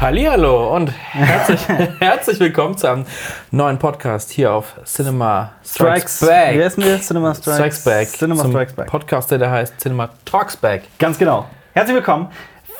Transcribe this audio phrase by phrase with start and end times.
[0.00, 1.60] Hallihallo und herzlich,
[1.98, 3.04] herzlich willkommen zu einem
[3.50, 6.56] neuen Podcast hier auf Cinema Strikes, Back.
[6.56, 7.00] Wie heißen wir?
[7.00, 8.08] Cinema Strikes, Strikes Back.
[8.08, 8.86] Cinema Zum Strikes Back.
[8.86, 10.84] Podcast, der heißt Cinema Talks Back.
[11.00, 11.46] Ganz genau.
[11.72, 12.28] Herzlich willkommen.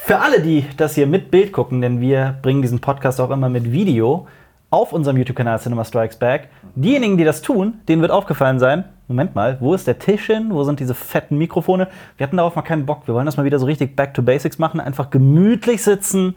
[0.04, 3.48] Für alle, die das hier mit Bild gucken, denn wir bringen diesen Podcast auch immer
[3.48, 4.28] mit Video
[4.70, 6.50] auf unserem YouTube-Kanal Cinema Strikes Back.
[6.76, 10.50] Diejenigen, die das tun, denen wird aufgefallen sein, Moment mal, wo ist der Tisch hin?
[10.50, 11.88] Wo sind diese fetten Mikrofone?
[12.16, 13.08] Wir hatten darauf mal keinen Bock.
[13.08, 16.36] Wir wollen das mal wieder so richtig Back to Basics machen, einfach gemütlich sitzen.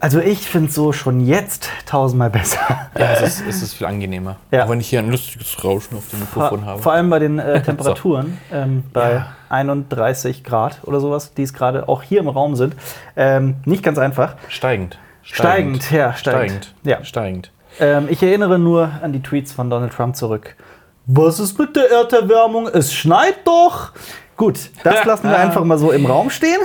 [0.00, 2.60] Also ich finde es so schon jetzt tausendmal besser.
[2.96, 4.36] Ja, es ist, es ist viel angenehmer.
[4.50, 4.64] Ja.
[4.64, 6.80] Auch wenn ich hier ein lustiges Rauschen auf dem Mikrofon habe.
[6.80, 9.26] vor allem bei den äh, Temperaturen, ähm, bei Ja.
[9.50, 12.76] 31 Grad oder sowas, die es gerade auch hier im Raum sind.
[13.16, 14.36] Ähm, nicht ganz einfach.
[14.48, 14.98] Steigend.
[15.22, 16.64] Steigend, ja, steigend.
[16.64, 16.74] Steigend.
[16.84, 17.04] Ja.
[17.04, 17.50] Steigend.
[17.80, 20.56] Ähm, ich erinnere nur an die Tweets von Donald Trump zurück.
[21.06, 22.68] Was ist mit der Erderwärmung?
[22.68, 23.92] Es schneit doch.
[24.38, 26.60] Gut, das lassen wir einfach mal so im Raum stehen.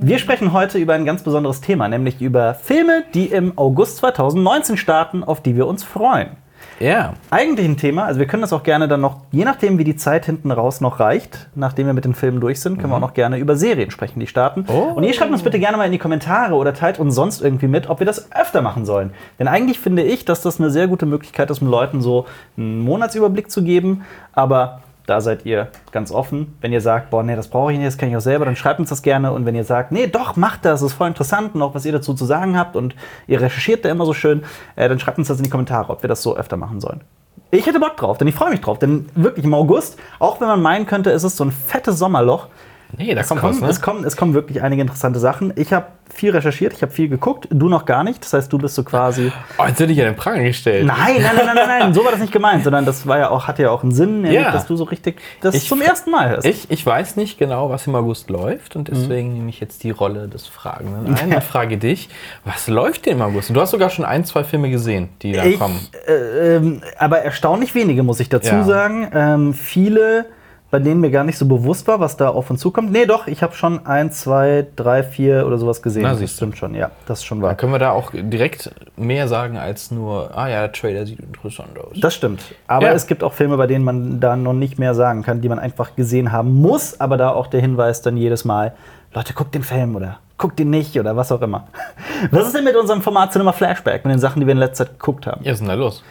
[0.00, 4.76] Wir sprechen heute über ein ganz besonderes Thema, nämlich über Filme, die im August 2019
[4.76, 6.36] starten, auf die wir uns freuen.
[6.80, 7.14] Ja.
[7.30, 9.96] Eigentlich ein Thema, also wir können das auch gerne dann noch, je nachdem wie die
[9.96, 13.00] Zeit hinten raus noch reicht, nachdem wir mit den Filmen durch sind, können wir auch
[13.00, 14.66] noch gerne über Serien sprechen, die starten.
[14.68, 14.92] Oh.
[14.94, 17.68] Und ihr schreibt uns bitte gerne mal in die Kommentare oder teilt uns sonst irgendwie
[17.68, 19.14] mit, ob wir das öfter machen sollen.
[19.38, 22.26] Denn eigentlich finde ich, dass das eine sehr gute Möglichkeit ist, um Leuten so
[22.58, 24.04] einen Monatsüberblick zu geben.
[24.32, 26.56] Aber da seid ihr ganz offen.
[26.60, 28.56] Wenn ihr sagt, boah, nee, das brauche ich nicht, das kann ich auch selber, dann
[28.56, 29.32] schreibt uns das gerne.
[29.32, 31.92] Und wenn ihr sagt, nee, doch, macht das, ist voll interessant und auch was ihr
[31.92, 32.94] dazu zu sagen habt und
[33.26, 34.44] ihr recherchiert da immer so schön,
[34.76, 37.02] äh, dann schreibt uns das in die Kommentare, ob wir das so öfter machen sollen.
[37.50, 38.78] Ich hätte Bock drauf, denn ich freue mich drauf.
[38.78, 42.48] Denn wirklich im August, auch wenn man meinen könnte, es ist so ein fettes Sommerloch,
[42.98, 43.68] Nee, da es kommt kommen, was, ne?
[43.68, 45.52] es, kommen, es kommen wirklich einige interessante Sachen.
[45.56, 48.22] Ich habe viel recherchiert, ich habe viel geguckt, du noch gar nicht.
[48.24, 49.32] Das heißt, du bist so quasi.
[49.58, 50.86] Oh, jetzt hätte ich ja den Pranger gestellt.
[50.86, 53.30] Nein, nein, nein, nein, nein, nein, so war das nicht gemeint, sondern das war ja
[53.30, 54.50] auch, hatte ja auch einen Sinn, nämlich, Ja.
[54.52, 56.46] dass du so richtig das Ich zum ersten Mal hörst.
[56.46, 59.90] Ich, ich weiß nicht genau, was im August läuft und deswegen nehme ich jetzt die
[59.90, 62.08] Rolle des Fragenden ein und frage dich,
[62.44, 63.50] was läuft denn im August?
[63.50, 65.80] Und du hast sogar schon ein, zwei Filme gesehen, die da Ich, kommen.
[66.06, 68.64] äh, ähm, aber erstaunlich wenige, muss ich dazu Ja.
[68.64, 69.08] sagen.
[69.14, 70.26] Ähm, viele,
[70.74, 72.90] bei denen mir gar nicht so bewusst war, was da auf uns zukommt.
[72.90, 76.02] Nee, doch, ich habe schon ein, zwei, drei, vier oder sowas gesehen.
[76.02, 77.54] Na, das stimmt schon, ja, das ist schon Da wahr.
[77.54, 81.78] können wir da auch direkt mehr sagen als nur, ah ja, der Trailer sieht interessant
[81.78, 81.92] aus.
[82.00, 82.42] Das stimmt.
[82.66, 82.92] Aber Ja.
[82.92, 85.60] es gibt auch Filme, bei denen man da noch nicht mehr sagen kann, die man
[85.60, 87.00] einfach gesehen haben muss.
[87.00, 88.72] Aber da auch der Hinweis dann jedes Mal,
[89.14, 91.68] Leute, guckt den Film oder guckt den nicht oder was auch immer.
[92.32, 94.86] Was ist denn mit unserem Format Cinema Flashback, mit den Sachen, die wir in letzter
[94.86, 95.44] Zeit geguckt haben?
[95.44, 96.02] Ja, was ist denn da los?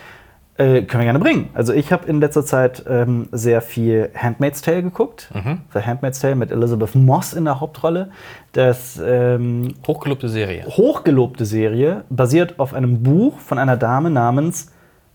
[0.56, 1.50] Äh, können wir gerne bringen.
[1.56, 5.30] Also ich habe in letzter Zeit ähm, sehr viel Handmaid's Tale geguckt.
[5.74, 8.12] The Handmaid's Tale mit Elizabeth Moss in der Hauptrolle.
[8.52, 10.66] Das ähm, Hochgelobte Serie.
[10.68, 14.72] hochgelobte Serie basiert auf einem Buch von einer Dame namens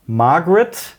[0.08, 0.97] Margaret.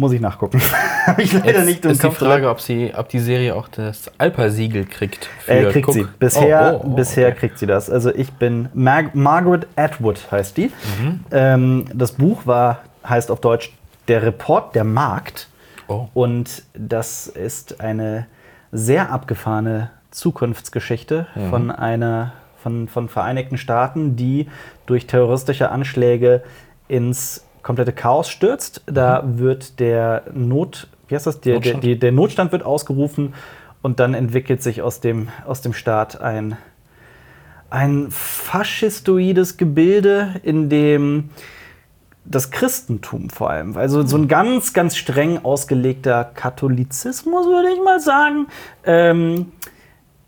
[0.00, 0.60] Muss ich nachgucken.
[1.06, 3.54] Habe ich leider Jetzt nicht im ist die Kopf Frage, ob, sie, ob die Serie
[3.54, 5.28] auch das Alpa-Siegel kriegt.
[5.46, 6.06] Äh, kriegt Guck- sie.
[6.18, 7.36] Bisher, Oh, oh, oh, bisher okay.
[7.38, 7.90] kriegt sie das.
[7.90, 10.66] Also ich bin Mar Margaret Atwood heißt die.
[11.00, 11.20] Mhm.
[11.30, 13.72] Ähm, das Buch war heißt auf Deutsch
[14.08, 15.48] Der Report der Markt.
[15.88, 16.08] Oh.
[16.14, 18.26] Und das ist eine
[18.72, 21.50] sehr abgefahrene Zukunftsgeschichte Mhm.
[21.50, 24.46] von einer von, von Vereinigten Staaten, die
[24.86, 26.42] durch terroristische Anschläge
[26.88, 28.82] ins komplette Chaos stürzt.
[28.86, 31.40] Da wird der Not, wie heißt das?
[31.40, 31.64] Der, der, Mhm.
[31.64, 31.84] Notstand.
[31.84, 33.34] die, der Notstand wird ausgerufen
[33.82, 36.56] und dann entwickelt sich aus dem, aus dem Staat ein,
[37.70, 41.30] ein faschistoides Gebilde, in dem
[42.24, 47.98] das Christentum vor allem, also so ein ganz, ganz streng ausgelegter Katholizismus, würde ich mal
[47.98, 48.46] sagen,
[48.84, 49.52] ähm,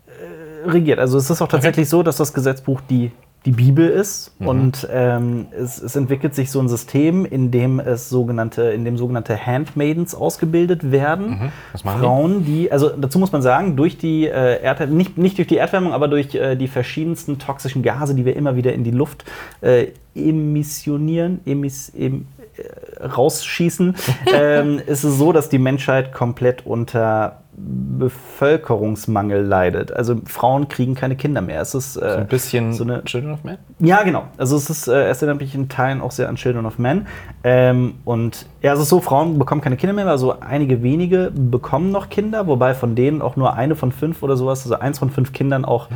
[0.07, 0.99] äh, regiert.
[0.99, 3.11] Also es ist auch tatsächlich so, dass das Gesetzbuch die,
[3.45, 8.09] die Bibel ist und ähm, es, es entwickelt sich so ein System, in dem es
[8.09, 11.51] sogenannte, in dem sogenannte Handmaidens ausgebildet werden.
[11.73, 12.05] Was machen die?
[12.05, 15.57] Frauen, die, also dazu muss man sagen, durch die äh, Erd nicht, nicht durch die
[15.57, 19.25] Erdwärmung, aber durch äh, die verschiedensten toxischen Gase, die wir immer wieder in die Luft
[19.59, 23.95] äh, emissionieren, emis, em, äh, rausschießen,
[24.33, 29.91] ähm, ist es so, dass die Menschheit komplett unter Bevölkerungsmangel leidet.
[29.91, 31.61] Also Frauen kriegen keine Kinder mehr.
[31.61, 33.57] Es ist äh, Ein bisschen so eine Children of Men?
[33.79, 34.23] ja, genau.
[34.37, 37.07] Also es ist, äh, es erinnert mich in Teilen auch sehr an Children of Men.
[37.43, 41.91] Ähm, und ja, es ist so, Frauen bekommen keine Kinder mehr, also einige wenige bekommen
[41.91, 45.09] noch Kinder, wobei von denen auch nur eine von fünf oder sowas, also eins von
[45.09, 45.87] fünf Kindern auch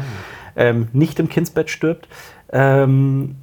[0.56, 2.08] ähm, nicht im Kindsbett stirbt
[2.52, 3.36] ähm,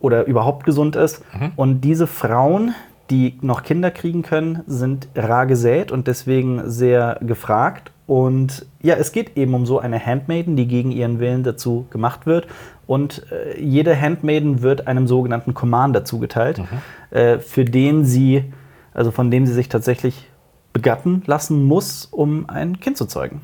[0.00, 1.24] oder überhaupt gesund ist.
[1.56, 2.74] Und diese Frauen,
[3.10, 7.92] die noch Kinder kriegen können, sind rar gesät und deswegen sehr gefragt.
[8.06, 12.26] Und ja, es geht eben um so eine Handmaiden, die gegen ihren Willen dazu gemacht
[12.26, 12.46] wird.
[12.86, 16.60] Und äh, jede Handmaiden wird einem sogenannten Commander zugeteilt,
[17.10, 18.44] äh, für den sie,
[18.94, 20.28] also von dem sie sich tatsächlich
[20.72, 23.40] begatten lassen muss, um ein Kind zu zeugen.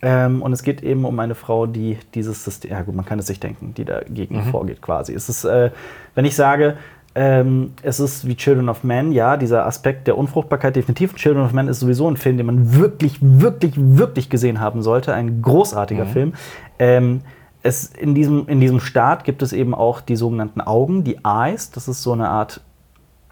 [0.00, 3.18] Ähm, und es geht eben um eine Frau, die dieses System, ja gut, man kann
[3.18, 4.50] es sich denken, die dagegen Mhm.
[4.50, 5.14] vorgeht quasi.
[5.14, 5.70] Es ist, äh,
[6.14, 6.76] wenn ich sage,
[7.14, 11.14] ähm, es ist wie Children of Men, ja, dieser Aspekt der Unfruchtbarkeit definitiv.
[11.14, 15.14] Children of Men ist sowieso ein Film, den man wirklich, wirklich, wirklich gesehen haben sollte.
[15.14, 16.34] Ein großartiger Film.
[16.78, 17.20] Ähm,
[17.62, 21.70] es, in, diesem, in diesem Staat gibt es eben auch die sogenannten Augen, die Eyes.
[21.70, 22.60] Das ist so eine Art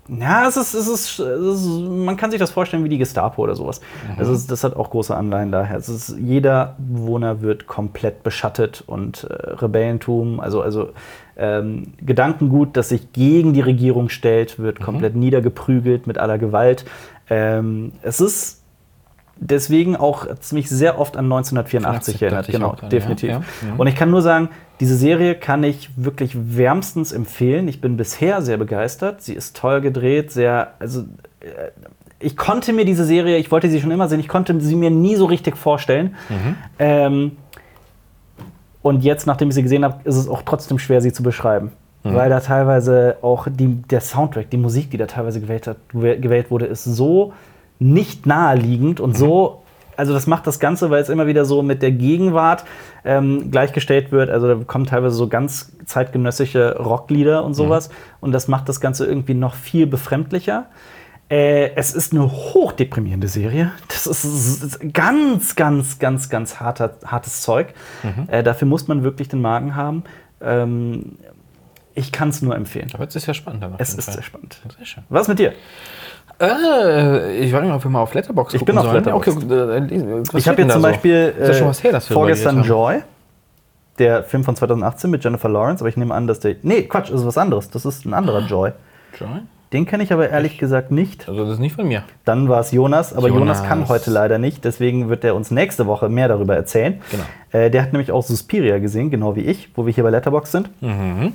[0.09, 3.41] ja, es ist, es ist, es ist, man kann sich das vorstellen wie die Gestapo
[3.41, 3.81] oder sowas.
[4.19, 5.77] Also es, das hat auch große Anleihen daher.
[5.77, 10.91] Es ist, jeder Bewohner wird komplett beschattet und äh, Rebellentum, also, also
[11.43, 16.85] ähm, Gedankengut, das sich gegen die Regierung stellt, wird komplett niedergeprügelt mit aller Gewalt.
[17.29, 18.63] Ähm, es ist
[19.37, 22.47] deswegen auch ziemlich sehr oft an 1984 dachte erinnert.
[22.47, 23.29] Genau, gerade, definitiv.
[23.29, 23.37] ja.
[23.37, 23.75] Ja.
[23.77, 27.67] Und ich kann nur sagen, diese Serie kann ich wirklich wärmstens empfehlen.
[27.67, 29.23] Ich bin bisher sehr begeistert.
[29.23, 31.01] Sie ist toll gedreht, sehr, also
[31.41, 31.71] äh,
[32.21, 34.91] ich konnte mir diese Serie, ich wollte sie schon immer sehen, ich konnte sie mir
[34.91, 36.15] nie so richtig vorstellen.
[36.79, 37.33] Ähm,
[38.83, 41.73] und jetzt, nachdem ich sie gesehen habe, ist es auch trotzdem schwer, sie zu beschreiben.
[42.05, 46.51] Weil da teilweise auch die, der Soundtrack, die Musik, die da teilweise gewählt, hat, gewählt
[46.51, 47.33] wurde, ist so
[47.79, 49.63] nicht naheliegend und so.
[49.97, 52.65] Also, das macht das Ganze, weil es immer wieder so mit der Gegenwart
[53.05, 54.31] ähm, gleichgestellt wird.
[54.31, 57.91] Also, da kommen teilweise so ganz zeitgenössische Rocklieder und sowas.
[58.21, 60.67] Und das macht das Ganze irgendwie noch viel befremdlicher.
[61.33, 63.73] Äh, es ist eine hochdeprimierende Serie.
[63.89, 67.69] Das ist, ganz, ganz, ganz, ganz harter, hartes Zeug.
[68.27, 70.05] Äh, dafür muss man wirklich den Magen haben.
[70.43, 71.17] Ähm,
[71.95, 72.91] ich kann es nur empfehlen.
[72.93, 73.65] Aber es ist ja spannend.
[73.79, 74.15] Es ist Fall.
[74.15, 74.61] sehr spannend.
[74.77, 75.05] Sehr schön.
[75.09, 75.55] Was mit dir?
[76.39, 79.39] Äh, ich weiß nicht, ob wir mal auf Letterboxd Ich bin auf Letterboxd.
[79.45, 80.87] Okay, äh, was Ich habe jetzt zum so?
[80.87, 82.63] Beispiel was her, vorgestern.
[82.63, 83.01] Joy,
[83.99, 86.57] der Film von 2018 mit Jennifer Lawrence, aber ich nehme an, dass der.
[86.61, 87.71] Nee, Quatsch, das ist was anderes.
[87.71, 88.73] Das ist ein anderer Joy.
[89.19, 89.41] Joy?
[89.73, 91.29] Den kenne ich aber ehrlich gesagt nicht.
[91.29, 92.03] Also das ist nicht von mir.
[92.25, 93.59] Dann war es Jonas, aber Jonas.
[93.59, 93.65] Jonas.
[93.65, 97.01] kann heute leider nicht, deswegen wird er uns nächste Woche mehr darüber erzählen.
[97.11, 97.23] Genau.
[97.53, 100.53] Äh, der hat nämlich auch Suspiria gesehen, genau wie ich, wo wir hier bei Letterbox
[100.53, 100.69] sind.
[100.83, 101.33] Endlich.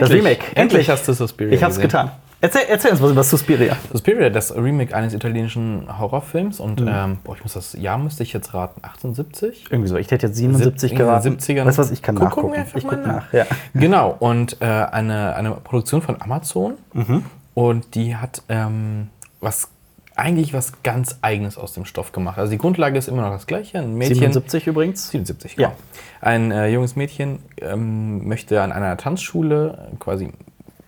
[0.00, 0.44] Das Remake.
[0.54, 1.88] Endlich hast du Suspiria Ich hab's gesehen.
[1.88, 2.10] getan.
[2.40, 3.74] Erzähl, erzähl uns was über Suspiria.
[3.90, 6.88] Suspiria, das Remake eines italienischen Horrorfilms und Mhm.
[6.92, 9.64] ähm, boah, ich muss das Jahr müsste ich jetzt raten, 78?
[9.70, 9.96] Irgendwie so.
[9.96, 11.28] Ich hätte jetzt 77 in den geraten.
[11.38, 11.64] 70ern.
[11.64, 12.48] Weißt du was, ich kann Guck- nachgucken.
[12.48, 13.14] gucken wir einfach ich mal guck nach.
[13.14, 13.32] nach.
[13.32, 13.46] Ja.
[13.72, 17.24] Genau, und äh, eine, eine Produktion von Amazon Mhm.
[17.54, 19.08] Und die hat ähm,
[19.40, 19.68] was
[20.16, 22.38] eigentlich was ganz Eigenes aus dem Stoff gemacht.
[22.38, 23.78] Also die Grundlage ist immer noch das gleiche.
[23.78, 25.08] Ein Mädchen, 77 übrigens.
[25.10, 25.68] 77, Ja.
[25.68, 25.78] genau.
[26.20, 30.30] Ein äh, junges Mädchen ähm, möchte an einer Tanzschule quasi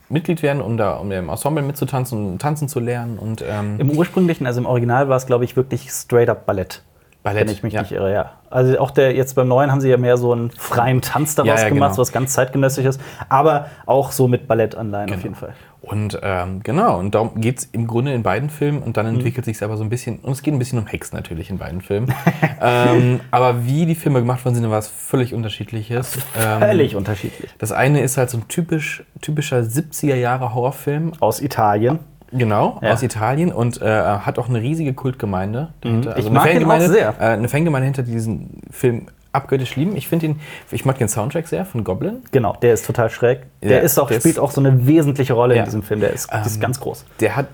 [0.08, 3.90] Mitglied werden, um da um im Ensemble mitzutanzen und tanzen zu lernen und ähm, Im
[3.90, 6.82] ursprünglichen, also im Original war es, glaube ich, wirklich straight up Ballett.
[7.26, 7.82] Ballett, Wenn ich mich ja.
[7.82, 8.30] nicht irre, ja.
[8.50, 11.48] Also auch der jetzt beim neuen haben sie ja mehr so einen freien Tanz daraus
[11.60, 11.98] Ja, ja, gemacht, genau.
[12.00, 15.22] was ganz zeitgenössisch ist, aber auch so mit Ballettanleihen auf Genau.
[15.24, 15.52] jeden Fall.
[15.82, 18.92] Und ähm, genau, und darum geht es im Grunde in beiden Filmen und Mhm.
[18.94, 21.50] dann entwickelt sich aber so ein bisschen, und es geht ein bisschen um Hexen natürlich
[21.50, 22.12] in beiden Filmen.
[22.60, 26.18] ähm, aber wie die Filme gemacht worden sind, war es völlig unterschiedliches.
[26.40, 27.50] Ähm, Völlig unterschiedlich.
[27.58, 31.98] Das eine ist halt so ein typisch, typischer 70er Jahre Horrorfilm, Aus Italien.
[32.36, 32.92] Genau, Ja.
[32.92, 36.16] aus Italien und äh, hat auch eine riesige Kultgemeinde dahinter.
[36.18, 37.14] Ich eine mag den auch sehr.
[37.18, 39.96] Äh, eine Fangemeinde hinter die diesen Film abgöttisch lieben.
[39.96, 40.40] Ich finde ihn,
[40.70, 42.22] ich mag den Soundtrack sehr von Goblin.
[42.32, 43.40] Genau, der ist total schräg.
[43.62, 45.60] Der Ja, ist auch, der spielt ist- auch so eine wesentliche Rolle Ja.
[45.60, 46.00] in diesem Film.
[46.00, 47.04] Der ist, der ist Ähm, ganz groß.
[47.20, 47.46] Der hat,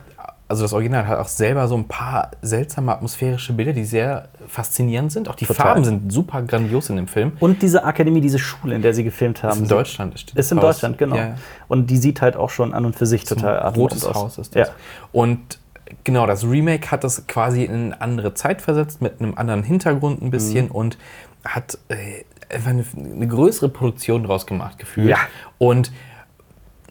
[0.52, 5.10] also das Original hat auch selber so ein paar seltsame atmosphärische Bilder, die sehr faszinierend
[5.10, 5.28] sind.
[5.30, 5.66] Auch die Total.
[5.68, 7.32] Farben sind super grandios in dem Film.
[7.40, 9.52] Und diese Akademie, diese Schule, in der sie gefilmt haben.
[9.52, 10.20] ist in Deutschland.
[10.20, 10.74] steht Ist in Haus.
[10.76, 11.16] Deutschland, genau.
[11.16, 11.34] Ja.
[11.68, 14.14] Und die sieht halt auch schon an und für sich total Ein atemberaubend rotes aus.
[14.16, 14.68] Haus ist das.
[14.68, 14.74] Ja.
[15.10, 15.58] Und
[16.04, 20.20] genau, das Remake hat das quasi in eine andere Zeit versetzt, mit einem anderen Hintergrund
[20.20, 20.72] ein bisschen Mhm.
[20.72, 20.98] und
[21.44, 25.08] hat äh, einfach eine, eine größere Produktion draus gemacht, gefühlt.
[25.08, 25.16] Ja.
[25.56, 25.92] Und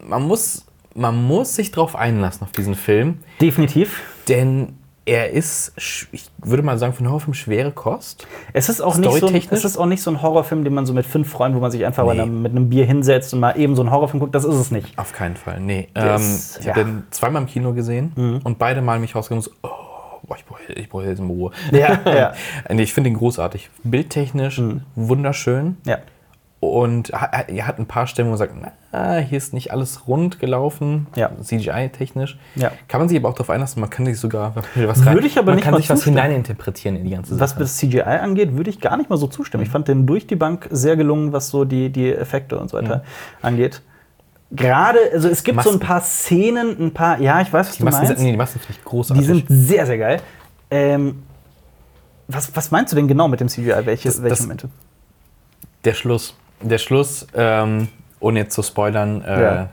[0.04, 4.02] man muss, man muss sich drauf einlassen auf diesen Film, Definitiv.
[4.28, 5.74] denn er ist,
[6.12, 8.28] ich würde mal sagen, für einen Horrorfilm schwere Kost.
[8.54, 10.86] Es ist, auch nicht so ein, es ist auch nicht so ein Horrorfilm, den man
[10.86, 12.20] so mit fünf Freunden, wo man sich einfach Nee.
[12.22, 14.36] einem, mit einem Bier hinsetzt und mal eben so einen Horrorfilm guckt.
[14.36, 14.98] Das ist es nicht.
[15.00, 15.88] Auf keinen Fall, nee.
[15.96, 16.86] Der Ähm, ich habe ja.
[16.86, 16.90] Mhm.
[16.98, 20.46] den zweimal im Kino gesehen und beide Mal mich rausgegangen und so, oh, boah, ich
[20.46, 21.52] brauche ich brauch jetzt mal Ruhe.
[21.72, 22.34] Ja, ja.
[22.70, 23.72] nee, ich finde ihn großartig.
[23.84, 24.62] Bildtechnisch
[24.96, 25.78] wunderschön.
[25.86, 25.98] Ja.
[26.64, 28.54] Und er hat ein paar Stellen, wo man sagt,
[28.92, 31.32] na, hier ist nicht alles rund gelaufen, Ja.
[31.42, 32.38] CGI-technisch.
[32.56, 32.72] Ja.
[32.88, 35.48] Kann man sich aber auch darauf einlassen, man kann sich sogar was Würde ich aber
[35.48, 36.18] man nicht kann sich was zustimmen.
[36.22, 37.62] hineininterpretieren in die ganze Was Sache.
[37.62, 39.64] das CGI angeht, würde ich gar nicht mal so zustimmen.
[39.64, 42.78] Ich fand den durch die Bank sehr gelungen, was so die, die Effekte und so
[42.78, 43.04] weiter
[43.42, 43.82] angeht.
[44.52, 45.88] Gerade, also es gibt so ein Masken.
[45.88, 48.18] paar Szenen, ein paar, ja, ich weiß, was die du Masken, meinst.
[48.18, 49.26] sind, nee, die Masken ich großartig.
[49.26, 50.22] Die sind sehr, sehr geil.
[50.70, 51.24] Ähm,
[52.28, 53.84] was, was meinst du denn genau mit dem CGI?
[53.86, 54.70] Welche, Das- welche das- Momente?
[55.86, 56.36] Der Schluss.
[56.62, 57.88] Der Schluss, ähm,
[58.20, 59.70] ohne jetzt zu spoilern, äh, Ja.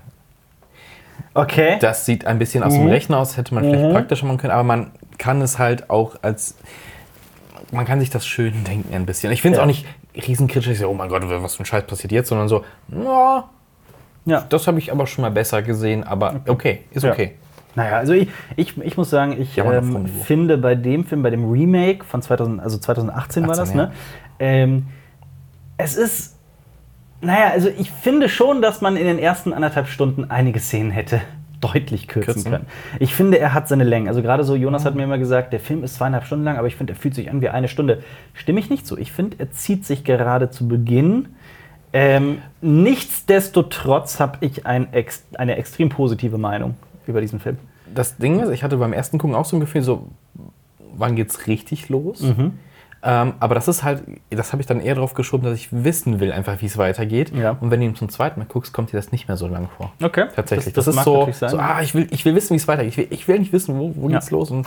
[1.35, 1.77] Okay.
[1.81, 4.65] das sieht ein bisschen aus dem Rechner aus, hätte man vielleicht praktischer machen können, aber
[4.65, 6.57] man kann es halt auch als.
[7.71, 9.31] man kann sich das schön denken ein bisschen.
[9.31, 9.63] Ich finde es Ja.
[9.65, 12.49] auch nicht riesenkritisch, ich so, oh mein Gott, was für ein Scheiß passiert jetzt, sondern
[12.49, 13.45] so, ja,
[14.25, 14.45] Ja.
[14.49, 17.13] das habe ich aber schon mal besser gesehen, aber okay, ist Ja.
[17.13, 17.35] okay.
[17.75, 21.49] Naja, also ich, ich, ich muss sagen, ich ähm, finde bei dem Film, bei dem
[21.51, 23.77] Remake von 2000, also 2018 war 18, das, ja.
[23.77, 23.93] ne?
[24.41, 24.87] Ähm,
[25.77, 26.38] es ist,
[27.21, 31.21] naja, also ich finde schon, dass man in den ersten anderthalb Stunden einige Szenen hätte
[31.61, 32.53] deutlich kürzen, Kürzen?
[32.53, 32.67] können.
[33.01, 34.09] Ich finde, er hat seine Längen.
[34.09, 36.69] Also gerade so, Jonas hat mir immer gesagt, der Film ist zweieinhalb Stunden lang, aber
[36.69, 38.03] ich finde, er fühlt sich an wie eine Stunde.
[38.35, 38.97] Stimme ich nicht zu.
[38.97, 41.31] Ich finde, er zieht sich gerade zu Beginn.
[41.93, 46.75] Ähm, nichtsdestotrotz habe ich ein ex eine extrem positive Meinung
[47.07, 47.57] über diesen Film.
[47.93, 50.09] Das Ding ist, ich hatte beim ersten Gucken auch so ein Gefühl, so,
[50.95, 52.21] wann geht's richtig los?
[52.21, 52.53] Mhm.
[53.03, 56.19] Ähm, aber das ist halt, das habe ich dann eher drauf geschoben, dass ich wissen
[56.19, 57.33] will, einfach wie es weitergeht.
[57.35, 57.57] Ja.
[57.61, 59.69] Und wenn du ihn zum zweiten Mal guckst, kommt dir das nicht mehr so lang
[59.77, 59.93] vor.
[60.03, 60.27] Okay.
[60.35, 60.75] Tatsächlich.
[60.75, 61.51] Das, das, Das, ist so, sein.
[61.51, 62.91] so ah, ich will, ich will wissen, wie es weitergeht.
[62.93, 64.19] Ich will, ich will nicht wissen, wo, wo Ja.
[64.19, 64.51] geht's los.
[64.51, 64.67] Und,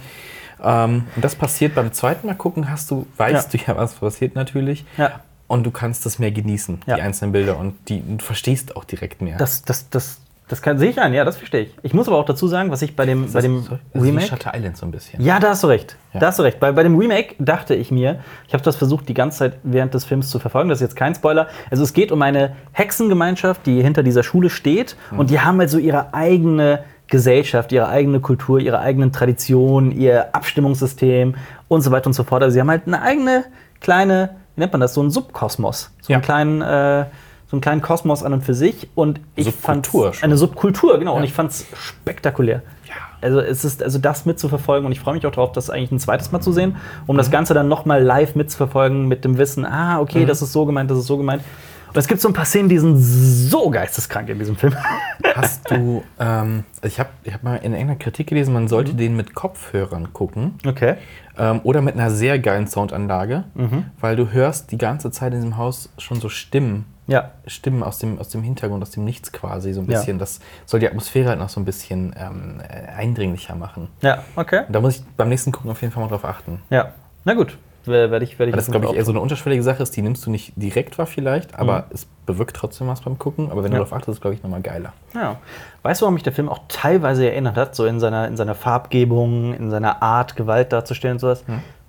[0.63, 3.59] ähm, und das passiert beim zweiten Mal gucken, hast du, weißt Ja.
[3.59, 4.85] du ja, was passiert natürlich.
[4.97, 5.19] Ja.
[5.47, 7.57] Und du kannst das mehr genießen, die einzelnen Bilder.
[7.57, 9.37] Und die, du verstehst auch direkt mehr.
[9.37, 11.75] Das, das, das, das kann, sehe ich ein, ja, das verstehe ich.
[11.81, 14.27] Ich muss aber auch dazu sagen, was ich bei dem, bei dem das ist Remake.
[14.27, 15.23] Shutter Island so ein bisschen.
[15.23, 15.95] Ja, da hast du recht.
[16.13, 16.19] Ja.
[16.19, 16.59] Da hast du recht.
[16.59, 19.93] Bei, bei dem Remake dachte ich mir, ich habe das versucht, die ganze Zeit während
[19.93, 20.67] des Films zu verfolgen.
[20.67, 21.47] Das ist jetzt kein Spoiler.
[21.69, 24.97] Also es geht um eine Hexengemeinschaft, die hinter dieser Schule steht.
[25.11, 25.19] Mhm.
[25.19, 30.35] Und die haben halt so ihre eigene Gesellschaft, ihre eigene Kultur, ihre eigenen Traditionen, ihr
[30.35, 31.35] Abstimmungssystem
[31.69, 32.43] und so weiter und so fort.
[32.43, 33.45] Also sie haben halt eine eigene
[33.79, 35.91] kleine, wie nennt man das, so einen Subkosmos.
[36.01, 36.17] So Ja.
[36.17, 37.05] einen kleinen, äh,
[37.51, 38.89] so einen kleinen Kosmos an und für sich.
[38.95, 40.23] Und ich fand Subkultur schon.
[40.23, 41.11] eine Subkultur, genau.
[41.15, 41.25] Und Ja.
[41.25, 42.61] ich fand es spektakulär.
[42.87, 42.95] Ja.
[43.21, 45.99] Also es ist also das mitzuverfolgen und ich freue mich auch darauf, das eigentlich ein
[45.99, 46.77] zweites Mal zu sehen,
[47.07, 47.17] um Mhm.
[47.17, 49.99] das Ganze dann nochmal live mitzuverfolgen mit dem Wissen, ah, Mhm.
[50.01, 51.43] okay, das ist so gemeint, das ist so gemeint.
[51.89, 54.73] Und es gibt so ein paar Szenen, die sind so geisteskrank in diesem Film.
[55.35, 58.67] Hast du, ähm, ich habe ich hab mal in irgendeiner Kritik gelesen, man Mhm.
[58.69, 60.95] sollte den mit Kopfhörern gucken Okay.
[61.37, 63.85] ähm, oder mit einer sehr geilen Soundanlage, Mhm.
[63.99, 66.85] weil du hörst die ganze Zeit in diesem Haus schon so Stimmen.
[67.11, 67.31] Ja.
[67.45, 69.99] Stimmen aus dem, aus dem Hintergrund, aus dem Nichts quasi, so ein Ja.
[69.99, 70.17] bisschen.
[70.19, 73.89] Das soll die Atmosphäre halt noch so ein bisschen ähm, äh, eindringlicher machen.
[74.01, 74.63] Ja, okay.
[74.67, 76.61] Und da muss ich beim nächsten Gucken auf jeden Fall mal drauf achten.
[76.69, 76.93] Ja.
[77.25, 77.57] Na gut.
[77.83, 80.23] Werde ich, werde ich das, glaube ich, eher so eine unterschwellige Sache ist, die nimmst
[80.23, 83.49] du nicht direkt wahr vielleicht, aber es bewirkt trotzdem was beim Gucken.
[83.51, 83.77] Aber wenn Mhm.
[83.77, 83.79] Ja.
[83.79, 84.93] du darauf achtest, ist es, glaube ich, nochmal geiler.
[85.15, 85.39] Ja.
[85.81, 88.53] Weißt du, warum mich der Film auch teilweise erinnert hat, so in seiner, in seiner
[88.53, 91.43] Farbgebung, in seiner Art, Gewalt darzustellen und sowas?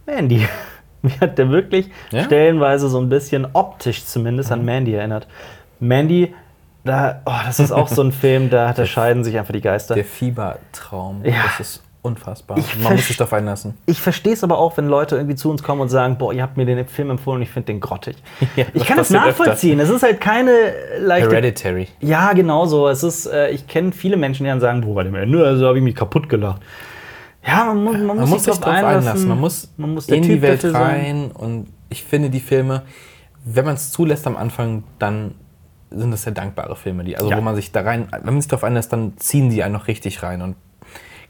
[0.07, 0.49] Mandy.
[1.13, 2.25] Mich hat der wirklich Ja?
[2.25, 5.27] stellenweise so ein bisschen optisch zumindest an Mandy erinnert.
[5.81, 6.35] Mandy,
[6.85, 9.95] da, oh, das ist auch so ein Film, da unterscheiden sich einfach die Geister.
[9.95, 11.35] Der Fiebertraum, Ja.
[11.45, 12.59] das ist unfassbar.
[12.59, 13.75] Ich Man muss sich darauf einlassen.
[13.87, 16.43] Ich verstehe es aber auch, wenn Leute irgendwie zu uns kommen und sagen, boah, ihr
[16.43, 18.17] habt mir den Film empfohlen und ich finde den grottig.
[18.57, 19.45] Ja, ich kann das passiert öfter.
[19.45, 19.79] nachvollziehen.
[19.81, 20.51] Es ist halt keine
[20.99, 21.87] leichte Hereditary.
[22.01, 22.89] Ja, genau so.
[22.89, 25.67] Es ist, äh, ich kenne viele Menschen, die dann sagen, boah, bei dem Ende, also
[25.69, 26.61] habe ich mich kaputt gelacht.
[27.47, 29.29] Ja, man, muss- man, Man muss, muss sich drauf darauf einlassen.
[29.29, 30.83] Man muss, man muss in die Welt dafür sein.
[30.83, 31.31] rein.
[31.33, 32.83] Und ich finde, die Filme,
[33.45, 35.35] wenn man es zulässt am Anfang, dann
[35.91, 37.05] sind das sehr dankbare Filme.
[37.05, 37.37] Die, also Ja.
[37.37, 39.89] wo man sich da rein, wenn man sich darauf einlässt, dann ziehen die einen noch
[39.89, 40.41] richtig rein.
[40.41, 40.57] Und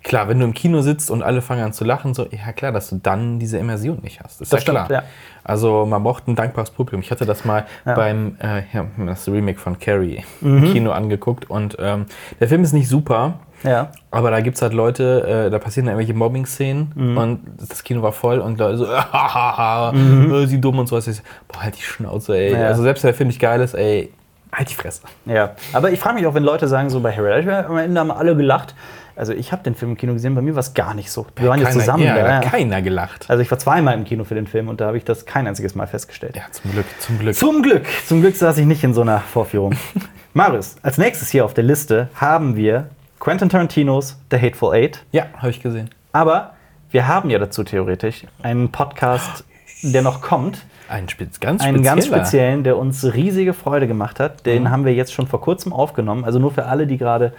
[0.05, 2.73] klar, wenn du im Kino sitzt und alle fangen an zu lachen, so, ja klar,
[2.73, 4.41] dass du dann diese Immersion nicht hast.
[4.41, 4.85] Das ist Das ja klar.
[4.85, 5.09] stimmt, ja.
[5.45, 7.01] Also man braucht ein dankbares Publikum.
[7.01, 7.93] Ich hatte das mal Ja.
[7.93, 7.97] Mhm.
[7.97, 8.63] beim äh,
[9.07, 12.05] das Remake von Carrie im Kino angeguckt und ähm,
[12.39, 13.91] der Film ist nicht super, Ja.
[14.11, 17.17] aber da gibt es halt Leute, äh, da passieren dann irgendwelche Mobbing-Szenen Mhm.
[17.17, 18.87] und das Kino war voll und Leute so,
[20.43, 20.99] äh, sie dumm und so.
[20.99, 21.13] Ich so,
[21.49, 22.53] Boah, halt die Schnauze, ey.
[22.53, 22.67] Ja.
[22.69, 24.11] Also selbst wenn der Film nicht geil ist, ey,
[24.53, 25.03] halt die Fresse.
[25.27, 28.11] Ja, aber ich frage mich auch, wenn Leute sagen, so bei Hereditary am Ende haben
[28.11, 28.75] alle gelacht.
[29.15, 31.27] Also ich habe den Film im Kino gesehen, bei mir war es gar nicht so.
[31.37, 32.03] Wir waren ja Keiner- zusammen.
[32.03, 33.27] Ja, da, hat keiner gelacht.
[33.29, 35.47] Also ich war zweimal im Kino für den Film und da habe ich das kein
[35.47, 36.35] einziges Mal festgestellt.
[36.35, 37.35] Ja, zum Glück, zum Glück.
[37.35, 39.75] Zum Glück, zum Glück saß ich nicht in so einer Vorführung.
[40.35, 42.87] Marius, als nächstes hier auf der Liste haben wir
[43.23, 45.05] Quentin Tarantinos The Hateful Eight.
[45.13, 45.89] ja, habe ich gesehen.
[46.11, 46.55] Aber
[46.91, 49.45] wir haben ja dazu theoretisch einen Podcast,
[49.85, 50.67] der noch kommt.
[50.89, 54.45] Ein Spitz, ganz Einen ganz speziellen, der uns riesige Freude gemacht hat.
[54.45, 56.25] Den haben wir jetzt schon vor kurzem aufgenommen.
[56.25, 57.33] Also nur für alle, die gerade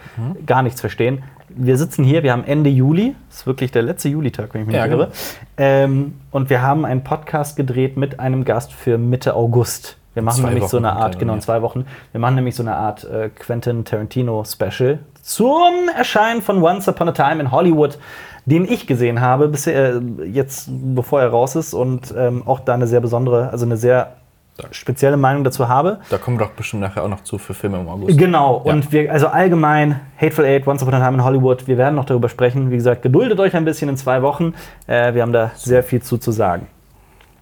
[0.46, 1.22] gar nichts verstehen.
[1.50, 3.14] Wir sitzen hier, wir haben Ende Juli.
[3.28, 5.10] Das ist wirklich der letzte Julitag, wenn ich mich Ja, nicht irre.
[5.58, 9.98] Ähm, und wir haben einen Podcast gedreht mit einem Gast für Mitte August.
[10.14, 11.84] Wir machen Zwei nämlich so Wochen eine kommt Art, genau, in zwei Wochen.
[12.12, 17.08] Wir machen nämlich so eine Art äh, Quentin Tarantino Special zum Erscheinen von Once Upon
[17.08, 17.98] a Time in Hollywood,
[18.44, 22.74] den ich gesehen habe, bisher, äh, jetzt bevor er raus ist und ähm, auch da
[22.74, 24.12] eine sehr besondere, also eine sehr
[24.70, 25.98] spezielle Meinung dazu habe.
[26.10, 28.16] Da kommen wir doch bestimmt nachher auch noch zu für Filme im August.
[28.18, 28.72] Genau, Ja.
[28.72, 32.04] und wir, also allgemein, Hateful Eight, Once Upon a Time in Hollywood, wir werden noch
[32.04, 32.70] darüber sprechen.
[32.70, 34.54] Wie gesagt, geduldet euch ein bisschen in zwei Wochen.
[34.86, 36.66] Äh, wir haben da sehr viel zu, zu sagen.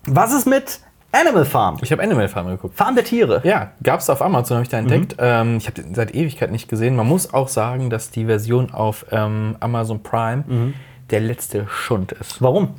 [0.07, 0.81] Was ist mit
[1.13, 1.77] Animal Farm?
[1.83, 2.77] Ich habe Animal Farm geguckt.
[2.77, 3.41] Farm der Tiere.
[3.45, 4.91] Ja, gab es auf Amazon, habe ich da Mhm.
[4.91, 5.17] entdeckt.
[5.19, 6.97] Ähm, ich habe den seit Ewigkeit nicht gesehen.
[6.97, 10.75] Man muss auch sagen, dass die Version auf ähm, Amazon Prime Mhm.
[11.11, 12.41] der letzte Schund ist.
[12.43, 12.75] Warum?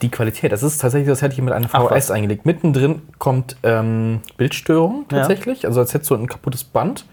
[0.00, 0.50] die Qualität.
[0.50, 2.44] Das ist tatsächlich, das hätte ich mit einer VHS eingelegt.
[2.44, 5.64] Mittendrin kommt ähm, Bildstörung tatsächlich.
[5.64, 7.04] Also als hättest du ein kaputtes Band.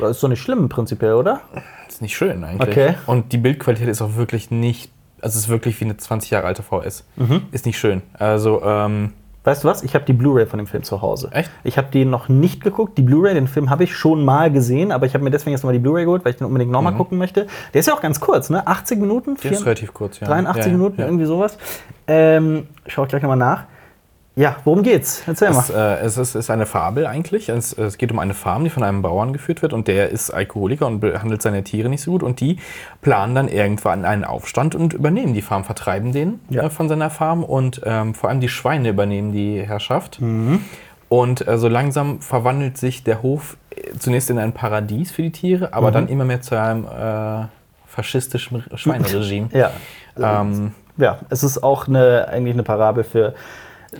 [0.00, 1.42] Das ist doch nicht schlimm prinzipiell, oder?
[1.88, 2.68] ist nicht schön eigentlich.
[2.68, 2.94] Okay.
[3.06, 4.90] Und die Bildqualität ist auch wirklich nicht,
[5.20, 7.04] also es ist wirklich wie eine 20 Jahre alte VS.
[7.14, 7.42] Mhm.
[7.52, 8.02] Ist nicht schön.
[8.14, 9.12] Also, ähm,
[9.44, 9.82] Weißt du was?
[9.82, 11.28] Ich habe die Blu-ray von dem Film zu Hause.
[11.30, 11.50] Echt?
[11.64, 12.96] Ich habe die noch nicht geguckt.
[12.96, 15.62] Die Blu-ray, den Film habe ich schon mal gesehen, aber ich habe mir deswegen jetzt
[15.62, 17.46] nochmal die Blu-ray geholt, weil ich den unbedingt nochmal gucken möchte.
[17.74, 18.66] Der ist ja auch ganz kurz, ne?
[18.66, 19.32] 80 Minuten?
[19.32, 19.36] Mhm.
[19.42, 20.26] der ist relativ kurz, ja.
[20.28, 21.06] 83 ja, Minuten, ja.
[21.06, 21.58] irgendwie sowas.
[22.06, 23.64] Ähm, schau ich gleich nochmal nach.
[24.36, 25.22] Ja, worum geht's?
[25.28, 25.60] Erzähl mal.
[25.60, 27.48] Es, äh, es ist, ist eine Fabel eigentlich.
[27.48, 30.30] Es, es geht um eine Farm, die von einem Bauern geführt wird und der ist
[30.30, 32.58] Alkoholiker und behandelt seine Tiere nicht so gut und die
[33.00, 36.64] planen dann irgendwann einen Aufstand und übernehmen die Farm, vertreiben den Ja.
[36.64, 40.20] äh, von seiner Farm und ähm, vor allem die Schweine übernehmen die Herrschaft.
[40.20, 40.64] Mhm.
[41.08, 45.30] Und äh, so langsam verwandelt sich der Hof äh, zunächst in ein Paradies für die
[45.30, 45.92] Tiere, aber Mhm.
[45.92, 47.46] dann immer mehr zu einem äh,
[47.86, 49.48] faschistischen Schweineregime.
[49.52, 49.70] ja.
[50.20, 53.34] Ähm, ja, es ist auch eine, eigentlich eine Parabel für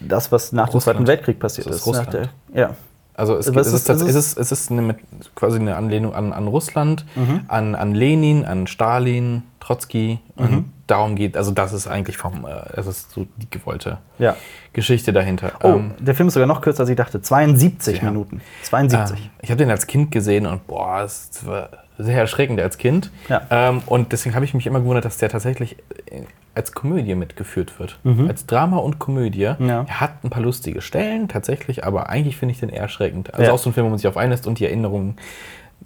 [0.01, 0.81] das, was nach dem.
[0.81, 1.77] Zweiten Weltkrieg passiert ist.
[1.77, 2.13] ist Russland.
[2.13, 2.71] der, ja.
[3.17, 4.97] Also es, Was geht, es, ist- ist, ist es, ist, es ist eine,
[5.37, 7.43] quasi eine Anlehnung an, an Russland, Mhm.
[7.47, 10.19] an, an Lenin, an Stalin, Trotzki.
[10.35, 14.35] Und darum geht, also das ist eigentlich vom, äh, es ist so die gewollte ja.
[14.73, 15.53] Geschichte dahinter.
[15.63, 17.23] Oh, Ähm, der Film ist sogar noch kürzer, als ich dachte.
[17.23, 18.05] 72 Ja.
[18.11, 18.41] Minuten.
[18.65, 19.17] 72.
[19.21, 23.13] ähm, ich habe den als Kind gesehen und boah, es war sehr erschreckend als Kind.
[23.29, 23.43] Ja.
[23.51, 25.77] Ähm, und deswegen habe ich mich immer gewundert, dass der tatsächlich
[26.11, 26.23] äh,
[26.55, 27.99] als Komödie mitgeführt wird.
[28.29, 29.53] Als Drama und Komödie.
[29.59, 29.69] Mhm.
[29.69, 29.85] Ja.
[29.89, 33.33] Er hat ein paar lustige Stellen tatsächlich, aber eigentlich finde ich den eher erschreckend.
[33.35, 33.53] Also Ja.
[33.53, 35.17] auch so ein Film, wo man sich auf einlässt und die Erinnerung,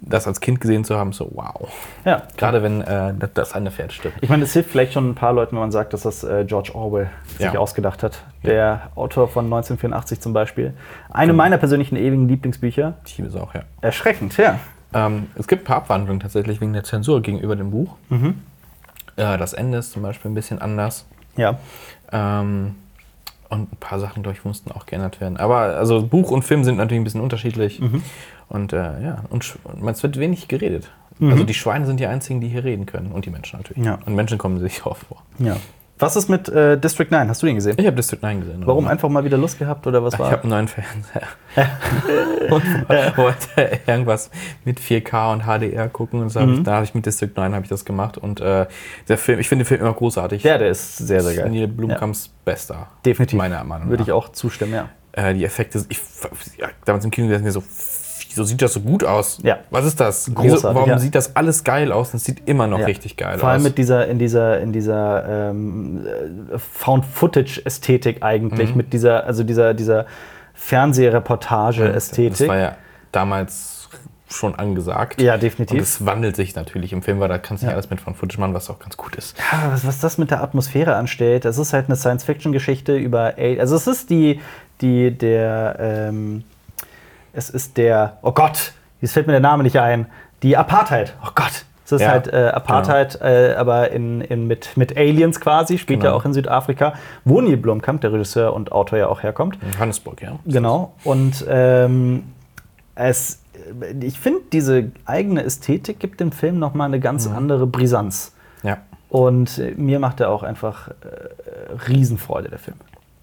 [0.01, 1.69] das als Kind gesehen zu haben, so wow.
[2.05, 2.21] Ja.
[2.37, 4.17] Gerade wenn äh, das- das eine Pferd stirbt.
[4.21, 6.45] Ich meine, es hilft vielleicht schon ein paar Leuten, wenn man sagt, dass das äh,
[6.45, 7.59] George Orwell sich Ja.
[7.59, 8.23] ausgedacht hat.
[8.43, 10.73] Der Autor von 1984 zum Beispiel.
[11.09, 12.93] Eine meiner persönlichen ewigen Lieblingsbücher.
[13.05, 13.61] Ich liebe es auch, ja.
[13.81, 14.59] Erschreckend, ja.
[14.93, 17.95] Ähm, es gibt ein paar Abwandlungen tatsächlich wegen der Zensur gegenüber dem Buch.
[18.09, 18.35] Mhm.
[19.19, 21.05] Äh, das Ende ist zum Beispiel ein bisschen anders.
[21.35, 21.59] Ja.
[22.11, 22.75] Ähm,
[23.49, 25.37] und ein paar Sachen, glaube ich, mussten auch geändert werden.
[25.37, 27.79] Aber also Buch und Film sind natürlich ein bisschen unterschiedlich.
[27.79, 28.03] Mhm.
[28.47, 30.91] Und äh, ja, und und es wird wenig geredet.
[31.21, 33.11] Also die Schweine sind die einzigen, die hier reden können.
[33.11, 33.79] Und die Menschen natürlich.
[33.79, 33.85] Mhm.
[33.85, 33.99] Ja.
[34.05, 35.23] Und Menschen kommen sich oft vor.
[35.39, 35.57] ja.
[36.01, 37.27] Was ist mit äh, District 9?
[37.29, 37.75] Hast du den gesehen?
[37.77, 38.61] Ich habe District 9 gesehen.
[38.65, 38.91] Warum oder?
[38.93, 40.31] einfach mal wieder Lust gehabt oder was Ich war?
[40.31, 41.27] habe einen neuen Fernseher.
[42.49, 44.29] und wollte irgendwas
[44.63, 46.21] mit 4K und HDR gucken.
[46.21, 46.53] Und so hab Mhm.
[46.55, 48.17] ich, da habe ich mit District 9 habe ich das gemacht.
[48.17, 48.65] Und äh,
[49.09, 50.41] der Film, ich finde den Film immer großartig.
[50.43, 51.49] Ja, der ist sehr, sehr geil.
[51.51, 52.87] Neil Blomkamps bester.
[53.05, 53.37] Definitiv.
[53.37, 54.07] Meiner Meinung Würde nach.
[54.07, 54.89] ich auch zustimmen, ja.
[55.11, 55.99] Äh, die Effekte, ich
[56.57, 57.61] ja, damals im Kino gesessen mir so,
[58.29, 59.39] wieso sieht das so gut aus?
[59.43, 59.57] Ja.
[59.71, 60.25] Was ist das?
[60.25, 60.99] Großartig, wieso, warum ja.
[60.99, 62.13] sieht das alles geil aus?
[62.13, 62.85] Es sieht immer noch Ja.
[62.85, 63.63] richtig geil Vor allem aus.
[63.67, 66.05] mit dieser, in dieser, in dieser ähm,
[66.53, 70.05] äh, Found-Footage-Ästhetik eigentlich, mit dieser, also dieser, dieser
[70.53, 72.37] Fernsehreportage-Ästhetik.
[72.37, 72.75] Das war ja
[73.11, 73.89] damals
[74.31, 75.19] schon angesagt.
[75.21, 75.77] Ja, definitiv.
[75.77, 78.13] Und es wandelt sich natürlich im Film, weil da kannst du nicht alles mit von
[78.13, 79.35] Footage machen, was auch ganz gut ist.
[79.51, 83.33] Ja, was, was das mit der Atmosphäre anstellt, das ist halt eine Science-Fiction-Geschichte über.
[83.37, 84.39] Al- Also es ist die,
[84.81, 86.43] die, der, ähm,
[87.39, 90.07] es ist der, oh Gott, jetzt fällt mir der Name nicht ein,
[90.43, 91.15] die Apartheid.
[91.25, 91.65] Oh Gott.
[91.85, 96.03] Es ist Ja, halt äh, Apartheid, äh, aber in, in, mit, mit Aliens quasi, spielt
[96.03, 96.19] ja Genau.
[96.19, 96.93] auch in Südafrika,
[97.25, 99.57] wo Neil Blomkamp, der Regisseur und Autor, ja auch herkommt.
[99.63, 100.37] In Johannesburg, ja.
[100.45, 100.93] Genau.
[101.03, 102.25] Und ähm,
[102.93, 103.39] es,
[104.01, 108.33] ich finde, diese eigene Ästhetik gibt dem Film nochmal eine ganz andere Brisanz.
[108.61, 108.77] Ja.
[109.07, 110.93] Und äh, mir macht er auch einfach äh,
[111.87, 112.77] Riesenfreude, der Film.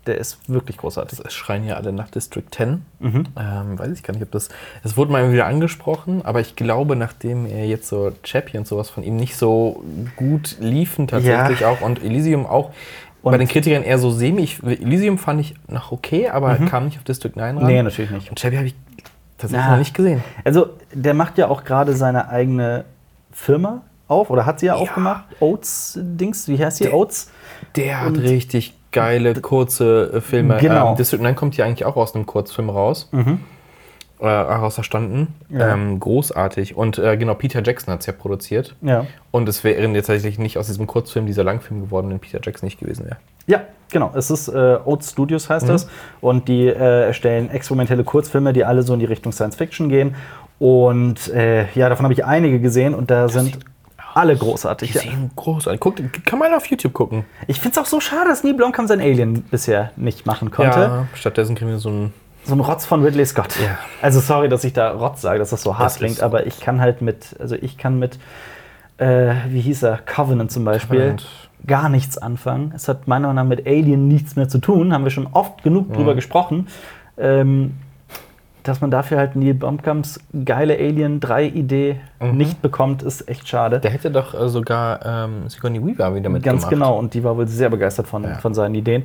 [0.06, 1.18] Der ist wirklich großartig.
[1.24, 2.84] Es schreien ja alle nach District 10.
[3.00, 3.24] Mhm.
[3.36, 4.48] Ähm, weiß ich gar nicht, ob das.
[4.84, 8.88] Es wurde mal wieder angesprochen, aber ich glaube, nachdem er jetzt so Chappie und sowas
[8.88, 9.82] von ihm nicht so
[10.14, 11.70] gut liefen, tatsächlich Ja.
[11.70, 12.70] auch und Elysium auch.
[13.22, 14.42] Und- bei den Kritikern eher so semi.
[14.42, 17.64] Ich, Elysium fand ich noch okay, aber kam nicht auf District 9 ran.
[17.64, 17.70] Mhm.
[17.70, 18.30] Nee, natürlich nicht.
[18.30, 18.74] Und Chappie habe ich
[19.38, 19.72] tatsächlich Na.
[19.72, 20.22] noch nicht gesehen.
[20.44, 22.84] Also, der macht ja auch gerade seine eigene
[23.32, 25.24] Firma auf, oder hat sie ja, aufgemacht.
[25.40, 26.92] Oats-Dings, wie heißt die?
[26.92, 27.32] Oats?
[27.74, 30.56] Der hat Und- richtig geile, kurze äh, Filme.
[30.60, 30.90] Genau.
[30.90, 33.08] Ähm, District 9 kommt ja eigentlich auch aus einem Kurzfilm raus.
[34.18, 35.28] Äh, außerstanden.
[35.50, 35.74] Ja.
[35.74, 36.74] Ähm, großartig.
[36.74, 38.74] Und äh, genau, Peter Jackson hat es ja produziert.
[38.80, 39.04] Ja.
[39.30, 42.66] Und es wäre jetzt tatsächlich nicht aus diesem Kurzfilm dieser Langfilm geworden, wenn Peter Jackson
[42.66, 43.16] nicht gewesen wäre.
[43.46, 44.10] Ja, genau.
[44.14, 45.88] Es ist äh, Oats Studios heißt das.
[46.22, 50.14] Und die äh, erstellen experimentelle Kurzfilme, die alle so in die Richtung Science Fiction gehen.
[50.58, 53.64] Und äh, ja, davon habe ich einige gesehen und da sind sieht-
[54.16, 54.90] alle großartig.
[54.92, 55.02] Die Ja.
[55.02, 55.80] sehen großartig.
[55.80, 57.24] Guck, kann man auf YouTube gucken.
[57.46, 60.78] Ich finde es auch so schade, dass Neil Blomkamp sein Alien bisher nicht machen konnte.
[60.80, 62.12] Ja, stattdessen kriegen wir so ein.
[62.44, 63.54] So ein Rotz von Ridley Scott.
[63.60, 63.76] Ja.
[64.00, 66.60] Also sorry, dass ich da Rotz sage, dass das so hart Das klingt, aber ich
[66.60, 68.18] kann halt mit, also ich kann mit,
[68.98, 71.26] äh, wie hieß er, Covenant zum Beispiel, Covenant.
[71.66, 72.72] gar nichts anfangen.
[72.76, 75.64] Es hat meiner Meinung nach mit Alien nichts mehr zu tun, haben wir schon oft
[75.64, 76.68] genug drüber gesprochen.
[77.18, 77.74] Ähm,
[78.68, 82.36] dass man dafür halt Neil Blomkamps geile Alien 3-Idee Mhm.
[82.36, 83.80] nicht bekommt, ist echt schade.
[83.80, 86.44] Der hätte doch äh, sogar ähm, Sigourney Weaver wieder mitgemacht.
[86.62, 88.38] Ganz genau, und die war wohl sehr begeistert von, Ja.
[88.38, 89.04] von seinen Ideen.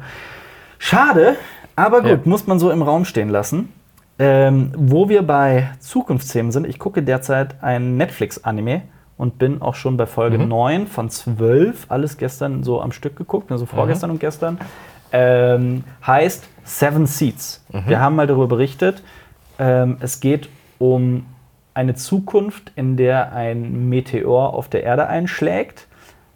[0.80, 1.36] Schade,
[1.76, 2.17] aber gut, Ja.
[2.26, 3.69] muss man so im Raum stehen lassen.
[4.19, 8.84] Ähm, wo wir bei Zukunftsthemen sind, ich gucke derzeit ein Netflix-Anime
[9.17, 10.47] und bin auch schon bei Folge Mhm.
[10.47, 14.15] 9 von 12, alles gestern so am Stück geguckt, also vorgestern Mhm.
[14.15, 14.58] und gestern.
[15.12, 17.65] Ähm, heißt Seven Seeds.
[17.71, 17.84] Mhm.
[17.88, 19.02] Wir haben mal darüber berichtet.
[19.60, 21.26] Ähm, es geht um
[21.74, 25.88] eine Zukunft, in der ein Meteor auf der Erde einschlägt.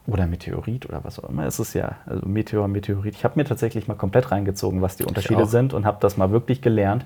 [0.08, 1.46] Oder Meteorit oder was auch immer.
[1.46, 3.16] Es ist ja, also Meteor, Meteorit.
[3.16, 6.32] Ich habe mir tatsächlich mal komplett reingezogen, was die Unterschiede sind und habe das mal
[6.32, 7.06] wirklich gelernt.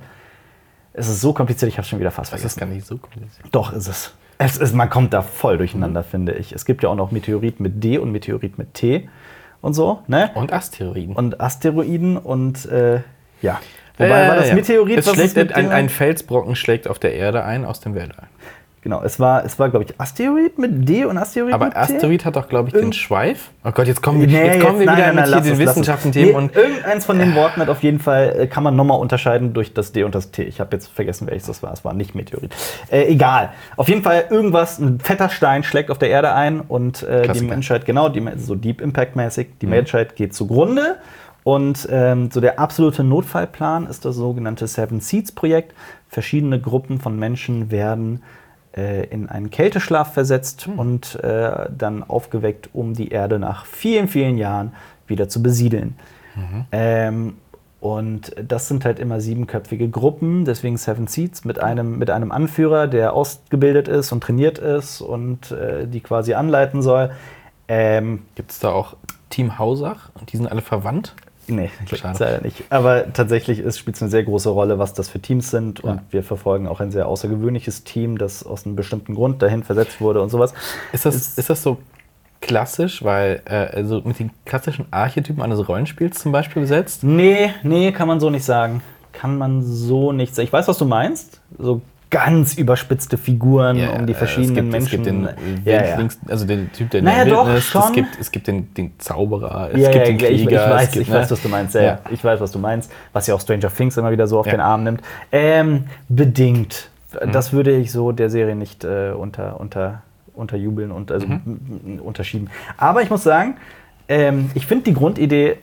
[0.91, 2.47] Es ist so kompliziert, ich habe schon wieder fast vergessen.
[2.47, 3.47] ist gar nicht so kompliziert.
[3.51, 4.13] Doch, ist es.
[4.37, 6.51] es ist, man kommt da voll durcheinander, finde ich.
[6.51, 9.07] Es gibt ja auch noch Meteorit mit D und Meteorit mit T
[9.61, 10.31] und so, ne?
[10.35, 11.15] Und Asteroiden.
[11.15, 13.01] Und Asteroiden und äh,
[13.41, 13.59] ja.
[13.99, 14.53] Wobei ja, war das.
[14.53, 18.27] Meteorit, Es schlägt mit ein, ein Felsbrocken schlägt auf der Erde ein aus dem Weltall.
[18.81, 21.79] Genau, es war, es war glaube ich, Asteroid mit D und Asteroid Aber mit T.
[21.79, 23.51] Asteroid hat doch, glaube ich, den Schweif.
[23.65, 25.59] Oh Gott, jetzt kommen wir, Nee, jetzt kommen wir nein, wieder nein, nein, mit den.
[25.59, 26.29] Wissenschaften-Themen.
[26.29, 29.53] Nee, und irgendeins von den Worten hat auf jeden Fall, äh, kann man nochmal unterscheiden
[29.53, 30.43] durch das D und das T.
[30.43, 31.73] Ich habe jetzt vergessen, welches das war.
[31.73, 32.55] Es war nicht Meteorit.
[32.89, 33.49] Äh, egal.
[33.75, 37.41] Auf jeden Fall irgendwas, ein fetter Stein schlägt auf der Erde ein und äh, die.
[37.41, 40.97] Menschheit, genau, die, so Deep Impact-mäßig, die Menschheit geht zugrunde.
[41.43, 45.73] Und ähm, so der absolute Notfallplan ist das sogenannte Seven Seeds Projekt.
[46.07, 48.21] Verschiedene Gruppen von Menschen werden
[48.75, 54.37] äh, in einen Kälteschlaf versetzt und äh, dann aufgeweckt, um die Erde nach vielen, vielen
[54.37, 54.73] Jahren
[55.07, 55.95] wieder zu besiedeln.
[56.71, 57.35] Ähm,
[57.79, 62.87] und das sind halt immer siebenköpfige Gruppen, deswegen Seven Seeds mit einem, mit einem Anführer,
[62.87, 67.11] der ausgebildet ist und trainiert ist und äh, die quasi anleiten soll.
[67.69, 68.97] Ähm, Gibt es da auch
[69.29, 70.09] Team Hausach?
[70.19, 71.15] Und die sind alle verwandt?
[71.49, 72.23] Nee, Schade.
[72.23, 72.63] leider nicht.
[72.69, 75.79] Aber tatsächlich spielt es eine sehr große Rolle, was das für Teams sind.
[75.83, 76.03] Und Ja.
[76.11, 80.21] wir verfolgen auch ein sehr außergewöhnliches Team, das aus einem bestimmten Grund dahin versetzt wurde
[80.21, 80.53] und sowas.
[80.93, 81.77] Ist das, Ist- ist das so
[82.41, 87.03] klassisch, weil äh, also mit den klassischen Archetypen eines Rollenspiels zum Beispiel besetzt?
[87.03, 88.81] Nee, nee, kann man so nicht sagen.
[89.11, 90.45] Kann man so nicht sagen.
[90.47, 91.41] Ich weiß, was du meinst.
[91.57, 94.85] So ganz überspitzte Figuren um die verschiedenen es gibt, Menschen.
[94.85, 95.81] Es gibt den ja, ja.
[95.89, 97.81] Wildlings, also den Typ der Naja, doch, Wildnis, schon.
[97.83, 100.69] Es gibt, es gibt den, den Zauberer, es Ja, gibt ja, den ich, ich, Krieger.
[100.69, 101.31] weiß, gibt, ich weiß, ne?
[101.31, 101.75] was du meinst.
[101.75, 101.87] Ja, Ja.
[101.87, 101.99] ja.
[102.09, 102.91] Ich weiß, was du meinst.
[103.13, 104.53] Was ja auch Stranger Things immer wieder so auf Ja.
[104.53, 105.01] den Arm nimmt.
[105.31, 106.89] Ähm, bedingt.
[107.13, 107.31] Mhm.
[107.31, 110.01] Das würde ich so der Serie nicht äh, unter, unter,
[110.33, 111.99] unterjubeln und also Mhm.
[112.03, 112.49] unterschieben.
[112.77, 113.57] Aber ich muss sagen,
[114.07, 115.57] ähm, ich finde die Grundidee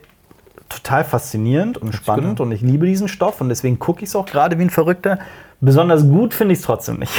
[0.69, 4.27] total faszinierend und spannend und ich liebe diesen Stoff und deswegen gucke ich es auch
[4.27, 5.19] gerade wie ein Verrückter.
[5.61, 7.13] Besonders gut finde ich es trotzdem nicht.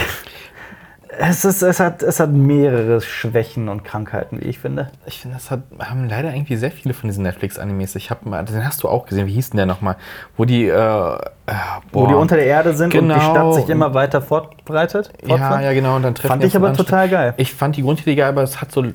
[1.20, 4.92] Es, ist, es, hat, es hat mehrere Schwächen und Krankheiten, wie ich finde.
[5.08, 7.96] Ich finde, das hat, haben leider irgendwie sehr viele von diesen Netflix-Animes.
[7.96, 9.96] Ich habe mal, den hast du auch gesehen, wie hieß denn der nochmal?
[10.36, 11.18] Wo die, äh, äh,
[11.92, 13.32] Wo die unter der Erde sind und die Genau.
[13.32, 15.12] Stadt sich immer weiter fortbreitet.
[15.26, 15.96] Ja, ja, genau.
[15.96, 17.34] Und dann treffen Fand ich aber total geil.
[17.38, 18.86] Ich fand die Grundidee geil, aber es hat so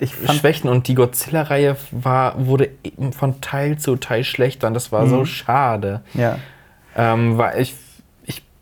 [0.00, 4.74] Ich fand, Schwächen und die Godzilla-Reihe war, wurde eben von Teil zu Teil schlechter und
[4.74, 5.10] das war Mhm.
[5.10, 6.00] so schade.
[6.14, 6.38] ja.
[6.96, 7.76] Ähm, weil ich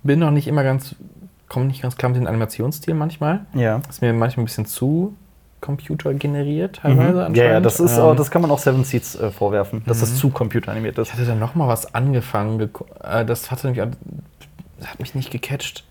[0.07, 0.95] bin noch nicht immer ganz,
[1.49, 3.40] komme nicht ganz klar mit dem Animationsstil manchmal.
[3.55, 3.81] Ja.
[3.88, 5.14] Ist mir manchmal ein bisschen zu
[5.61, 7.16] computergeneriert teilweise Mhm.
[7.16, 7.37] Ja, anscheinend.
[7.37, 10.31] ja, das ist Ähm, das kann man auch Seven Seeds äh, vorwerfen, dass das zu
[10.31, 11.09] computeranimiert ist.
[11.09, 12.61] Ich hatte dann noch mal was angefangen.
[13.03, 13.79] Äh, das hatte mich,
[14.79, 15.85] das hat mich nicht gecatcht.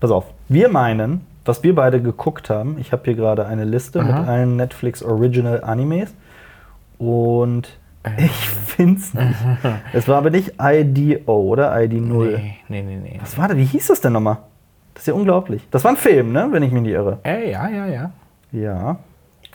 [0.00, 0.24] Pass auf.
[0.48, 4.06] Wir meinen, was wir beide geguckt haben, ich habe hier gerade eine Liste Aha.
[4.20, 6.12] mit allen Netflix Original Animes
[6.98, 7.78] und.
[8.18, 9.34] Ich finde es nicht.
[9.92, 11.80] Es war aber nicht IDO, oder?
[11.82, 12.32] ID 0.
[12.38, 13.18] Nee, nee, nee, nee.
[13.20, 13.56] Was war das?
[13.56, 14.38] Wie hieß das denn nochmal?
[14.94, 15.62] Das ist ja unglaublich.
[15.70, 16.48] Das war ein Film, ne?
[16.50, 17.18] Wenn ich mich nicht irre.
[17.24, 18.10] Äh, ja, ja, ja.
[18.52, 18.96] Ja.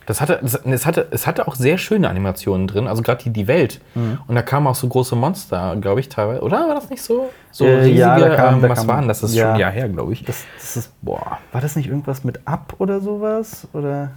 [0.08, 3.30] Das hatte, das, es, hatte, es hatte auch sehr schöne Animationen drin, also gerade die,
[3.32, 3.82] die Welt.
[3.94, 4.20] Mhm.
[4.26, 6.42] Und da kamen auch so große Monster, glaube ich, teilweise.
[6.42, 7.30] Oder war das nicht so?
[7.52, 9.20] So Äh, riesige, ja, da kam- ähm, was kam- waren das?
[9.20, 9.44] Das ist ja.
[9.48, 10.24] schon ein Jahr her, glaube ich.
[10.24, 13.68] Das, das ist, boah, war das nicht irgendwas mit Up oder sowas?
[13.74, 14.12] Oder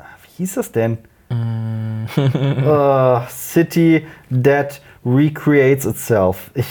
[0.00, 0.98] ah, wie hieß das denn?
[1.30, 4.06] Oh, City
[4.42, 6.50] that recreates itself.
[6.54, 6.66] Ich,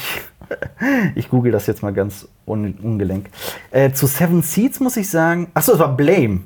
[1.15, 3.29] ich google das jetzt mal ganz un, ungelenk.
[3.71, 6.41] Äh, zu Seven Seeds muss ich sagen, achso, es war Blame.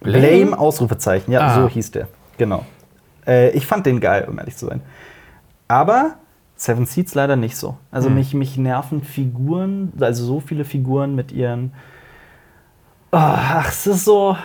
[0.00, 0.58] Blame, Blame?
[0.58, 1.54] Ausrufezeichen, ja, Ah.
[1.54, 2.08] so hieß der.
[2.36, 2.64] Genau.
[3.26, 4.82] Äh, ich fand den geil, um ehrlich zu sein.
[5.68, 6.16] Aber
[6.56, 7.76] Seven Seeds leider nicht so.
[7.90, 8.14] Also Hm.
[8.16, 11.72] mich, mich nerven Figuren, also so viele Figuren mit ihren.
[13.12, 14.36] Oh, ach, es ist so.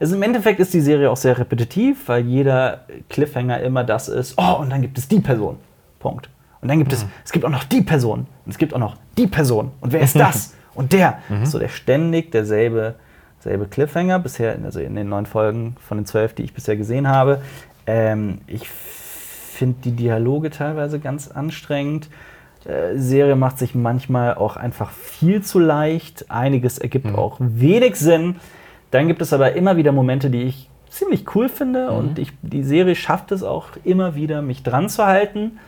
[0.00, 4.34] Also im Endeffekt ist die Serie auch sehr repetitiv, weil jeder Cliffhanger immer das ist,
[4.36, 5.58] oh, und dann gibt es die Person.
[5.98, 6.28] Punkt.
[6.60, 8.26] Und dann gibt es, es gibt auch noch die Person.
[8.44, 9.72] Und es gibt auch noch die Person.
[9.80, 10.54] Und wer ist das?
[10.74, 11.18] Und der.
[11.44, 12.94] So der ständig derselbe
[13.40, 17.08] selbe Cliffhanger, bisher, also in den neun Folgen von den zwölf, die ich bisher gesehen
[17.08, 17.42] habe.
[17.86, 22.08] Ähm, ich finde die Dialoge teilweise ganz anstrengend.
[22.64, 26.30] Äh, Serie macht sich manchmal auch einfach viel zu leicht.
[26.30, 27.16] Einiges ergibt Mhm.
[27.16, 28.36] auch wenig Sinn.
[28.92, 31.96] Dann gibt es aber immer wieder Momente, die ich ziemlich cool finde Mhm.
[31.96, 35.58] und ich, die Serie schafft es auch immer wieder, mich dran zu halten.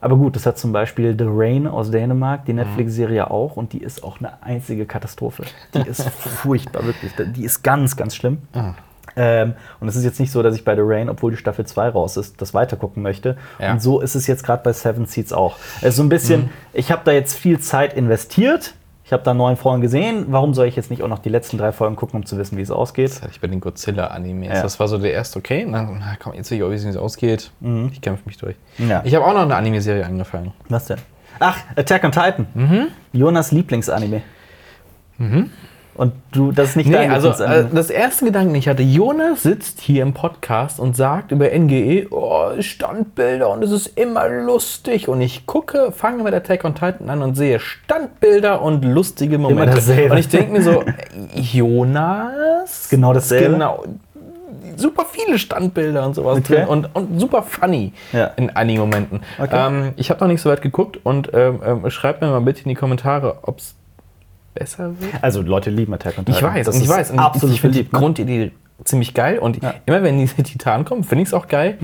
[0.00, 2.46] Aber gut, das hat zum Beispiel The Rain aus Dänemark, Mhm.
[2.46, 5.44] die Netflix-Serie auch, und die ist auch eine einzige Katastrophe.
[5.74, 7.12] Die ist furchtbar, wirklich.
[7.36, 8.38] Die ist ganz, ganz schlimm.
[8.52, 8.74] Ah.
[9.14, 11.66] Ähm, und es ist jetzt nicht so, dass ich bei The Rain, obwohl die Staffel
[11.66, 13.36] 2 raus ist, das weitergucken möchte.
[13.60, 13.72] Ja.
[13.72, 15.56] Und so ist es jetzt gerade bei Seven Seeds auch.
[15.82, 18.74] Es ist so ein bisschen, ich habe da jetzt viel Zeit investiert.
[19.12, 20.24] Ich habe da neun Folgen gesehen.
[20.28, 22.56] Warum soll ich jetzt nicht auch noch die letzten drei Folgen gucken, um zu wissen,
[22.56, 23.10] wie es ausgeht?
[23.10, 24.48] Das hatte ich bei den Godzilla-Animes.
[24.48, 24.62] Ja.
[24.62, 26.92] Das war so der erste, okay, na, na komm, jetzt will ich auch wissen, wie
[26.92, 27.52] es ausgeht.
[27.92, 28.56] Ich kämpfe mich durch.
[28.78, 28.88] Mhm.
[28.88, 29.02] Ja.
[29.04, 30.54] Ich habe auch noch eine Anime-Serie angefangen.
[30.70, 30.96] Was denn?
[31.40, 32.46] Ach, Attack on Titan.
[32.54, 32.86] Mhm.
[33.12, 34.22] Jonas Lieblingsanime.
[35.94, 37.70] Und du, das ist nicht Nee, dein also äh, Lieblingsanime.
[37.74, 42.06] das erste Gedanken, den ich hatte, Jonas sitzt hier im Podcast und sagt über NGE,
[42.10, 45.08] oh, Standbilder und es ist immer lustig.
[45.08, 49.74] Und ich gucke, fange mit Attack on Titan an und sehe Standbilder und lustige Momente.
[49.74, 50.12] dasselbe.
[50.12, 50.82] Und ich denke mir so,
[51.34, 52.88] Jonas?
[52.90, 53.50] Genau dasselbe.
[53.52, 53.84] Genau.
[54.76, 56.56] Super viele Standbilder und sowas Okay.
[56.56, 58.26] drin und, und super funny Ja.
[58.36, 59.20] in einigen Momenten.
[59.38, 59.66] Okay.
[59.66, 62.62] Ähm, ich habe noch nicht so weit geguckt und ähm, ähm, schreibt mir mal bitte
[62.62, 63.74] in die Kommentare, ob es
[64.54, 65.12] besser wird.
[65.22, 66.54] Also Leute lieben Attack on Ich Titan.
[66.54, 67.10] weiß, das ich weiß.
[67.12, 67.84] Absolut ich finde die.
[67.92, 67.98] Ne?
[67.98, 68.52] Grundidee
[68.84, 69.38] ziemlich geil.
[69.38, 69.70] Und Ja.
[69.70, 69.74] Mhm.
[69.86, 71.78] immer wenn diese Titanen kommen, finde ich es auch geil.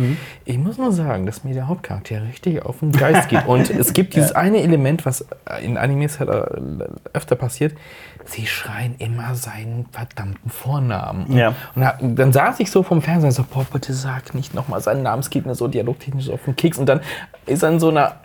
[0.44, 3.46] Ich muss nur sagen, dass mir der Hauptcharakter richtig auf den Geist geht.
[3.46, 5.24] Und es gibt dieses eine Element, was
[5.62, 7.76] in Animes halt äh, öfter passiert.
[8.24, 11.32] Sie schreien immer seinen verdammten Vornamen.
[11.34, 11.54] Ja.
[11.74, 15.02] Und da, dann saß ich so vom Fernseher so, boah, bitte sag nicht nochmal seinen
[15.02, 16.78] Namen, es geht mir so dialogtechnisch auf den Keks.
[16.78, 17.00] Und dann
[17.46, 18.16] ist in so einer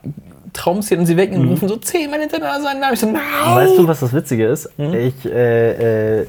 [0.54, 2.94] Traumszene und sie wecken und rufen so zehnmal hintereinander seinen Namen.
[2.94, 3.22] Ich so, nein!
[3.46, 3.56] Mhm.
[3.56, 4.70] Weißt du, was das Witzige ist?
[4.78, 4.94] Hm?
[4.94, 6.28] Ich, äh, äh,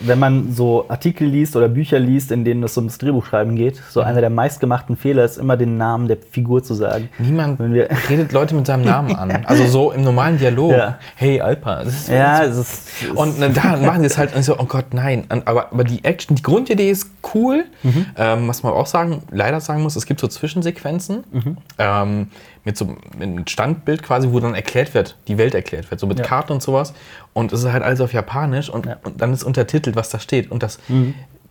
[0.00, 4.00] wenn man so Artikel liest oder Bücher liest, in denen es ums Drehbuchschreiben geht, so
[4.00, 4.08] Hm.
[4.08, 7.08] einer der meistgemachten Fehler ist immer den Namen der Figur zu sagen.
[7.18, 7.60] Niemand
[8.10, 9.44] redet Leute mit seinem Namen an.
[9.46, 10.72] Also so im normalen Dialog.
[10.72, 10.98] Ja.
[11.14, 11.84] Hey, Alpa.
[11.84, 12.88] Das ist, Ja, es ist.
[13.14, 15.24] Und dann da machen sie es halt und ich so, oh Gott, nein.
[15.30, 17.64] Und, aber, aber die Action, die Grundidee ist cool.
[17.82, 18.06] Mhm.
[18.16, 21.56] Ähm, was man auch sagen, leider sagen muss, es gibt so Zwischensequenzen Mhm.
[21.78, 22.28] ähm,
[22.66, 26.18] mit so einem Standbild quasi, wo dann erklärt wird, die Welt erklärt wird, so mit
[26.18, 26.24] Ja.
[26.26, 26.92] Karten und sowas.
[27.32, 28.96] Und es ist halt alles auf Japanisch und, Ja.
[29.04, 30.50] und dann ist untertitelt, was da steht.
[30.50, 30.78] Und das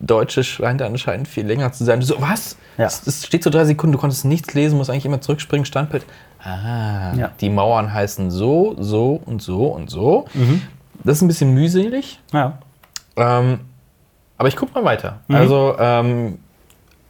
[0.01, 2.01] Deutsche scheint anscheinend viel länger zu sein.
[2.01, 2.57] So, was?
[2.77, 2.85] Ja.
[2.85, 6.05] Es, es steht so drei Sekunden, du konntest nichts lesen, musst eigentlich immer zurückspringen, Standbild.
[6.43, 7.31] Ah, Ja.
[7.39, 10.25] die Mauern heißen so, so und so und so.
[10.33, 10.61] Mhm.
[11.03, 12.19] Das ist ein bisschen mühselig.
[12.33, 12.59] ja.
[13.17, 13.61] Ähm,
[14.37, 15.21] aber ich guck mal weiter.
[15.29, 15.35] Mhm.
[15.35, 16.39] Also, ähm,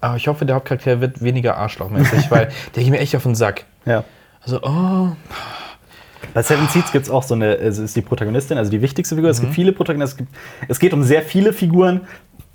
[0.07, 3.35] aber ich hoffe, der Hauptcharakter wird weniger arschlochmäßig, weil der geht mir echt auf den
[3.35, 3.65] Sack.
[3.85, 4.03] ja.
[4.41, 5.09] Also, oh,
[6.35, 9.15] Bei Seven Seeds gibt es auch so eine, es ist die Protagonistin, also die wichtigste
[9.15, 9.31] Figur.
[9.31, 10.27] Es gibt viele Protagonisten.
[10.61, 12.01] Es, es geht um sehr viele Figuren,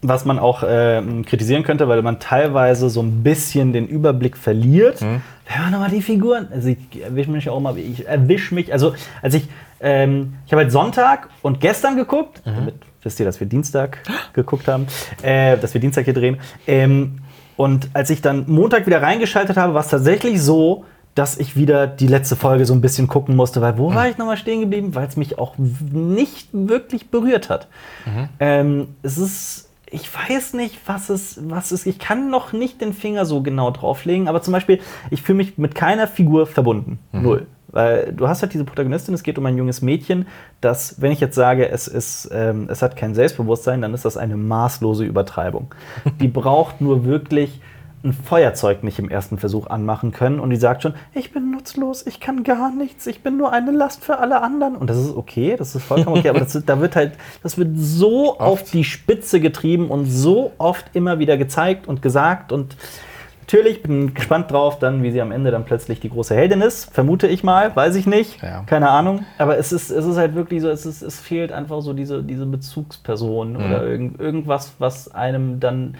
[0.00, 5.00] was man auch ähm, kritisieren könnte, weil man teilweise so ein bisschen den Überblick verliert.
[5.00, 6.46] Wer waren nochmal die Figuren?
[6.52, 9.48] Also ich erwische mich auch mal, ich erwische mich, also als ich,
[9.80, 13.98] ähm, ich habe halt Sonntag und gestern geguckt, damit wisst ihr, dass wir Dienstag
[14.32, 14.86] geguckt haben,
[15.22, 16.38] äh, dass wir Dienstag hier drehen.
[16.68, 17.18] Ähm,
[17.60, 21.86] und als ich dann Montag wieder reingeschaltet habe, war es tatsächlich so, dass ich wieder
[21.86, 24.94] die letzte Folge so ein bisschen gucken musste, weil wo war ich nochmal stehen geblieben?
[24.94, 27.68] Weil es mich auch nicht wirklich berührt hat.
[28.38, 32.94] Ähm, es ist, ich weiß nicht, was es, was es, ich kann noch nicht den
[32.94, 36.98] Finger so genau drauflegen, aber zum Beispiel, ich fühle mich mit keiner Figur verbunden.
[37.12, 37.46] Null.
[37.72, 40.26] Weil du hast halt diese Protagonistin, es geht um ein junges Mädchen,
[40.60, 44.16] das, wenn ich jetzt sage, es, ist, ähm, es hat kein Selbstbewusstsein, dann ist das
[44.16, 45.74] eine maßlose Übertreibung.
[46.20, 47.60] Die braucht nur wirklich
[48.02, 52.06] ein Feuerzeug nicht im ersten Versuch anmachen können und die sagt schon, ich bin nutzlos,
[52.06, 54.76] ich kann gar nichts, ich bin nur eine Last für alle anderen.
[54.76, 57.68] Und das ist okay, das ist vollkommen okay, aber das, da wird halt, das wird
[57.74, 62.74] so auf die Spitze getrieben und so oft immer wieder gezeigt und gesagt und
[63.52, 66.92] natürlich bin gespannt drauf, dann, wie sie am Ende dann plötzlich die große Heldin ist.
[66.94, 68.62] Vermute ich mal, weiß ich nicht, Ja.
[68.66, 69.24] keine Ahnung.
[69.38, 72.22] Aber es ist, es ist halt wirklich so, es, ist, es fehlt einfach so diese,
[72.22, 75.96] diese Bezugsperson oder irgend, irgendwas, was einem dann.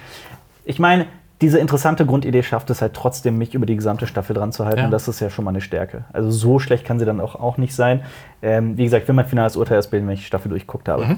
[0.64, 1.06] Ich meine,
[1.40, 4.78] diese interessante Grundidee schafft es halt trotzdem, mich über die gesamte Staffel dran zu halten.
[4.80, 4.84] Ja.
[4.84, 6.04] Und das ist ja schon mal eine Stärke.
[6.12, 8.02] Also so schlecht kann sie dann auch, auch nicht sein.
[8.42, 10.88] Ähm, wie gesagt, ich will mein finales Urteil erst bilden, wenn ich die Staffel durchgeguckt
[10.88, 11.16] habe.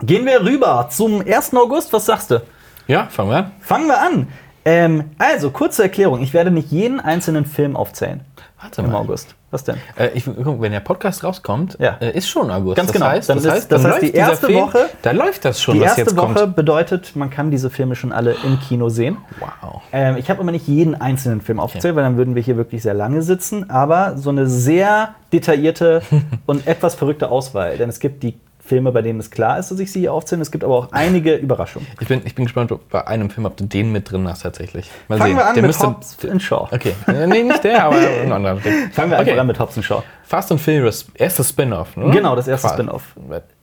[0.00, 1.54] Gehen wir rüber zum 1.
[1.54, 1.92] August.
[1.92, 2.42] Was sagst du?
[2.86, 3.50] ja, fangen wir an.
[3.60, 4.28] Fangen wir an.
[4.66, 6.20] Ähm, also, kurze Erklärung.
[6.22, 8.20] Ich werde nicht jeden einzelnen Film aufzählen
[8.60, 8.98] Warte im mal.
[8.98, 9.34] August.
[9.52, 9.76] Was denn?
[9.96, 11.96] Äh, ich, guck, wenn der Podcast rauskommt, Ja.
[12.00, 12.76] äh, ist schon August.
[12.76, 13.06] Ganz das genau.
[13.06, 15.82] Heißt, das ist- heißt, das heißt, die erste Film, Woche- Da läuft das schon, Die
[15.82, 16.56] was erste Woche kommt.
[16.56, 19.18] bedeutet, man kann diese Filme schon alle im Kino sehen.
[19.38, 19.82] Wow.
[19.92, 22.82] Ähm, ich habe aber nicht jeden einzelnen Film aufgezählt, weil dann würden wir hier wirklich
[22.82, 23.70] sehr lange sitzen.
[23.70, 26.02] Aber so eine sehr detaillierte
[26.46, 27.78] und etwas verrückte Auswahl.
[27.78, 28.34] Denn es gibt die
[28.66, 30.42] Filme, bei denen es klar ist, dass ich sie hier aufzähle.
[30.42, 31.86] Es gibt aber auch einige Überraschungen.
[32.00, 34.42] Ich bin, ich bin gespannt, ob bei einem Film, ob du den mit drin hast
[34.42, 34.90] tatsächlich.
[35.08, 35.38] Mal Fangen sehen.
[35.38, 36.68] wir an der mit Hobbs and Shaw.
[36.70, 38.56] Okay, Äh, nee, nicht der, aber ein anderer.
[38.58, 38.90] Film.
[38.92, 39.30] Fangen wir okay.
[39.30, 40.02] einfach an mit Hobbs and Shaw.
[40.24, 42.10] Fast and Furious, erstes Spin-off, ne?
[42.10, 42.68] Genau, das erste.
[42.68, 43.14] Spin-off.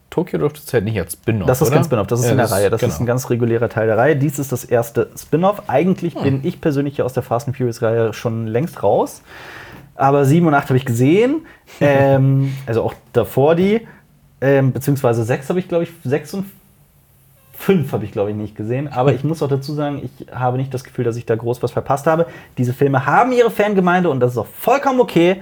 [0.10, 1.78] Tokyo Drift zählt nicht als Spin-off, Das ist oder?
[1.78, 2.70] kein Spin-off, das ist Ja, in der Reihe.
[2.70, 2.94] Das genau.
[2.94, 4.16] ist ein ganz regulärer Teil der Reihe.
[4.16, 5.64] Dies ist das erste Spin-off.
[5.68, 6.22] Eigentlich Hm.
[6.24, 9.24] bin ich persönlich ja aus der Fast and Furious-Reihe schon längst raus.
[9.96, 11.46] Aber 7 und 8 habe ich gesehen.
[11.82, 13.88] ähm, also auch davor die.
[14.44, 16.46] Ähm, beziehungsweise 6 habe ich, glaube ich, 6 und
[17.54, 18.88] 5 habe ich, glaube ich, nicht gesehen.
[18.90, 21.64] Aber ich muss auch dazu sagen, ich habe nicht das Gefühl, dass ich da groß
[21.64, 22.28] was verpasst habe.
[22.58, 25.42] Diese Filme haben ihre Fangemeinde und das ist auch vollkommen okay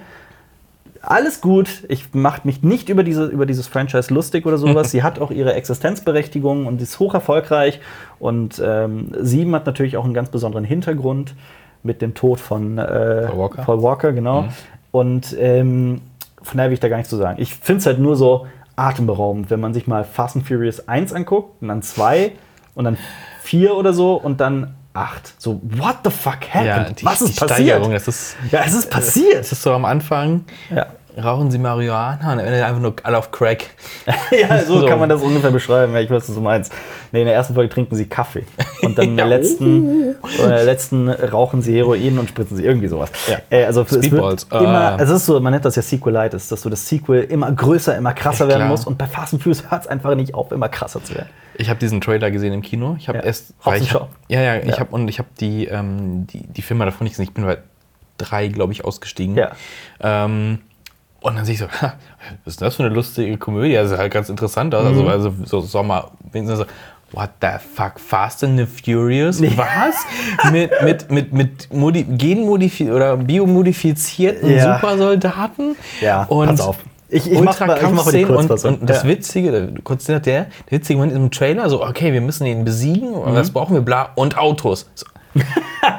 [1.01, 1.83] alles gut.
[1.87, 4.91] Ich mache mich nicht über, diese, über dieses Franchise lustig oder sowas.
[4.91, 7.79] Sie hat auch ihre Existenzberechtigung und ist hoch erfolgreich.
[8.19, 11.35] Und ähm, Sieben hat natürlich auch einen ganz besonderen Hintergrund
[11.83, 13.61] mit dem Tod von äh, Paul Walker.
[13.63, 14.45] Paul Walker, genau.
[14.91, 16.01] Und ähm,
[16.41, 17.41] von daher will ich da gar nichts zu sagen.
[17.41, 18.45] Ich finde es halt nur so
[18.81, 22.31] atemberaubend, wenn man sich mal Fast and Furious 1 anguckt und dann 2
[22.75, 22.97] und dann
[23.41, 25.35] 4 oder so und dann 8.
[25.41, 26.65] So, what the fuck happened?
[26.65, 27.67] Ja, die, Was ist die passiert?
[27.69, 29.39] Steigerung, das ist, Ja, es ist passiert.
[29.39, 30.87] das ist so am Anfang, Ja.
[31.21, 33.65] Rauchen sie Marihuana und am Ende einfach nur alle auf Crack.
[34.31, 34.85] Ja, so, So.
[34.87, 35.93] kann man das ungefähr beschreiben.
[35.93, 36.71] Ja, ich weiß, was du meinst.
[37.11, 38.45] Nee, in der ersten Folge trinken sie Kaffee.
[38.81, 42.87] Und dann in der letzten, in der letzten rauchen sie Heroin und spritzen sie irgendwie
[42.87, 43.11] sowas.
[43.29, 43.39] Ja.
[43.49, 44.49] Äh, also es Speedballs.
[44.49, 44.97] wird immer, Ah.
[44.99, 48.13] es ist so, man nennt das ja Sequelitis, dass so das Sequel immer größer, immer
[48.13, 48.85] krasser Ja, werden muss.
[48.85, 51.29] Und bei Fast and Furious hört es einfach nicht auf, immer krasser zu werden.
[51.55, 52.95] Ich habe diesen Trailer gesehen im Kino.
[52.97, 53.23] Ich habe Ja.
[53.25, 56.85] erst, ich hab, ja, ja, ich habe und ich habe die, ähm, die die Filme
[56.85, 57.25] davon nicht gesehen.
[57.25, 57.57] Ich bin bei
[58.17, 59.35] drei, glaube ich, ausgestiegen.
[59.35, 59.51] Ja.
[59.99, 60.59] Ähm,
[61.21, 63.73] und dann sehe ich so, was ist das für eine lustige Komödie?
[63.73, 64.83] Das ist halt ganz interessant aus.
[64.93, 65.07] Mhm.
[65.07, 66.65] Also, also so Sommer, wenigstens so,
[67.13, 69.41] what the fuck, Fast and the Furious?
[69.41, 69.95] Was?
[70.51, 74.75] mit mit, mit, mit Modi genmodifi oder biomodifizierten Ja.
[74.75, 75.75] Supersoldaten?
[76.01, 76.77] Ja, und pass auf.
[77.13, 79.09] Ich- ich mach ich mach mal die und, und das Ja.
[79.09, 83.15] Witzige, kurz der, der witzige Moment im Trailer, so, okay, wir müssen ihn besiegen, Mhm.
[83.17, 84.89] und was brauchen wir, bla, und Autos.
[84.95, 85.05] So.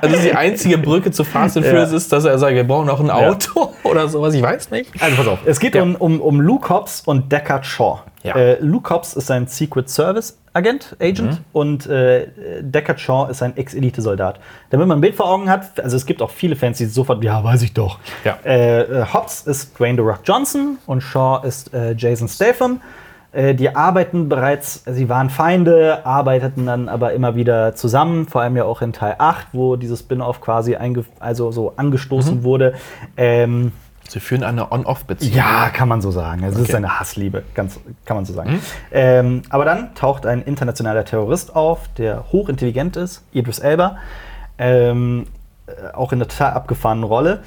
[0.00, 1.72] Also die einzige Brücke zu Fast and Ja.
[1.72, 4.90] Furious ist, dass er sagt, wir brauchen noch ein Auto oder sowas, ich weiß nicht.
[5.02, 5.82] Also pass auf, es geht Ja.
[5.82, 7.98] um, um, um Luke Hobbs und Deckard Shaw.
[8.22, 8.36] Ja.
[8.36, 11.38] Äh, Luke Hobbs ist ein Secret Service Agent, Agent Mhm.
[11.52, 12.28] und äh,
[12.60, 14.38] Deckard Shaw ist ein Ex-Elite-Soldat.
[14.70, 17.24] Damit man ein Bild vor Augen hat, also es gibt auch viele Fans, die sofort,
[17.24, 17.98] ja, weiß ich doch.
[18.24, 18.38] Ja.
[18.44, 22.80] Äh, äh, Hobbs ist Dwayne The Rock Johnson und Shaw ist äh, Jason Statham.
[23.32, 28.56] Äh, die arbeiten bereits, sie waren Feinde, arbeiteten dann aber immer wieder zusammen, vor allem
[28.56, 30.76] ja auch in Teil 8, wo dieses Spin-off quasi
[31.18, 32.44] also so angestoßen Mhm.
[32.44, 32.74] wurde.
[33.16, 33.72] Ähm,
[34.08, 35.34] Sie führen eine On-Off-Beziehung.
[35.34, 36.42] ja, kann man so sagen.
[36.44, 36.76] Es ist Okay.
[36.76, 38.60] eine Hassliebe, ganz, kann man so sagen.
[38.90, 43.96] Ähm, aber dann taucht ein internationaler Terrorist auf, der hochintelligent ist, Idris Elba,
[44.58, 45.26] ähm,
[45.66, 47.42] äh, auch in einer total abgefahrenen Rolle.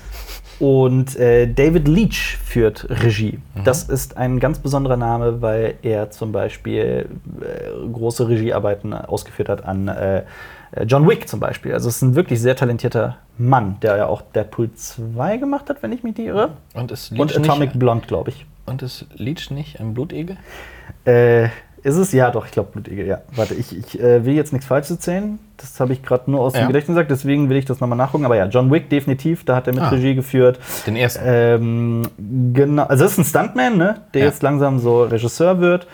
[0.60, 3.40] Und äh, David Leach führt Regie.
[3.64, 7.08] Das ist ein ganz besonderer Name, weil er zum Beispiel
[7.42, 10.24] äh, große Regiearbeiten ausgeführt hat an äh,
[10.88, 11.74] John Wick zum Beispiel.
[11.74, 15.84] Also es ist ein wirklich sehr talentierter Mann, der ja auch Deadpool 2 gemacht hat,
[15.84, 16.52] wenn ich mich nicht irre.
[16.74, 18.46] Und ist Und Leech Atomic nicht, Blonde, glaube ich.
[18.66, 20.38] und ist Leech nicht ein Blutegel?
[21.06, 21.50] Äh,
[21.86, 22.12] ist es?
[22.12, 23.20] Ja, doch, ich glaube Blutegel, ja.
[23.36, 25.40] Warte, ich, ich äh, will jetzt nichts Falsches erzählen.
[25.58, 26.68] Das habe ich gerade nur aus dem Ja.
[26.68, 28.26] Gedächtnis gesagt, deswegen will ich das nochmal nachgucken.
[28.26, 29.90] Aber ja, John Wick definitiv, da hat er mit Ah.
[29.90, 30.60] Regie geführt.
[30.86, 31.24] Den ersten.
[31.26, 32.02] Ähm,
[32.54, 34.28] genau, also das ist ein Stuntman, ne, der Ja.
[34.28, 35.88] jetzt langsam so Regisseur wird.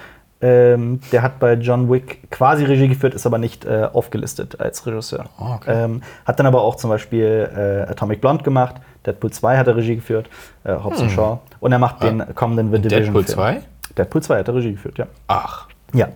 [0.43, 4.83] Ähm, der hat bei John Wick quasi Regie geführt, ist aber nicht äh, aufgelistet als
[4.87, 5.25] Regisseur.
[5.39, 5.83] Oh, okay.
[5.85, 7.47] ähm, hat dann aber auch zum Beispiel
[7.87, 8.75] äh, Atomic Blonde gemacht,
[9.05, 10.29] Deadpool 2 hat er Regie geführt,
[10.63, 11.39] äh, Hobbs and Shaw.
[11.59, 13.13] Und er macht den kommenden The Division.
[13.13, 13.13] Hm.
[13.13, 13.35] Deadpool Film.
[13.37, 13.61] 2?
[13.97, 15.05] Deadpool 2 hat er Regie geführt, ja.
[15.27, 15.67] Ach.
[15.93, 16.09] Ja.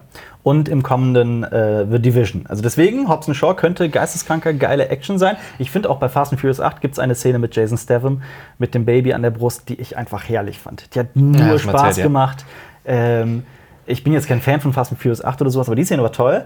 [0.44, 2.46] Und im kommenden äh, The Division.
[2.48, 5.38] Also deswegen, Hobbs and Shaw könnte geisteskranker, geile Action sein.
[5.58, 8.22] Ich finde auch bei Fast and Furious 8 gibt es eine Szene mit Jason Statham
[8.60, 10.94] mit dem Baby an der Brust, die ich einfach herrlich fand.
[10.94, 12.04] Die hat nur Ja, Spaß erzählt, ja.
[12.04, 12.46] gemacht.
[12.86, 13.44] Ähm,
[13.88, 16.04] ich bin jetzt kein Fan von Fast and Furious 8 oder sowas, aber die Szene
[16.04, 16.46] war toll.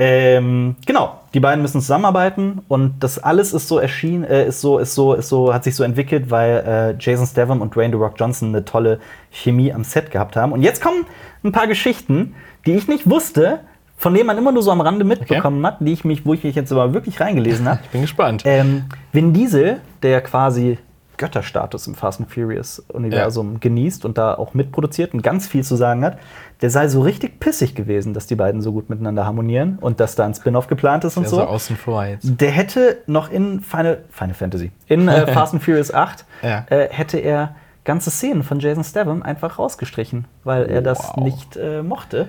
[0.00, 4.78] Ähm, genau, die beiden müssen zusammenarbeiten und das alles ist so erschienen, äh, ist so,
[4.78, 8.00] ist so, ist so, hat sich so entwickelt, weil äh, Jason Statham und Dwayne The
[8.00, 9.00] Rock Johnson eine tolle
[9.32, 10.52] Chemie am Set gehabt haben.
[10.52, 11.04] Und jetzt kommen
[11.42, 13.60] ein paar Geschichten, die ich nicht wusste,
[13.96, 16.44] von denen man immer nur so am Rande mitbekommen hat, die ich mich, wo ich
[16.44, 17.80] mich jetzt aber wirklich reingelesen habe.
[17.84, 18.42] Ich bin gespannt.
[18.44, 20.78] Ähm, Vin Diesel, der quasi
[21.16, 25.74] Götterstatus im Fast and Furious Universum genießt und da auch mitproduziert und ganz viel zu
[25.74, 26.16] sagen hat,
[26.60, 30.14] der sei so richtig pissig gewesen, dass die beiden so gut miteinander harmonieren und dass
[30.14, 31.42] da ein Spin-off geplant ist und Der so so.
[31.42, 32.24] außen vor jetzt.
[32.40, 36.64] Der hätte noch in Final, Final Fantasy, in äh, Fast and Furious 8, Ja.
[36.70, 37.56] äh, hätte er
[37.88, 41.24] ganze Szenen von Jason Statham einfach rausgestrichen, weil er das Wow.
[41.24, 42.28] nicht äh, mochte.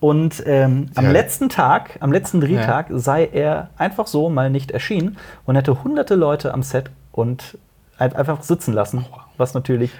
[0.00, 1.10] Und ähm, am Ja.
[1.10, 6.14] letzten Tag, am letzten Drehtag, sei er einfach so mal nicht erschienen und hätte hunderte
[6.14, 7.58] Leute am Set und
[7.98, 9.06] ein- einfach sitzen lassen
[9.38, 9.92] was natürlich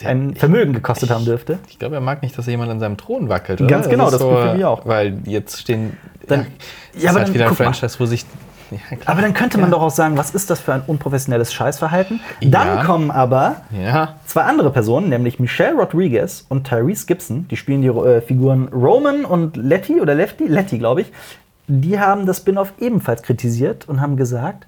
[0.00, 1.58] Der- ein ich- Vermögen gekostet haben dürfte.
[1.68, 3.58] Ich glaube, er mag nicht, dass jemand an seinem Thron wackelt.
[3.68, 4.86] Ganz genau, ist das Gefühl ich auch.
[4.86, 5.96] Weil jetzt stehen.
[6.28, 6.46] Dann-
[6.94, 7.64] ja, ja, aber halt dann wieder ein guck mal.
[7.66, 8.24] Franchise, wo sich.
[8.90, 8.96] Ja.
[9.06, 9.76] Aber dann könnte man Ja.
[9.76, 12.20] doch auch sagen, was ist das für ein unprofessionelles Scheißverhalten?
[12.42, 12.84] Dann Ja.
[12.84, 13.56] kommen aber
[14.26, 17.46] zwei andere Personen, nämlich Michelle Rodriguez und Tyrese Gibson.
[17.48, 21.12] Die spielen die äh, Figuren Roman und Letty oder Lefty, Letty, glaube ich.
[21.66, 24.66] Die haben das Spin-off ebenfalls kritisiert und haben gesagt,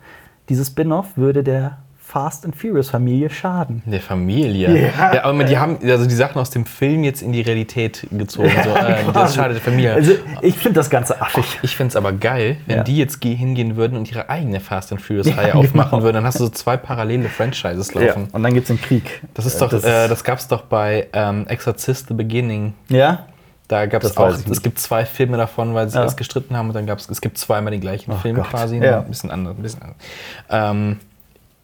[0.48, 1.78] dieses Spin-off würde der
[2.16, 3.82] Fast and Furious Familie schaden.
[3.84, 4.90] der Familie.
[4.96, 5.14] Ja.
[5.16, 8.50] Ja, aber die haben also die Sachen aus dem Film jetzt in die Realität gezogen.
[8.64, 9.92] so, äh, das schadet der Familie.
[9.92, 11.58] Also ich finde das Ganze affig.
[11.60, 12.82] Ich finde es aber geil, wenn Ja.
[12.84, 16.02] die jetzt ge- hingehen würden und ihre eigene Fast and Furious-Reihe Ja, aufmachen genau.
[16.04, 18.00] würden, dann hast du so zwei parallele Franchises Ja.
[18.00, 18.28] laufen.
[18.32, 19.20] Und dann gibt es den Krieg.
[19.34, 22.72] Das ist doch, das äh, das gab es doch bei ähm, Exorcist The Beginning.
[22.88, 23.26] ja?
[23.68, 26.04] Da gab es auch, es gibt zwei Filme davon, weil sie Ja.
[26.04, 28.48] erst gestritten haben und dann gab es, es gibt zweimal den gleichen Ach Film Gott.
[28.48, 29.00] quasi, Ja.
[29.00, 29.54] ein bisschen anders.
[29.58, 29.96] Ein bisschen anders.
[30.48, 30.96] Ähm,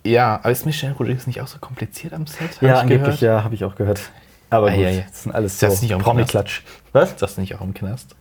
[0.04, 2.60] ja, aber ist Michelle Rodriguez nicht auch so kompliziert am Set?
[2.60, 3.20] Ja, ich angeblich, gehört?
[3.20, 4.00] ja, habe ich auch gehört.
[4.50, 5.02] Aber Ah, gut, ja, ja.
[5.08, 6.62] das sind alles das so nicht Promi-Klatsch.
[6.92, 7.10] Was?
[7.10, 8.14] Ist das nicht auch im Knast?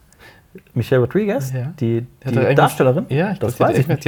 [0.74, 1.52] Michelle Rodriguez?
[1.54, 1.74] Ja.
[1.80, 3.06] Die, die er Darstellerin?
[3.10, 4.06] Ja, ich das weiß ich nicht.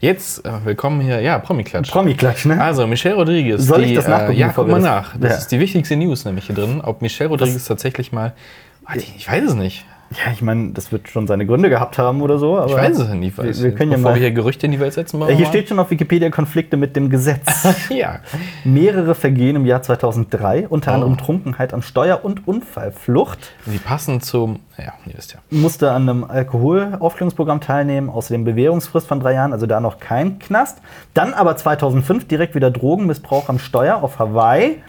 [0.00, 1.90] Jetzt, äh, willkommen hier, ja, Promi-Klatsch.
[1.90, 2.60] Promi-Klatsch, ne?
[2.62, 3.62] Also, Michelle Rodriguez.
[3.64, 5.16] Soll ich die, das nachgucken, Äh, ja, guck mal das- nach.
[5.18, 5.38] Das Ja.
[5.38, 6.80] ist die wichtigste News nämlich hier drin.
[6.82, 8.34] Ob Michelle Rodriguez tatsächlich mal.
[8.94, 9.84] Ich weiß es nicht.
[10.10, 12.64] Ja, ich meine, das wird schon seine Gründe gehabt haben oder so.
[12.66, 13.36] Ich weiß es nicht.
[13.36, 14.14] Wir, wir können ja Bevor mal.
[14.16, 15.50] wir hier Gerüchte in die Welt setzen, machen Äh, hier mal.
[15.50, 17.66] steht schon auf Wikipedia Konflikte mit dem Gesetz.
[17.90, 18.20] Ja.
[18.64, 20.94] Mehrere Vergehen im Jahr 2003, unter Oh.
[20.94, 23.52] anderem Trunkenheit an Steuer- und Unfallflucht.
[23.66, 24.60] Die passen zum.
[24.78, 25.40] Ja, ihr wisst ja.
[25.50, 30.78] Musste an einem Alkoholaufklärungsprogramm teilnehmen, außerdem Bewährungsfrist von drei Jahren, also da noch kein Knast.
[31.12, 34.82] Dann aber 2005 direkt wieder Drogenmissbrauch am Steuer auf Hawaii.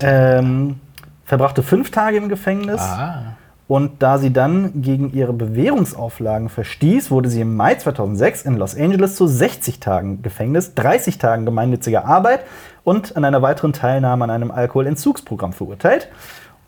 [0.00, 0.76] Ähm,
[1.24, 2.80] verbrachte fünf Tage im Gefängnis.
[2.80, 3.36] Ah.
[3.72, 8.76] Und da sie dann gegen ihre Bewährungsauflagen verstieß, wurde sie im Mai 2006 in Los
[8.76, 12.40] Angeles zu 60 Tagen Gefängnis, 30 Tagen gemeinnütziger Arbeit
[12.84, 16.10] und an einer weiteren Teilnahme an einem Alkoholentzugsprogramm verurteilt.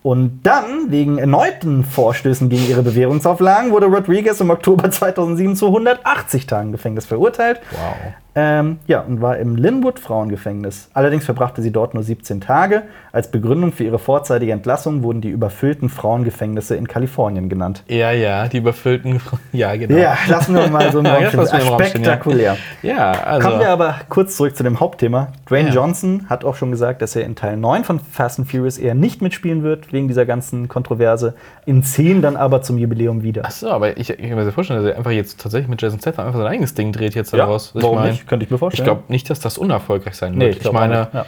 [0.02, 6.46] Und dann, wegen erneuten Vorstößen gegen ihre Bewährungsauflagen, wurde Rodriguez im Oktober 2007 zu 180
[6.46, 7.60] Tagen Gefängnis verurteilt.
[7.72, 8.14] Wow.
[8.36, 10.88] Ähm, ja, und war im Linwood Frauengefängnis.
[10.92, 12.82] Allerdings verbrachte sie dort nur 17 Tage.
[13.12, 17.84] Als Begründung für ihre vorzeitige Entlassung wurden die überfüllten Frauengefängnisse in Kalifornien genannt.
[17.86, 19.20] Ja, ja, die überfüllten.
[19.52, 19.96] Ja, genau.
[19.96, 21.84] Ja, lassen wir mal so im Ja, Raum ja.
[21.86, 22.56] Spektakulär.
[22.82, 23.48] Ja, also.
[23.48, 25.28] Kommen wir aber kurz zurück zu dem Hauptthema.
[25.48, 25.74] Dwayne Ja.
[25.76, 28.94] Johnson hat auch schon gesagt, dass er in Teil 9 von Fast and Furious eher
[28.94, 31.34] nicht mitspielen wird, wegen dieser ganzen Kontroverse.
[31.66, 33.44] In 10 dann aber zum Jubiläum wieder.
[33.44, 36.00] Achso, aber ich, ich kann mir das vorstellen, dass er einfach jetzt tatsächlich mit Jason
[36.00, 37.70] Statham einfach sein eigenes Ding dreht jetzt Ja, daraus.
[37.74, 38.23] warum mein, nicht?
[38.26, 38.86] Könnte ich mir vorstellen.
[38.86, 40.56] Ich glaube nicht, dass das unerfolgreich sein Nee, wird.
[40.56, 41.26] ich ich, meine, ja.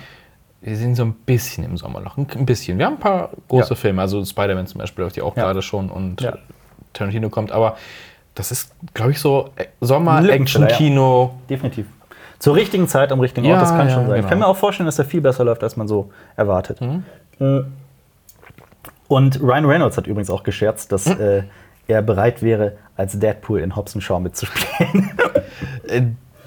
[0.62, 2.16] wir sind so ein bisschen im Sommerloch.
[2.16, 2.78] Ein ein bisschen.
[2.78, 3.76] Wir haben ein paar große Ja.
[3.76, 5.44] Filme, also Spider-Man zum Beispiel, läuft ja auch Ja.
[5.44, 6.36] gerade schon und Ja.
[6.92, 7.76] Tarantino kommt, aber
[8.34, 11.34] das ist, glaube ich, so äh, Sommer-Action-Kino.
[11.48, 11.86] Definitiv.
[12.38, 14.16] Zur richtigen Zeit am richtigen Ort, Ja, das kann ja, schon sein.
[14.16, 14.28] Ich genau.
[14.28, 16.78] kann mir auch vorstellen, dass er viel besser läuft, als man so erwartet.
[17.40, 17.60] Äh,
[19.08, 21.20] Und Ryan Reynolds hat übrigens auch gescherzt, dass Hm?
[21.20, 21.42] äh,
[21.88, 25.10] er bereit wäre, als Deadpool in Hobbs Shaw mitzuspielen.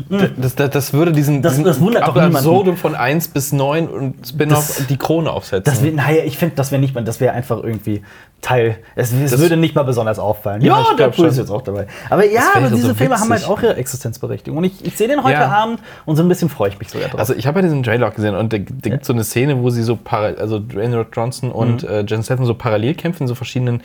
[0.10, 3.52] D- Das, das, das würde diesen, Das- diesen das wundert doch Absurdum von 1 bis
[3.52, 5.64] 9 und Spin-off die Krone aufsetzen.
[5.74, 8.02] Das wär, naja, ich finde, das wäre nicht mal, das wäre einfach irgendwie
[8.42, 8.78] Teil.
[8.96, 10.62] Es, es würde nicht mal besonders auffallen.
[10.62, 11.88] Ja, Ja, Deadpool ist jetzt auch dabei.
[12.10, 14.58] Aber ja, aber diese so Filme haben halt auch ihre Existenzberechtigung.
[14.60, 15.50] Und ich, ich sehe den heute Ja.
[15.50, 17.20] Abend und so ein bisschen freue ich mich sogar drauf.
[17.20, 19.26] Also ich habe ja diesen Trailer auch gesehen und da, da gibt es so eine
[19.26, 21.90] Szene, wo sie so also Dwayne Rock Johnson und Mhm.
[21.90, 23.82] äh, Jason Statham so parallel kämpfen in so verschiedenen.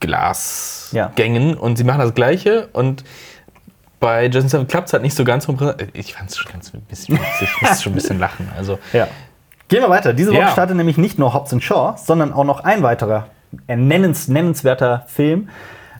[0.00, 3.02] Glasgängen und sie machen das Gleiche und
[4.00, 5.46] bei Jason Statham klappt es halt nicht so ganz.
[5.92, 8.50] Ich fand es schon ganz ein bisschen witzig, ich musste schon ein bisschen lachen.
[8.56, 9.08] Also Ja.
[9.68, 10.12] Gehen wir weiter.
[10.12, 10.50] Diese Woche Ja.
[10.50, 13.28] startet nämlich nicht nur Hobbs Shaw, sondern auch noch ein weiterer
[13.66, 15.48] äh, nennens, nennenswerter Film.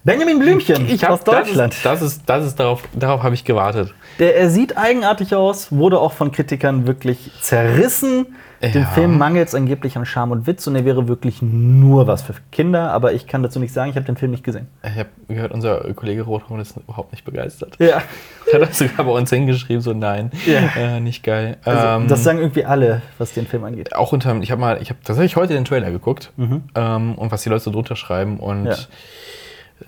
[0.04, 1.74] Benjamin Blümchen ich hab, aus Deutschland.
[1.82, 3.92] Das ist, das ist, das ist darauf, darauf habe ich gewartet.
[4.18, 8.26] Der, er sieht eigenartig aus, wurde auch von Kritikern wirklich zerrissen.
[8.62, 8.86] Dem Ja.
[8.88, 12.32] Film mangelt es angeblich an Charme und Witz und er wäre wirklich nur was für
[12.50, 14.68] Kinder, aber ich kann dazu nicht sagen, ich habe den Film nicht gesehen.
[14.82, 17.76] Ich habe gehört, unser Kollege Rothorn ist überhaupt nicht begeistert.
[17.78, 18.02] Ja.
[18.52, 20.60] Er hat das sogar bei uns hingeschrieben, so nein, Ja.
[20.80, 21.56] äh, nicht geil.
[21.64, 23.94] Also, Ähm, das sagen irgendwie alle, was den Film angeht.
[23.94, 27.42] auch unter, ich habe mal, ich habe tatsächlich heute den Trailer geguckt ähm, und was
[27.42, 28.66] die Leute so drunter schreiben und Mhm.
[28.68, 28.76] Ja.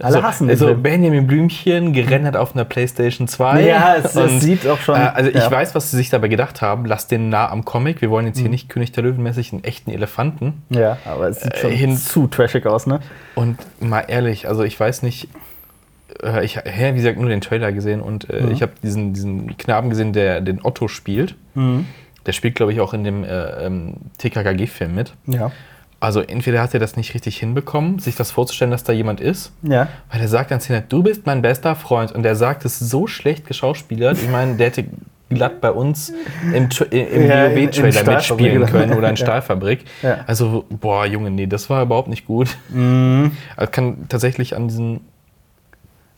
[0.01, 0.83] Alle so, hassen den also Film.
[0.83, 3.63] Benjamin Blümchen gerendert auf einer Playstation 2.
[3.67, 5.51] Ja, es- es sieht auch schon- Äh, also ich ja.
[5.51, 6.85] weiß, was sie sich dabei gedacht haben.
[6.85, 8.01] Lass den nah am Comic.
[8.03, 8.43] Wir wollen jetzt Mhm.
[8.43, 10.63] hier nicht König der Löwen-mäßig einen echten Elefanten.
[10.69, 13.01] Ja, aber es sieht schon Äh, hin- zu trashig aus, ne?
[13.35, 15.29] Und mal ehrlich, also ich weiß nicht,
[16.23, 18.51] äh, ich habe, wie gesagt, nur den Trailer gesehen und äh, Mhm.
[18.53, 21.35] ich habe diesen, diesen Knaben gesehen, der den Otto spielt.
[21.55, 21.87] Mhm.
[22.27, 25.15] Der spielt, glaube ich, auch in dem äh, ähm, TKKG-Film mit.
[25.27, 25.51] Ja.
[26.01, 29.53] Also entweder hat er das nicht richtig hinbekommen, sich das vorzustellen, dass da jemand ist,
[29.63, 29.89] Ja.
[30.13, 33.07] weil er sagt dann Szene, du bist mein bester Freund und der sagt es so
[33.09, 34.17] schlecht geschauspielert.
[34.23, 34.85] Ich meine, der hätte
[35.29, 36.13] glatt bei uns
[36.55, 39.17] im, im Ja, Stahlfabrik mitspielen können oder in.
[39.17, 39.85] Stahlfabrik.
[40.03, 40.19] Ja.
[40.27, 42.57] Also, boah, Junge, nee, das war überhaupt nicht gut.
[42.71, 43.33] Mhm.
[43.57, 45.01] Also kann tatsächlich an diesen,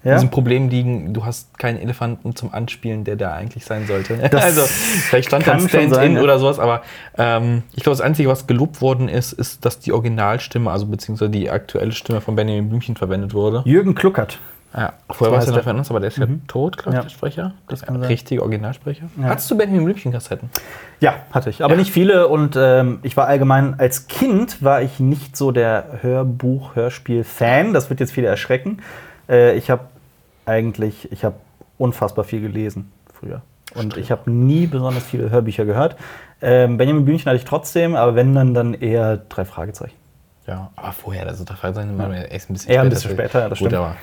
[0.02, 0.14] Ja?
[0.14, 4.18] diesem Problem liegen, du hast keinen Elefanten zum Anspielen, der da eigentlich sein sollte.
[4.36, 6.22] also, vielleicht stand da ein Stand-in ja.
[6.22, 6.82] oder sowas, aber
[7.18, 11.30] ähm, ich glaube, das Einzige, was gelobt worden ist, ist, dass die Originalstimme, also beziehungsweise
[11.30, 13.62] die aktuelle Stimme von Benjamin Blümchen verwendet wurde.
[13.66, 14.38] Jürgen Kluckert.
[14.72, 15.74] Ja, vorher war es ja noch der.
[15.74, 17.02] uns, aber der ist ja tot, glaube ich, Ja.
[17.02, 17.54] der Sprecher.
[17.68, 18.04] Das kann sein.
[18.04, 19.06] Richtige Originalsprecher.
[19.20, 19.24] Ja.
[19.24, 20.48] Hattest du Benjamin Blümchen-Kassetten?
[21.00, 21.64] Ja, hatte ich.
[21.64, 25.98] Aber nicht viele und ähm, ich war allgemein, als Kind war ich nicht so der
[26.02, 27.72] Hörbuch-Hörspiel-Fan.
[27.72, 28.78] Das wird jetzt viele erschrecken.
[29.28, 29.84] Äh, ich habe
[30.50, 31.36] eigentlich, ich habe
[31.78, 33.42] unfassbar viel gelesen früher.
[33.74, 35.96] Und ich habe nie besonders viele Hörbücher gehört.
[36.42, 39.94] Ähm, Benjamin Blümchen hatte ich trotzdem, aber wenn dann, dann eher drei Fragezeichen.
[40.46, 42.12] Ja, aber vorher, also da fragt sein, ja.
[42.12, 42.94] erst ein bisschen Eher ein später.
[42.96, 43.74] bisschen später, ja, das Gut, stimmt.
[43.82, 43.96] aber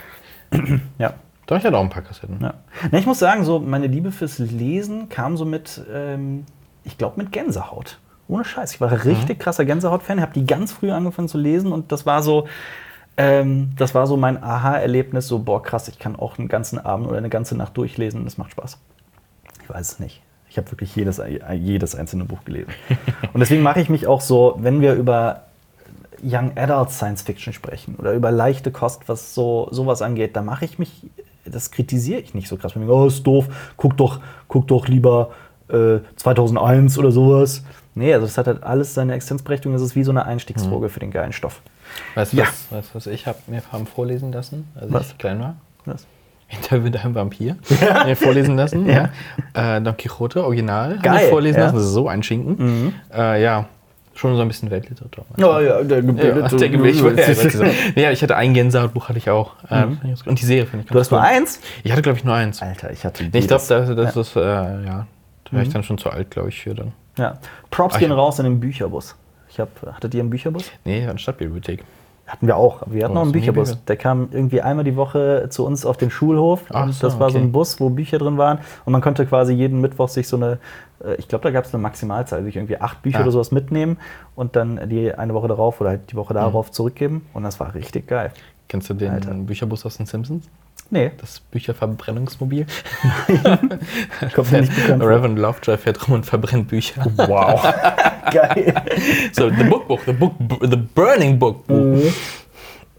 [0.98, 1.14] Ja.
[1.46, 2.38] doch, ich hatte auch ein paar Kassetten.
[2.42, 2.54] Ja.
[2.92, 6.46] Ne, ich muss sagen, so meine Liebe fürs Lesen kam so mit, ähm,
[6.86, 8.00] ich glaube, mit Gänsehaut.
[8.30, 8.74] Ohne Scheiß.
[8.76, 12.06] Ich war ein richtig krasser Gänsehaut-Fan, habe die ganz früh angefangen zu lesen und das
[12.06, 12.48] war so,
[13.18, 17.08] ähm, das war so mein Aha-Erlebnis, so, boah, krass, ich kann auch einen ganzen Abend
[17.08, 18.78] oder eine ganze Nacht durchlesen, das macht Spaß.
[19.64, 20.22] Ich weiß es nicht.
[20.50, 21.22] Ich habe wirklich jedes,
[21.54, 22.72] jedes einzelne Buch gelesen.
[23.34, 25.44] und deswegen mache ich mich auch so, wenn wir über
[26.24, 30.66] Young Adult Science Fiction sprechen oder über leichte Kost, was so sowas angeht, da mache
[30.66, 31.04] ich mich,
[31.46, 32.72] das kritisiere ich nicht so krass.
[32.72, 33.48] Ich denke, Oh, ist doof,
[33.78, 35.32] guck doch, guck doch lieber
[35.70, 37.64] äh, 2001 oder sowas.
[37.98, 39.74] Nee, also das hat halt alles seine Existenzberechtigung.
[39.74, 41.62] Das ist wie so eine Einstiegsdroge für den geilen Stoff.
[42.16, 42.44] Weißt du, Ja.
[42.46, 45.12] was, weißt, was ich habe mir haben vorlesen lassen, als Was?
[45.12, 45.56] ich klein war?
[45.86, 46.06] Was?
[46.50, 47.58] Interview mit einem Vampir.
[48.06, 48.88] Mir vorlesen lassen.
[48.88, 49.10] Ja.
[49.56, 49.78] ja.
[49.78, 50.96] Äh, Don Quixote, Original.
[50.96, 51.66] hab Geil, Ich vorlesen ja.
[51.66, 51.76] lassen.
[51.76, 52.94] Das ist so ein Schinken.
[53.14, 53.66] Äh, ja,
[54.16, 55.26] schon so ein bisschen Weltliteratur.
[55.38, 57.04] Ja, ja, der Ja, der Gewicht.
[57.96, 59.56] Ja, ich hatte ein Gänsehautbuch, hatte ich auch.
[59.70, 59.88] Äh,
[60.26, 60.94] Und die Serie finde ich Mhm.
[60.94, 61.26] Du hast nur cool.
[61.26, 61.60] eins?
[61.84, 62.62] Ich hatte, glaube ich, nur eins.
[62.62, 65.06] Alter, ich hatte Nee, ich glaube, das, das ist, äh, ja, da
[65.52, 65.56] Mhm.
[65.58, 66.94] wäre ich dann schon zu alt, glaube ich, für dann.
[67.18, 67.38] Ja.
[67.72, 68.16] Props Ach gehen ja.
[68.16, 69.16] raus in den Bücherbus.
[69.50, 70.72] Ich hab, hattet ihr einen Bücherbus?
[70.86, 71.84] Nee, eine Stadtbibliothek.
[72.28, 72.84] Hatten wir auch.
[72.88, 73.70] Wir hatten Oh, auch einen Bücherbus.
[73.70, 73.82] Bücher.
[73.88, 76.66] Der kam irgendwie einmal die Woche zu uns auf den Schulhof.
[76.74, 77.48] Ach und so, das war so okay.
[77.48, 78.60] ein Bus, wo Bücher drin waren.
[78.84, 80.60] Und man konnte quasi jeden Mittwoch sich so eine,
[81.04, 83.22] äh, ich glaube, da gab es eine Maximalzahl, sich irgendwie acht Bücher Ah.
[83.24, 83.98] oder sowas mitnehmen
[84.36, 86.20] und dann die eine Woche darauf oder halt die Mhm.
[86.20, 87.26] Woche darauf zurückgeben.
[87.34, 88.32] Und das war richtig geil.
[88.68, 89.32] Kennst du den Alter.
[89.34, 90.50] Bücherbus aus den Simpsons?
[90.90, 92.66] Nee, Das Bücherverbrennungsmobil?
[94.34, 95.04] kommt mir nicht bekannt.
[95.04, 97.06] Reverend Lovejoy fährt rum und verbrennt Bücher.
[97.18, 97.62] Wow.
[98.32, 98.74] geil.
[99.34, 101.68] So, the bookbook, the book, the burning book.
[101.70, 102.14] Mhm.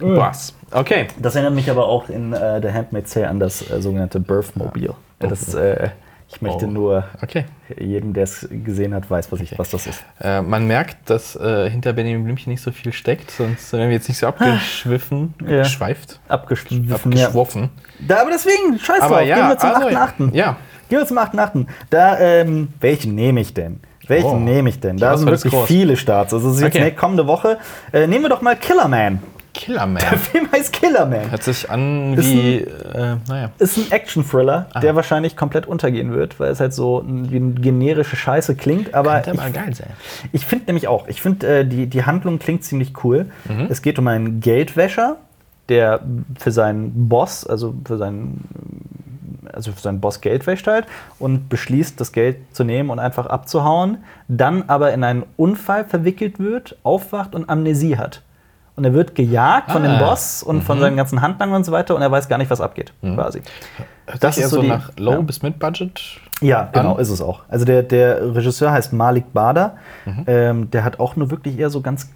[0.01, 0.55] Was?
[0.70, 1.09] Okay.
[1.18, 4.95] Das erinnert mich aber auch in äh, The Handmaid's Tale an das äh, sogenannte Birthmobile.
[5.18, 5.89] Das, äh,
[6.31, 6.70] ich möchte Oh.
[6.70, 7.45] nur Okay.
[7.79, 10.05] jedem, der es gesehen hat, weiß, was, ich, was das ist.
[10.20, 13.97] Äh, man merkt, dass äh, hinter Benjamin Blümchen nicht so viel steckt, sonst wären wir
[13.97, 15.59] jetzt nicht so abgeschwiffen, Ja.
[15.62, 16.87] geschweift, Abgeschwiffen.
[16.89, 16.97] Ja.
[16.97, 17.70] abgeschwoffen.
[18.01, 20.35] Da, aber deswegen, scheiß Aber drauf, ja, gehen wir zum also, 8.8.
[20.35, 20.57] ja.
[20.89, 21.66] Gehen wir zum 8.8.
[21.91, 23.81] Da, ähm, welchen nehme ich denn?
[24.07, 24.37] Welchen Oh.
[24.39, 24.97] nehme ich denn?
[24.97, 26.33] Da sind Auswahl ist wirklich viele Starts.
[26.33, 26.85] Also, das ist jetzt Okay.
[26.85, 27.59] ne, kommende Woche.
[27.93, 29.20] Äh, nehmen wir doch mal Killerman.
[29.55, 30.03] Killerman.
[30.11, 31.31] Der Film heißt Killerman.
[31.31, 33.51] Hört sich an Ist wie, äh, naja.
[33.59, 37.51] Ist ein Action-Thriller, der wahrscheinlich komplett untergehen wird, weil es halt so ein- wie eine
[37.53, 38.95] generische Scheiße klingt.
[38.95, 39.91] Aber Könnte ich, aber geil sein.
[40.33, 43.27] ich finde nämlich auch, ich finde, äh, die, die Handlung klingt ziemlich cool.
[43.49, 43.67] Mhm.
[43.69, 45.17] Es geht um einen Geldwäscher,
[45.69, 46.01] der
[46.39, 48.45] für seinen Boss, also für seinen,
[49.53, 50.87] also für seinen Boss Geld wäscht halt
[51.19, 56.39] und beschließt, das Geld zu nehmen und einfach abzuhauen, dann aber in einen Unfall verwickelt
[56.39, 58.23] wird, aufwacht und Amnesie hat.
[58.79, 59.99] Und er wird gejagt von dem Ah.
[59.99, 62.61] Boss und von seinen ganzen Handlangern und so weiter und er weiß gar nicht, was
[62.61, 63.43] abgeht, quasi.
[64.07, 65.20] Hört Das sich ist eher so die- nach Low ja.
[65.20, 66.01] bis Mid-Budget.
[66.41, 67.01] Ja, genau, an.
[67.01, 67.41] ist es auch.
[67.49, 69.74] Also der, der Regisseur heißt Malik Bader.
[70.29, 72.09] Ähm, der hat auch nur wirklich eher so ganz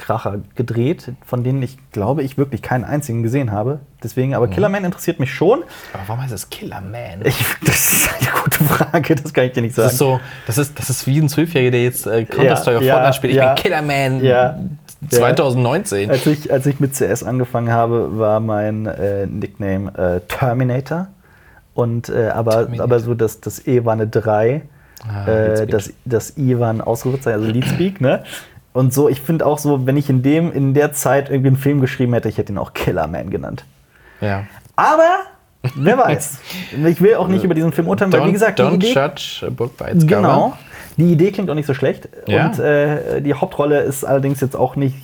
[0.00, 3.80] Low-Budget-Action-Kracher gedreht, von denen ich glaube, ich wirklich keinen einzigen gesehen habe.
[4.02, 5.62] Deswegen, aber Killerman interessiert mich schon.
[5.92, 7.20] Aber warum heißt es Killerman?
[7.24, 9.86] Ich, das ist eine gute Frage, das kann ich dir nicht sagen.
[9.86, 12.84] Das ist so, das ist, das ist wie ein Zwölfjähriger, der jetzt äh, Counter-Strike auf
[12.84, 13.32] Ja, Fortnite spielt.
[13.32, 13.54] Ich ja.
[13.54, 14.58] bin Killerman Ja.
[15.08, 16.10] 2019.
[16.10, 21.08] Als ich, als ich mit CS angefangen habe, war mein äh, Nickname äh, Terminator.
[21.72, 22.84] Und, äh, aber, Terminator.
[22.84, 24.62] aber so das, das E war eine 3,
[25.08, 28.22] Ah, das, das I war ein Ausrufezeichen, also Leadspeak, ne?
[28.72, 31.56] Und so, ich finde auch so, wenn ich in, dem, in der Zeit irgendwie einen
[31.56, 33.64] Film geschrieben hätte, ich hätte ihn auch Killerman genannt.
[34.20, 34.44] Ja.
[34.76, 35.20] Aber,
[35.74, 36.38] wer weiß.
[36.86, 39.44] Ich will auch nicht über diesen Film urteilen, weil wie gesagt, die don't Idee, judge
[39.46, 40.56] a book by its Genau.
[40.96, 42.08] Die Idee klingt auch nicht so schlecht.
[42.26, 42.46] Ja.
[42.46, 44.96] Und äh, die Hauptrolle ist allerdings jetzt auch nicht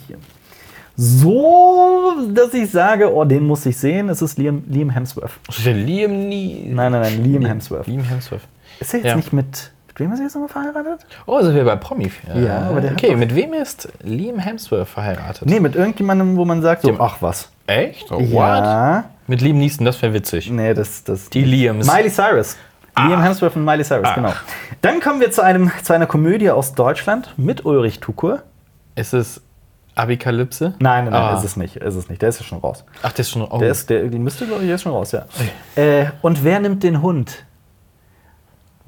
[0.97, 4.09] so, dass ich sage, oh, den muss ich sehen.
[4.09, 5.33] Es ist Liam, Liam Hemsworth.
[5.65, 6.65] Liam nie.
[6.73, 7.87] Nein, nein, nein, Liam Hemsworth.
[7.87, 8.43] Liam Hemsworth.
[8.81, 9.17] Ist er jetzt Ja.
[9.17, 9.73] nicht mit.
[9.99, 11.07] Mit wem ist er jetzt nochmal verheiratet?
[11.25, 12.13] Oh, sind wir bei Promi.
[12.35, 15.49] Ja, aber der Okay, mit wem ist Liam Hemsworth verheiratet?
[15.49, 17.49] Nee, mit irgendjemandem, wo man sagt, so, Dem- ach was.
[17.67, 18.13] Echt?
[18.13, 18.31] Oh, what?
[18.65, 19.05] Ja.
[19.27, 20.51] Mit Liam Neeson, das wäre witzig.
[20.51, 21.03] Nee, das.
[21.05, 21.87] das Die Liams.
[21.91, 22.57] Miley Cyrus.
[22.99, 24.33] Liam Hemsworth und Miley Cyrus, genau.
[24.83, 28.43] Dann kommen wir zu, einem, zu einer Komödie aus Deutschland mit Ulrich Tukur.
[28.97, 29.41] Ist es
[29.95, 30.75] Abikalypse?
[30.79, 31.39] Nein, nein, nein, Ah.
[31.39, 31.77] ist es nicht.
[31.77, 32.21] Ist es nicht.
[32.21, 32.85] Der ist ja schon raus.
[33.03, 33.43] Ach, das ist schon.
[33.51, 33.59] Oh.
[33.59, 35.25] Der ist, der, die müsste, glaube ich, der ist schon raus, ja.
[35.75, 37.45] Äh, und wer nimmt den Hund?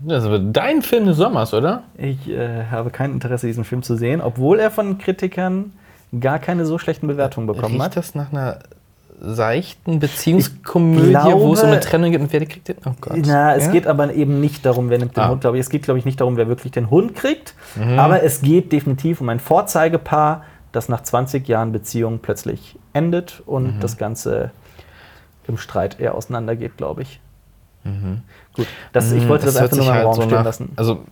[0.01, 1.83] Das aber dein Film des Sommers, oder?
[1.97, 5.73] Ich äh, habe kein Interesse, diesen Film zu sehen, obwohl er von Kritikern
[6.21, 7.97] gar keine so schlechten Bewertungen bekommen Riecht hat.
[7.97, 8.59] das nach einer
[9.21, 12.77] seichten Beziehungskomödie, glaube- wo es um eine Trennung geht und wer kriegt den?
[12.87, 13.19] Oh Gott.
[13.27, 13.73] Na, es Ja?
[13.73, 15.29] geht aber eben nicht darum, wer nimmt den Ah.
[15.31, 15.63] Hund, glaube ich.
[15.63, 17.55] Es geht, glaube ich, nicht darum, wer wirklich den Hund kriegt.
[17.75, 17.99] Mhm.
[17.99, 23.77] Aber es geht definitiv um ein Vorzeigepaar, das nach 20 Jahren Beziehung plötzlich endet und
[23.77, 23.81] Mhm.
[23.81, 24.53] das Ganze
[25.49, 27.21] im Streit eher auseinandergeht, glaube ich.
[28.55, 29.61] Gut, das, ich wollte das Mhm.
[29.61, 30.73] Hört einfach nur mal im halt Raum so stehen nach- lassen.
[30.77, 31.05] Also,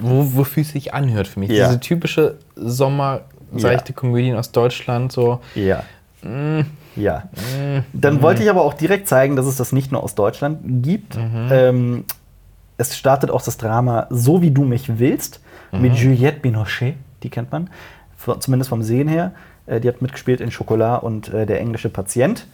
[0.00, 1.50] wo, wofür es sich anhört für mich.
[1.50, 1.66] Ja.
[1.68, 5.40] Diese typische Sommer-seichte Komödien aus Deutschland, so.
[5.54, 5.82] Ja.
[6.22, 6.60] Mm,
[6.96, 7.24] Ja.
[7.92, 11.18] Dann wollte ich aber auch direkt zeigen, dass es das nicht nur aus Deutschland gibt.
[11.50, 12.04] Ähm,
[12.78, 15.40] es startet auch das Drama So wie du mich willst
[15.72, 17.70] mit Juliette Binochet, die kennt man,
[18.40, 19.32] zumindest vom Sehen her.
[19.66, 22.46] Äh, die hat mitgespielt in Schokolade und äh, Der englische Patient.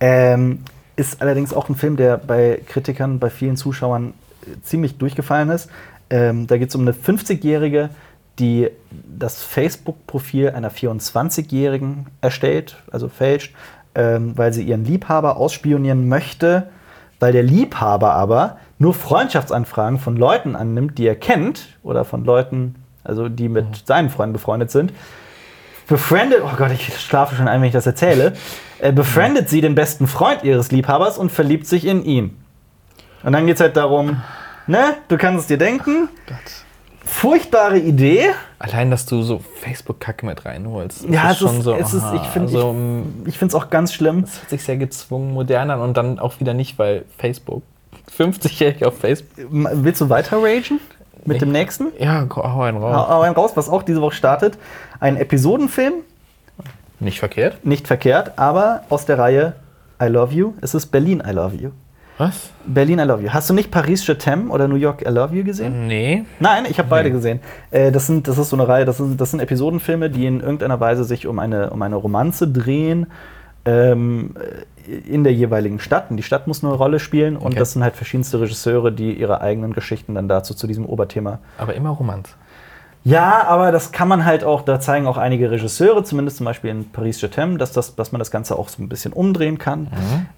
[0.00, 0.60] Ähm,
[0.96, 5.70] ist allerdings auch ein Film, der bei Kritikern, bei vielen Zuschauern äh, ziemlich durchgefallen ist.
[6.10, 7.90] Ähm, da geht es um eine 50-Jährige,
[8.38, 13.54] die das Facebook-Profil einer 24-Jährigen erstellt, also fälscht,
[13.94, 16.68] ähm, weil sie ihren Liebhaber ausspionieren möchte,
[17.20, 22.74] weil der Liebhaber aber nur Freundschaftsanfragen von Leuten annimmt, die er kennt oder von Leuten,
[23.04, 24.92] also die mit seinen Freunden befreundet sind.
[25.86, 28.32] Befriendet, oh Gott, ich schlafe schon ein, wenn ich das erzähle,
[28.82, 32.36] äh, befriendet sie den besten Freund ihres Liebhabers und verliebt sich in ihn.
[33.22, 34.20] Und dann geht es halt darum,
[34.66, 36.36] ne, du kannst es dir denken, Gott.
[37.04, 38.30] furchtbare Idee.
[38.58, 41.08] Allein, dass du so Facebook-Kacke mit reinholst.
[41.08, 43.70] Ja, es ist, es ist aha, ich finde so, mm, ich, ich finde es auch
[43.70, 44.24] ganz schlimm.
[44.24, 47.62] Es hört sich sehr gezwungen modern an und dann auch wieder nicht, weil Facebook.
[48.18, 49.46] 50-jährig auf Facebook.
[49.48, 50.80] Willst du weiter ragen
[51.24, 51.92] mit dem nächsten?
[52.00, 53.08] Ja, hau einen raus.
[53.08, 54.58] Hau einen raus, was auch diese Woche startet.
[54.98, 55.94] Ein Episodenfilm,
[57.02, 57.64] Nicht verkehrt.
[57.64, 59.54] nicht verkehrt, aber aus der Reihe
[60.02, 60.52] I Love You.
[60.60, 61.70] Es ist Berlin I Love You.
[62.18, 62.50] Was?
[62.66, 63.30] Berlin I Love You.
[63.30, 65.86] Hast du nicht Paris Je t'aime oder New York I Love You gesehen?
[65.86, 66.24] Nee.
[66.40, 67.40] Nein, ich habe beide gesehen.
[67.70, 70.40] Äh, das, sind, das ist so eine Reihe, das sind, das sind Episodenfilme, die in
[70.40, 73.06] irgendeiner Weise sich um eine, um eine Romanze drehen
[73.64, 74.34] ähm,
[75.08, 76.10] in der jeweiligen Stadt.
[76.10, 77.36] Und die Stadt muss eine Rolle spielen.
[77.36, 77.58] Und Okay.
[77.60, 81.38] das sind halt verschiedenste Regisseure, die ihre eigenen Geschichten dann dazu zu diesem Oberthema.
[81.58, 82.34] Aber immer Romanz.
[83.04, 86.70] Ja, aber das kann man halt auch, da zeigen auch einige Regisseure, zumindest zum Beispiel
[86.70, 89.58] in Paris Je t'aime, dass, das, dass man das Ganze auch so ein bisschen umdrehen
[89.58, 89.88] kann.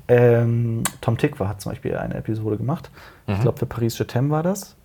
[0.08, 2.90] Ähm, Tom Tikva hat zum Beispiel eine Episode gemacht.
[3.26, 4.76] Ich glaube, für Paris Je t'aime war das,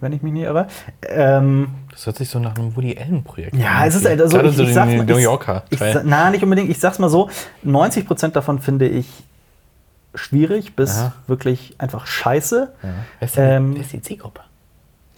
[0.00, 0.66] wenn ich mich nicht irre.
[1.08, 4.56] Ähm, Das hört sich so nach einem Woody Allen-Projekt ja, es ist halt also ich,
[4.56, 5.62] so ich sag's mal, New Yorker.
[5.70, 6.70] Ich, na, nicht unbedingt.
[6.70, 7.30] Ich sag's mal so:
[7.62, 9.06] 90 Prozent davon finde ich
[10.14, 11.12] schwierig bis Aha.
[11.28, 12.72] wirklich einfach scheiße.
[12.82, 12.88] Ja.
[13.20, 14.40] Wer, ist die, Ähm, wer ist die Zielgruppe?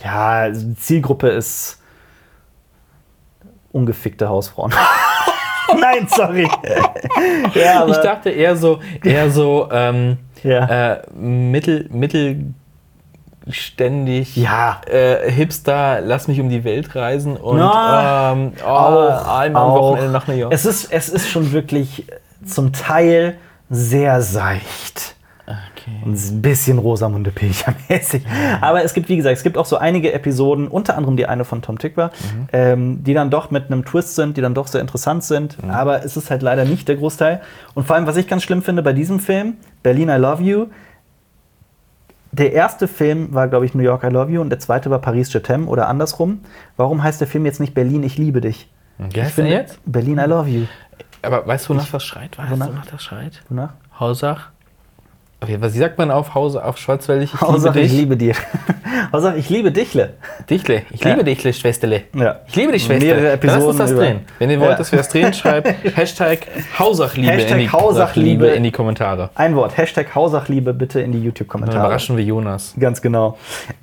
[0.04, 1.80] Ja, die Zielgruppe ist
[3.74, 4.72] ungefickte Hausfrauen.
[5.80, 6.48] Nein, sorry.
[7.54, 10.92] ja, Ich dachte eher so, eher so ähm, Ja.
[10.92, 14.80] äh, mittel, mittelständig, Ja.
[14.86, 19.70] äh, Hipster, lass mich um die Welt reisen und Na, ähm, oh, auch, einmal am.
[19.72, 20.52] Wochenende nach New York.
[20.52, 22.06] Es ist, es ist schon wirklich
[22.46, 23.36] zum Teil
[23.70, 25.16] sehr seicht.
[25.84, 25.96] Okay.
[26.04, 28.24] Und ein bisschen Rosamunde Pilcher-mäßig.
[28.60, 31.44] Aber es gibt, wie gesagt, es gibt auch so einige Episoden, unter anderem die eine
[31.44, 32.10] von Tom Tikva,
[32.52, 35.58] ähm, die dann doch mit einem Twist sind, die dann doch sehr interessant sind.
[35.68, 37.40] Aber es ist halt leider nicht der Großteil.
[37.74, 40.66] Und vor allem, was ich ganz schlimm finde bei diesem Film, Berlin I Love You,
[42.32, 44.98] der erste Film war, glaube ich, New York I Love You und der zweite war
[44.98, 46.40] Paris Je t'aime oder andersrum.
[46.76, 48.68] Warum heißt der Film jetzt nicht Berlin Ich liebe dich?
[48.98, 49.78] Wie heißt der jetzt?
[49.86, 50.66] Berlin I Love You.
[51.22, 52.36] Aber weißt du, wonach das schreit?
[52.36, 52.66] Weißt Wonach?
[52.66, 53.42] du, wonach das schreit?
[53.48, 53.74] Wonach?
[53.98, 54.50] Hausach?
[55.60, 57.32] Was sagt man auf Hause, auf Schwarzwäldig?
[57.34, 58.00] Ich Haussache, liebe ich dich.
[58.00, 58.34] liebe dir.
[59.12, 60.14] Haussache, ich liebe Dichle.
[60.48, 60.82] Dichle.
[60.90, 61.10] Ich Ja.
[61.10, 62.02] liebe Dichle, Schwesterle.
[62.14, 62.40] Ja.
[62.48, 63.04] Ich liebe dich, Schwester.
[63.04, 64.20] Mehrere Lass uns das über- drehen.
[64.38, 64.76] Wenn ihr wollt, Ja.
[64.76, 66.46] dass wir das drehen, schreibt Hashtag
[66.78, 68.46] Hausachliebe Hashtag in die, Hausachliebe.
[68.48, 69.30] in die Kommentare.
[69.34, 71.78] Ein Wort, Hashtag Hausachliebe bitte in die Dann YouTube-Kommentare.
[71.86, 72.74] überraschen wir Jonas.
[72.78, 73.38] Ganz genau.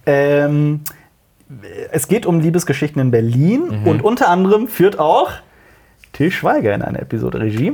[0.05, 0.81] Ähm,
[1.91, 3.87] es geht um Liebesgeschichten in Berlin Mhm.
[3.87, 5.29] und unter anderem führt auch
[6.13, 7.73] Till Schweiger in eine Episode Regie.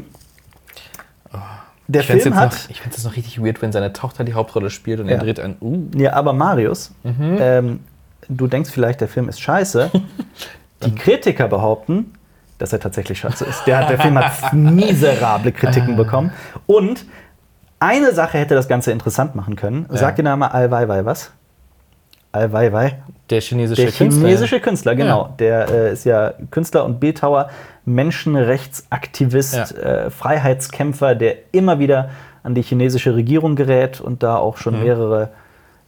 [1.89, 4.23] Der Ich Film es hat, noch, ich find's jetzt noch richtig weird, wenn seine Tochter
[4.23, 5.13] die Hauptrolle spielt und Ja.
[5.15, 5.85] er dreht ein Uh.
[5.95, 7.37] ja, aber Marius, Mhm.
[7.39, 7.79] ähm,
[8.27, 9.89] du denkst vielleicht, der Film ist scheiße.
[10.85, 12.13] Die Kritiker behaupten,
[12.59, 13.65] dass er tatsächlich scheiße ist.
[13.65, 15.97] Der, hat- der Film hat miserable Kritiken Ah.
[15.97, 16.31] bekommen.
[16.67, 17.05] Und
[17.79, 19.85] eine Sache hätte das Ganze interessant machen können.
[19.89, 21.31] Sag dir Name Al Weiwei was?
[22.37, 22.99] Al Weiwei?
[23.29, 24.25] Der chinesische Der Künstler.
[24.27, 25.23] chinesische Künstler, genau.
[25.23, 25.33] Ja.
[25.39, 27.49] Der äh, ist ja Künstler und Bildhauer,
[27.85, 30.05] Menschenrechtsaktivist, Ja.
[30.05, 32.09] äh, Freiheitskämpfer, der immer wieder
[32.43, 34.61] an die chinesische Regierung gerät und da auch Mhm.
[34.61, 35.29] schon mehrere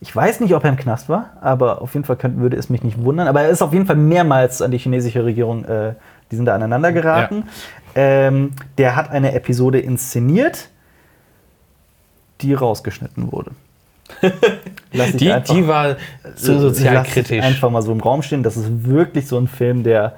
[0.02, 2.70] Ich weiß nicht, ob er im Knast war, aber auf jeden Fall könnte, würde es
[2.70, 3.28] mich nicht wundern.
[3.28, 5.94] Aber er ist auf jeden Fall mehrmals an die chinesische Regierung, äh,
[6.32, 7.44] die sind da aneinander geraten.
[7.96, 10.70] Ähm, der hat eine Episode inszeniert,
[12.40, 13.52] die rausgeschnitten wurde.
[14.92, 15.98] Die, einfach- die war
[16.36, 17.44] so sozialkritisch.
[17.44, 18.42] einfach mal so im Raum stehen.
[18.44, 20.16] Das ist wirklich so ein Film, der,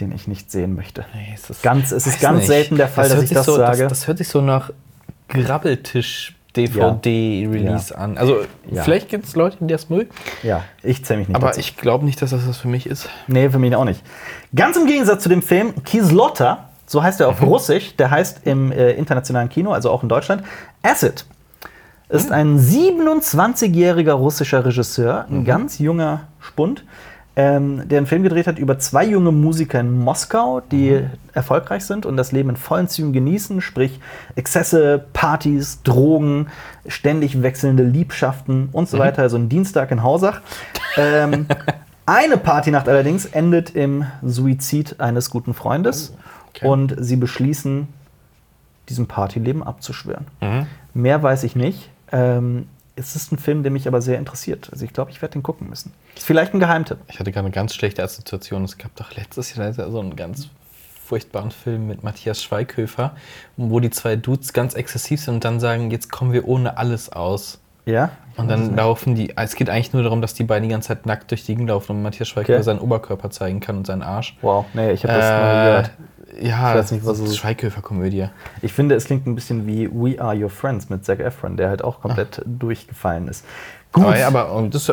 [0.00, 1.04] den ich nicht sehen möchte.
[1.14, 2.46] Nee, es ist, Ganz, es ist ganz nicht.
[2.48, 3.84] selten der Fall, dass hört ich das so, sage.
[3.84, 4.70] Das, das hört sich so nach
[5.28, 8.18] Grabbeltisch-DVD-Release an.
[8.18, 8.38] Also,
[8.70, 8.82] Ja.
[8.82, 10.10] vielleicht gibt es Leute, die das mögen,
[10.42, 11.60] ja, ich zähle mich nicht aber dazu.
[11.60, 13.08] ich glaube nicht, dass das was für mich ist.
[13.26, 14.02] Nee, für mich auch nicht.
[14.54, 18.72] Ganz im Gegensatz zu dem Film Kislota, so heißt er auf Russisch, der heißt im
[18.72, 20.42] äh, internationalen Kino, also auch in Deutschland,
[20.82, 21.24] Acid.
[22.08, 26.84] Ist ein 27-jähriger russischer Regisseur, ein ganz junger Spund,
[27.36, 31.04] ähm, der einen Film gedreht hat über zwei junge Musiker in Moskau, die
[31.34, 34.00] erfolgreich sind und das Leben in vollen Zügen genießen, sprich
[34.34, 36.48] Exzesse, Partys, Drogen,
[36.86, 39.22] ständig wechselnde Liebschaften und so weiter.
[39.22, 40.40] Also ein Dienstag in Hausach.
[40.96, 41.46] Ähm,
[42.06, 46.14] eine Partynacht allerdings endet im Suizid eines guten Freundes
[46.54, 46.66] Okay.
[46.66, 47.86] und sie beschließen,
[48.88, 50.24] diesem Partyleben abzuschwören.
[50.94, 51.90] Mehr weiß ich nicht.
[52.12, 54.68] Ähm, es ist ein Film, der mich aber sehr interessiert.
[54.72, 55.92] Also ich glaube, ich werde den gucken müssen.
[56.16, 56.98] Ist vielleicht ein Geheimtipp.
[57.08, 58.64] Ich hatte gerade eine ganz schlechte Assoziation.
[58.64, 60.48] Es gab doch letztes Jahr so einen ganz
[61.04, 63.12] furchtbaren Film mit Matthias Schweighöfer,
[63.56, 67.10] wo die zwei Dudes ganz exzessiv sind und dann sagen, jetzt kommen wir ohne alles
[67.10, 67.60] aus.
[67.86, 68.10] Ja?
[68.36, 71.06] Und dann laufen die, es geht eigentlich nur darum, dass die beiden die ganze Zeit
[71.06, 72.62] nackt durch die Gegend laufen und Matthias Schweighöfer Okay.
[72.62, 74.36] seinen Oberkörper zeigen kann und seinen Arsch.
[74.42, 75.90] Wow, nee, ich habe das noch nie Äh, gehört.
[76.40, 77.36] Ja, Ich weiß nicht, was es ist.
[77.38, 78.28] Schweighöfer-Komödie.
[78.62, 81.68] Ich finde, es klingt ein bisschen wie We Are Your Friends mit Zac Efron, der
[81.68, 83.44] halt auch komplett durchgefallen ist.
[83.92, 84.92] Gut, Aber, ja, aber und das,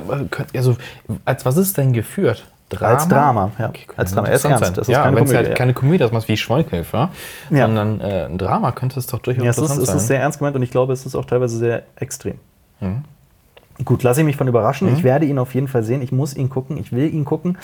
[0.54, 0.78] also,
[1.26, 2.46] als was ist es denn geführt?
[2.70, 2.94] Drama?
[2.94, 3.70] Als Drama, ja.
[3.70, 4.28] Okay, Als Drama.
[4.28, 4.74] Er ist ernst, sein.
[4.74, 5.54] das ist ja, keine wenn es Komödie, halt ja.
[5.54, 7.10] keine Komödie das macht wie Schweighöfer,
[7.52, 7.66] Ja.
[7.68, 9.98] sondern äh, ein Drama könnte es doch durchaus ja, es, ist, interessant es sein.
[9.98, 12.40] ist sehr ernst gemeint und ich glaube, es ist auch teilweise sehr extrem.
[12.80, 13.04] Mhm.
[13.84, 14.94] Gut, lasse ich mich von überraschen.
[14.96, 16.02] Ich werde ihn auf jeden Fall sehen.
[16.02, 16.78] Ich muss ihn gucken.
[16.78, 17.58] Ich will ihn gucken.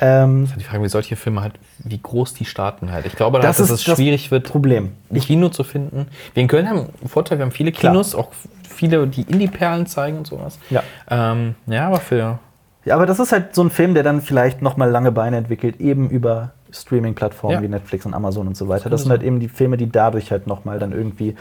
[0.00, 3.04] Ähm, Die Frage, wie solche Filme halt, wie groß die starten halt.
[3.06, 4.92] Ich glaube, Das dass ist es das schwierig wird, Problem.
[5.10, 6.06] ein Kino zu finden.
[6.34, 7.92] Wir in Köln haben einen Vorteil, wir haben viele Klar.
[7.92, 8.28] Kinos, auch
[8.68, 10.58] viele, die Indie-Perlen zeigen und sowas.
[10.70, 10.82] Ja.
[11.10, 12.38] Ähm, ja, aber für.
[12.84, 15.36] Ja, aber das ist halt so ein Film, der dann vielleicht noch mal lange Beine
[15.38, 17.62] entwickelt, eben über Streaming-Plattformen Ja.
[17.62, 18.82] wie Netflix und Amazon und so weiter.
[18.84, 21.34] könnte Das sind halt eben die Filme, die dadurch halt noch mal dann irgendwie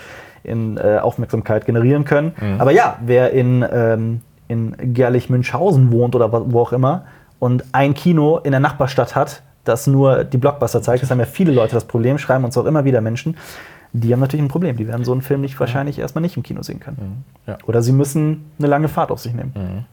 [0.45, 2.33] in äh, Aufmerksamkeit generieren können.
[2.59, 7.05] Aber ja, wer in, ähm, in Gerlich-Münchhausen wohnt oder wo auch immer
[7.39, 11.25] und ein Kino in der Nachbarstadt hat, das nur die Blockbuster zeigt, das haben ja
[11.25, 13.35] viele Leute das Problem, schreiben uns auch immer wieder Menschen,
[13.93, 14.75] die haben natürlich ein Problem.
[14.77, 17.23] Die werden so einen Film nicht wahrscheinlich erstmal nicht im Kino sehen können.
[17.47, 17.57] Ja.
[17.65, 19.85] Oder sie müssen eine lange Fahrt auf sich nehmen.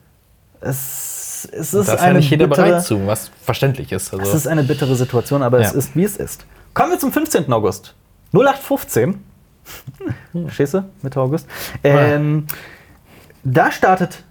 [0.61, 4.13] Es, es ist da ist eine ja nicht jeder bittere, bereit zu, was verständlich ist.
[4.13, 5.79] Also, Es ist eine bittere Situation, aber es Ja.
[5.79, 6.47] ist, wie es ist.
[6.75, 7.53] Kommen wir zum 15.
[7.53, 7.95] August.
[8.33, 9.23] 0815.
[10.33, 10.85] Du?
[11.03, 11.49] Mitte August.
[11.85, 12.47] Ähm,
[13.45, 14.25] da startet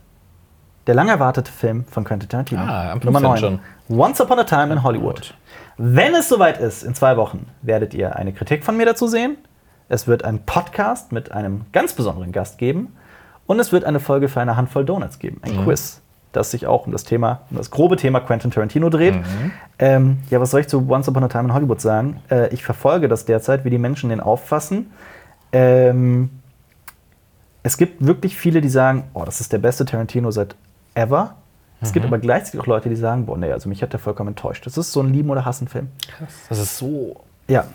[0.87, 2.61] der lang erwartete Film von Quentin Tarantino.
[2.61, 3.37] Ah, am Nummer 9.
[3.39, 3.59] 15
[3.99, 5.15] Once Upon a Time in Hollywood.
[5.15, 5.33] Hollywood.
[5.77, 9.37] Wenn es soweit ist, in zwei Wochen, werdet ihr eine Kritik von mir dazu sehen.
[9.89, 12.95] Es wird einen Podcast mit einem ganz besonderen Gast geben.
[13.45, 15.41] Und es wird eine Folge für eine Handvoll Donuts geben.
[15.43, 15.63] Ein Mhm.
[15.65, 16.01] Quiz,
[16.31, 19.15] das sich auch um das Thema, um das grobe Thema Quentin Tarantino dreht.
[19.15, 19.51] Mhm.
[19.79, 22.21] Ähm, ja, was soll ich zu Once Upon a Time in Hollywood sagen?
[22.29, 24.91] Äh, ich verfolge das derzeit, wie die Menschen den auffassen.
[25.51, 26.29] Ähm,
[27.63, 30.55] es gibt wirklich viele, die sagen, oh, das ist der beste Tarantino seit
[30.95, 31.35] ever.
[31.81, 31.93] Es Mhm.
[31.93, 34.65] gibt aber gleichzeitig auch Leute, die sagen, boah, nee, also mich hat der vollkommen enttäuscht.
[34.65, 35.87] Das ist so ein Lieben- oder Hassen-Film.
[36.07, 36.33] krass.
[36.49, 37.21] Das ist so.
[37.47, 37.65] Ja,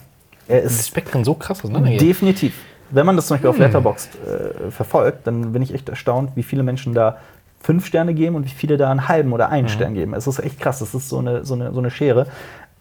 [0.48, 2.00] er Das ist Spektrum so krass auseinandergeht.
[2.00, 2.54] definitiv.
[2.90, 3.42] Wenn man das zum Hm.
[3.42, 7.16] Beispiel auf Letterboxd äh, verfolgt, dann bin ich echt erstaunt, wie viele Menschen da
[7.60, 9.52] fünf Sterne geben und wie viele da einen halben oder Mhm.
[9.52, 10.14] einen Stern geben.
[10.14, 12.26] Es ist echt krass, das ist so eine, so eine, so eine Schere.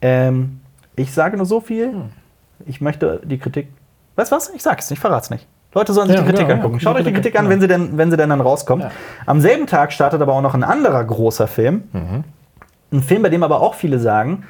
[0.02, 0.60] Ähm,
[0.96, 2.10] ich sage nur so viel, Hm.
[2.68, 3.68] ich möchte die Kritik.
[4.16, 4.50] Weißt du was?
[4.56, 5.48] Ich sag's nicht, ich verrat's nicht.
[5.74, 6.74] Leute sollen sich Ja, die Kritik ja, angucken.
[6.76, 8.86] gucken Schaut euch die Kritik an, wenn sie denn, wenn sie denn dann rauskommt.
[9.26, 11.84] Am selben Tag startet aber auch noch ein anderer großer Film.
[11.92, 12.24] Mhm.
[12.94, 14.46] Ein Film, bei dem aber auch viele sagen,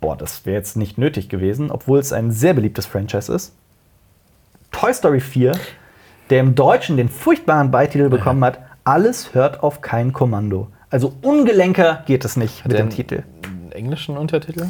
[0.00, 3.54] boah, das wäre jetzt nicht nötig gewesen, obwohl es ein sehr beliebtes Franchise ist.
[4.72, 5.52] Toy Story 4,
[6.30, 10.68] der im Deutschen den furchtbaren Beititel bekommen hat, Alles hört auf kein Kommando.
[10.90, 13.22] Also ungelenker geht es nicht mit der dem Titel.
[13.70, 14.66] englischen Untertitel?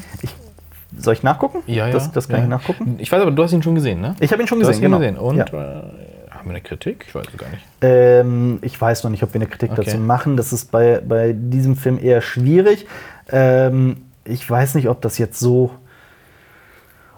[0.98, 1.62] Soll ich nachgucken?
[1.66, 1.92] Ja, ja.
[1.92, 2.42] Das, das kann ja.
[2.44, 2.96] ich nachgucken.
[2.98, 4.14] Ich weiß aber, du hast ihn schon gesehen, ne?
[4.20, 4.98] Ich habe ihn schon Du gesehen, ihn genau.
[4.98, 5.16] gesehen.
[5.18, 5.44] Und Ja.
[5.46, 5.82] äh,
[6.30, 7.04] haben wir eine Kritik?
[7.08, 7.62] Ich weiß es gar nicht.
[7.80, 9.82] Ähm, ich weiß noch nicht, ob wir eine Kritik Okay.
[9.84, 10.36] dazu machen.
[10.36, 12.86] Das ist bei, bei diesem Film eher schwierig.
[13.30, 15.70] Ähm, ich weiß nicht, ob das jetzt so.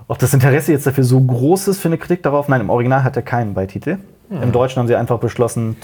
[0.09, 2.49] Ob das Interesse jetzt dafür so groß ist für eine Kritik darauf.
[2.49, 3.99] Nein, im Original hat er keinen Beititel.
[4.31, 5.77] Im Deutschen haben sie einfach beschlossen,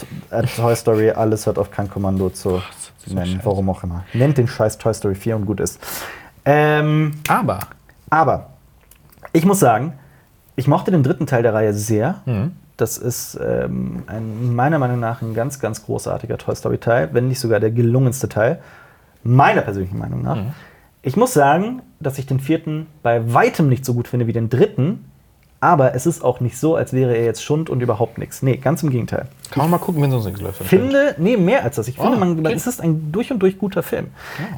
[0.57, 2.61] Toy Story, alles hört auf kein Kommando zu
[3.05, 3.39] so nennen.
[3.43, 4.03] Warum auch immer.
[4.13, 5.79] Nennt den Scheiß Toy Story 4 und gut ist.
[6.45, 7.59] Ähm, Aber.
[8.13, 8.49] Aber
[9.33, 9.93] ich muss sagen,
[10.55, 12.21] ich mochte den dritten Teil der Reihe sehr.
[12.25, 12.51] Mhm.
[12.77, 17.39] Das ist ähm, ein, meiner Meinung nach ein ganz, ganz großartiger Toy Story-Teil, wenn nicht
[17.39, 18.59] sogar der gelungenste Teil.
[19.23, 20.35] Meiner persönlichen Meinung nach.
[20.35, 20.53] Mhm.
[21.01, 24.49] Ich muss sagen, dass ich den vierten bei weitem nicht so gut finde wie den
[24.49, 25.05] dritten.
[25.59, 28.43] Aber es ist auch nicht so, als wäre er jetzt Schund und überhaupt nichts.
[28.43, 29.27] Nee, ganz im Gegenteil.
[29.49, 30.61] Kann man mal gucken, wenn sonst nichts läuft.
[30.61, 31.87] Ich finde, nee, mehr als das.
[31.87, 32.53] Ich finde, Ah, man, okay.
[32.53, 34.07] es ist ein durch und durch guter Film.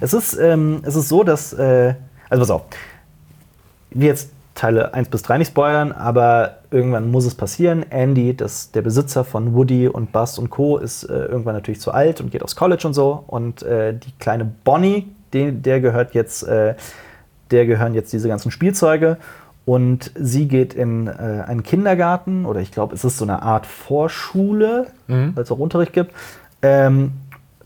[0.01, 1.93] Es, ist, ähm, es ist so, dass, äh,
[2.27, 2.63] also pass auf,
[3.95, 7.83] wir jetzt Teile 1 bis 3 nicht spoilern, aber irgendwann muss es passieren.
[7.89, 11.91] Andy, das, der Besitzer von Woody und Buzz und Co., ist äh, irgendwann natürlich zu
[11.91, 13.23] alt und geht aufs College und so.
[13.27, 16.75] Und äh, die kleine Bonnie, die, der gehört jetzt, äh,
[17.51, 19.17] der gehören jetzt diese ganzen Spielzeuge.
[19.65, 23.65] Und sie geht in äh, einen Kindergarten, oder ich glaube, es ist so eine Art
[23.65, 25.35] Vorschule, Mhm.
[25.35, 26.13] weil es auch Unterricht gibt.
[26.61, 27.11] Ähm,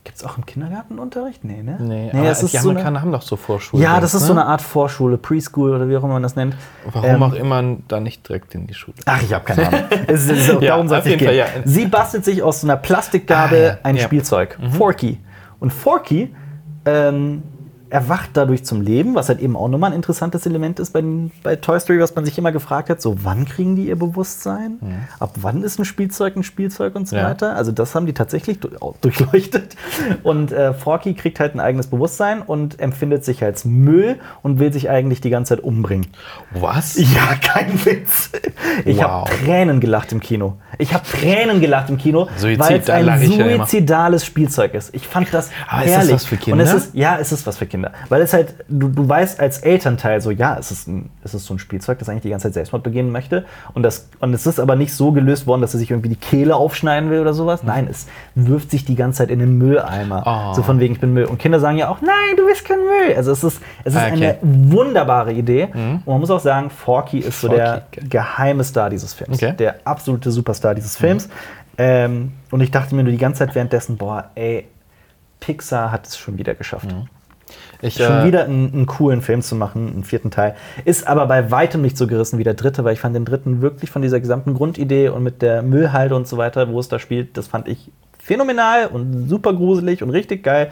[0.09, 1.45] gibt es auch im Kindergarten Unterricht?
[1.45, 1.77] Nee, ne?
[1.79, 3.83] Nee, aber es ist die so Amerikaner eine, haben doch so Vorschule.
[3.83, 4.41] Ja, das ist so ne?
[4.41, 6.55] eine Art Vorschule, Preschool oder wie auch immer man das nennt.
[6.91, 8.97] Warum Ähm, auch immer da nicht direkt in die Schule.
[9.05, 9.81] Ach, ich habe keine Ahnung.
[10.07, 11.35] es ist, es ist, Ja, darum soll es nicht gehen.
[11.35, 11.45] Ja.
[11.63, 13.77] Sie bastelt sich aus so einer Plastikgabel Ah, ja.
[13.83, 13.99] ein.
[13.99, 14.57] Spielzeug.
[14.75, 15.19] Forky.
[15.59, 16.33] Und Forky
[16.85, 17.43] ähm,
[17.89, 21.03] erwacht dadurch zum Leben, was halt eben auch nochmal ein interessantes Element ist bei,
[21.43, 24.79] bei Toy Story, was man sich immer gefragt hat, so wann kriegen die ihr Bewusstsein?
[25.19, 27.23] Ab wann ist ein Spielzeug ein Spielzeug und so Ja.
[27.29, 27.55] weiter?
[27.55, 28.59] Also das haben die tatsächlich
[29.01, 29.75] durchleuchtet.
[30.23, 34.71] Und äh, Forky kriegt halt ein eigenes Bewusstsein und empfindet sich als Müll und will
[34.73, 36.07] sich eigentlich die ganze Zeit umbringen.
[36.51, 36.97] Was?
[36.97, 38.29] Ja, kein Witz.
[38.85, 39.03] Ich Wow.
[39.03, 40.57] habe Tränen gelacht im Kino.
[40.77, 44.93] Ich habe Tränen gelacht im Kino, weil es ein ich ja suizidales Spielzeug ist.
[44.93, 46.13] Ich fand das Aber ist das herrlich.
[46.15, 46.63] was für Kinder?
[46.63, 47.78] Und es ist, ja, es ist was für Kinder.
[48.09, 51.45] Weil es halt, du, du weißt als Elternteil so, ja, es ist, ein, es ist
[51.45, 53.45] so ein Spielzeug, das eigentlich die ganze Zeit Selbstmord begehen möchte.
[53.73, 56.15] Und, das, und es ist aber nicht so gelöst worden, dass er sich irgendwie die
[56.15, 57.63] Kehle aufschneiden will oder sowas.
[57.63, 60.23] Nein, es wirft sich die ganze Zeit in den Mülleimer.
[60.25, 60.53] Oh.
[60.53, 61.25] So von wegen, ich bin Müll.
[61.25, 63.15] Und Kinder sagen ja auch, nein, du bist kein Müll.
[63.15, 64.13] Also es ist, es ist Ah, okay.
[64.13, 65.69] eine wunderbare Idee.
[65.73, 69.41] Und man muss auch sagen, Forky ist so Forky, der geheime Star dieses Films.
[69.41, 69.53] Okay.
[69.57, 71.29] Der absolute Superstar dieses Films.
[71.77, 74.67] Ähm, und ich dachte mir nur die ganze Zeit währenddessen, boah, ey,
[75.39, 76.93] Pixar hat es schon wieder geschafft.
[77.81, 80.55] Ich, Schon äh, wieder einen, einen coolen Film zu machen, einen vierten Teil.
[80.83, 83.61] Ist aber bei weitem nicht so gerissen wie der dritte, weil ich fand den dritten
[83.61, 86.99] wirklich von dieser gesamten Grundidee und mit der Müllhalde und so weiter, wo es da
[86.99, 90.71] spielt, das fand ich phänomenal und super gruselig und richtig geil.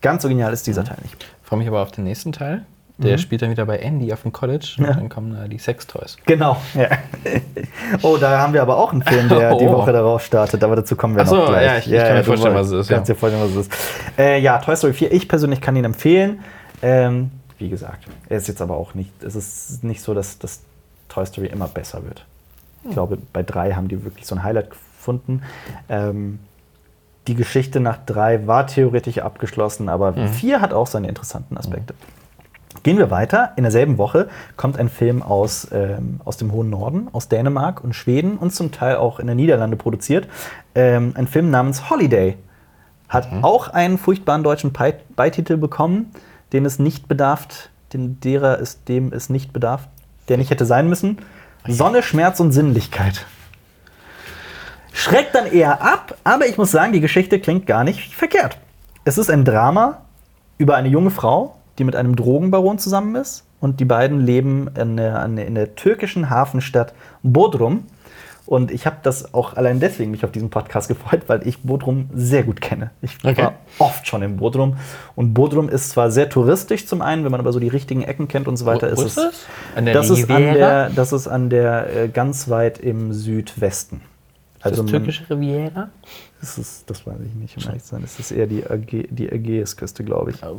[0.00, 1.24] Ganz so genial ist dieser Teil nicht.
[1.42, 2.66] freue mich aber auf den nächsten Teil.
[2.96, 6.16] Der spielt dann wieder bei Andy auf dem College und dann kommen da die Sextoys.
[6.26, 6.88] Genau, ja.
[8.02, 9.72] Oh, da haben wir aber auch einen Film, der die Oh.
[9.72, 11.66] Woche darauf startet, aber dazu kommen wir Ach so, noch gleich.
[11.66, 13.14] ja, ich- ich kann mir vorstellen, was es ist, Kannst ja.
[13.14, 13.72] dir vorstellen, was es ist.
[14.18, 16.38] Äh, ja, Toy Story 4, ich persönlich kann ihn empfehlen.
[16.82, 20.60] Ähm, wie gesagt, er ist jetzt aber auch nicht, es ist nicht so, dass das
[21.08, 22.24] Toy Story immer besser wird.
[22.84, 25.42] Ich glaube, bei drei haben die wirklich so ein Highlight gefunden.
[25.88, 26.38] Ähm,
[27.26, 30.28] die Geschichte nach drei war theoretisch abgeschlossen, aber Mhm.
[30.28, 31.94] vier hat auch seine interessanten Aspekte.
[32.82, 33.52] Gehen wir weiter.
[33.56, 37.94] In derselben Woche kommt ein Film aus, ähm, aus dem hohen Norden, aus Dänemark und
[37.94, 40.28] Schweden und zum Teil auch in den Niederlande produziert.
[40.74, 42.36] Ähm, ein Film namens Holiday.
[43.08, 46.10] Hat auch einen furchtbaren deutschen Pei- Beititel bekommen,
[46.52, 47.46] den es nicht bedarf,
[47.92, 49.88] den, derer es dem es nicht bedarf,
[50.28, 51.18] der nicht hätte sein müssen.
[51.66, 53.24] Sonne, Schmerz und Sinnlichkeit.
[54.92, 58.58] Schreckt dann eher ab, aber ich muss sagen, die Geschichte klingt gar nicht verkehrt.
[59.04, 60.02] Es ist ein Drama
[60.58, 63.44] über eine junge Frau, die mit einem Drogenbaron zusammen ist.
[63.60, 67.84] Und die beiden leben in der, in der- türkischen Hafenstadt Bodrum.
[68.46, 72.10] Und ich habe das auch allein deswegen mich auf diesen Podcast gefreut, weil ich Bodrum
[72.14, 72.90] sehr gut kenne.
[73.00, 73.42] Ich Okay.
[73.44, 74.76] war oft schon in Bodrum.
[75.16, 78.28] Und Bodrum ist zwar sehr touristisch zum einen, wenn man aber so die richtigen Ecken
[78.28, 78.92] kennt und so weiter.
[78.92, 79.46] Wo- wo ist es, das?
[79.76, 84.02] An der das, ist an der, das ist an der äh, ganz weit im Südwesten.
[84.64, 85.90] Also das türkische Riviera?
[86.40, 88.02] das, ist, das weiß ich nicht, um ehrlich zu sein.
[88.04, 90.42] Es ist eher die, Äge, die Ägäisküste, glaube ich.
[90.42, 90.58] Oh.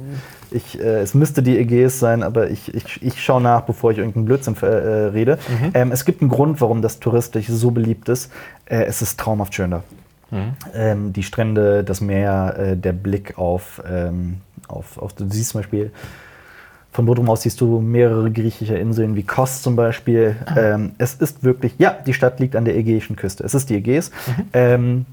[0.52, 3.98] ich äh, es müsste die Ägäis sein, aber ich, ich, ich schaue nach, bevor ich
[3.98, 5.40] irgendeinen Blödsinn äh, rede.
[5.74, 8.32] Ähm, es gibt einen Grund, warum das touristisch so beliebt ist.
[8.66, 9.84] Äh, es ist traumhaft schön da.
[10.74, 15.62] Ähm, die Strände, das Meer, äh, der Blick auf, ähm, auf, auf, du siehst zum
[15.62, 15.92] Beispiel,
[16.96, 20.38] von Bodrum aus siehst du mehrere griechische Inseln wie Kos zum Beispiel.
[20.56, 23.44] Ähm, es ist wirklich, ja, die Stadt liegt an der ägäischen Küste.
[23.44, 24.12] Es ist die Ägäis.
[24.54, 25.06] Ähm,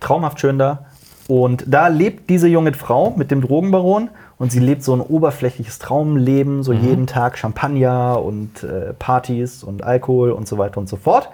[0.00, 0.86] traumhaft schön da.
[1.28, 4.08] Und da lebt diese junge Frau mit dem Drogenbaron
[4.38, 9.84] und sie lebt so ein oberflächliches Traumleben, so jeden Tag Champagner und äh, Partys und
[9.84, 11.28] Alkohol und so weiter und so fort.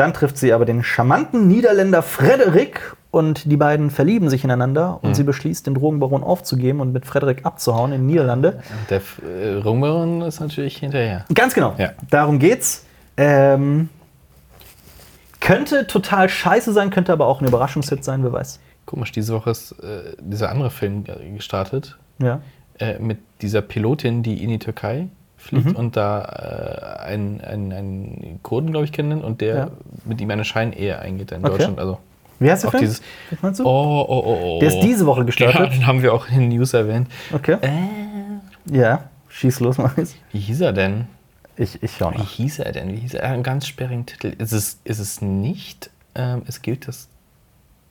[0.00, 5.14] Dann trifft sie aber den charmanten Niederländer Frederik und die beiden verlieben sich ineinander und
[5.14, 8.62] sie beschließt, den Drogenbaron aufzugeben und mit Frederik abzuhauen in die Niederlande.
[8.88, 11.26] Der äh, Rumbaron ist natürlich hinterher.
[11.34, 11.74] Ganz genau.
[11.76, 11.90] Ja.
[12.08, 12.86] Darum geht's.
[13.18, 13.90] Ähm,
[15.38, 18.58] könnte total scheiße sein, könnte aber auch ein Überraschungshit sein, wer weiß.
[18.86, 22.40] Komisch, diese Woche ist äh, dieser andere Film äh, gestartet Ja.
[22.78, 25.08] äh, mit dieser Pilotin, die in die Türkei
[25.40, 25.76] fliegt Mhm.
[25.76, 29.70] und da äh, einen, einen, einen Kurden, glaube ich, kennenlernt und der Ja.
[30.04, 31.50] mit ihm eine Scheinehe eingeht in Okay.
[31.56, 31.78] Deutschland.
[31.78, 31.98] Also
[32.38, 32.82] Wie heißt der Film?
[32.82, 33.02] dieses.
[33.30, 33.64] Was meinst du?
[33.64, 34.58] Oh, oh, oh, oh.
[34.60, 35.72] Der ist diese Woche Ja, gestartet.
[35.72, 37.08] den haben wir auch in den News erwähnt.
[37.32, 37.56] Okay.
[37.62, 37.70] Äh,
[38.76, 40.14] Ja, schieß los, Maurice.
[40.32, 41.06] wie hieß er denn?
[41.56, 42.28] Ich, ich schau Wie nach.
[42.30, 42.88] hieß er denn?
[42.92, 43.24] Wie hieß er?
[43.24, 44.34] Einen ganz sperrigen Titel.
[44.38, 45.90] Ist es, ist es nicht?
[46.14, 47.08] Ähm, es gilt das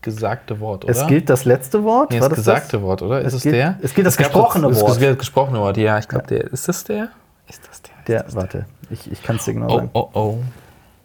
[0.02, 0.92] gesagte Wort, oder?
[0.94, 2.12] Es gilt das letzte Wort?
[2.12, 2.82] Nee, War das das gesagte das?
[2.82, 3.20] Wort, oder?
[3.22, 3.78] Ist Es es gilt- der?
[3.82, 4.90] es gilt das gab gesprochene das, Wort.
[4.92, 5.98] Das, das gesprochene Wort, ja.
[6.00, 6.46] Ich glaube, der.
[6.46, 7.10] Ist das der?
[7.50, 7.92] Ist das der?
[8.00, 9.90] Ist Der, das warte, ich, ich kann es dir genau Oh, sagen.
[9.94, 10.38] oh, oh.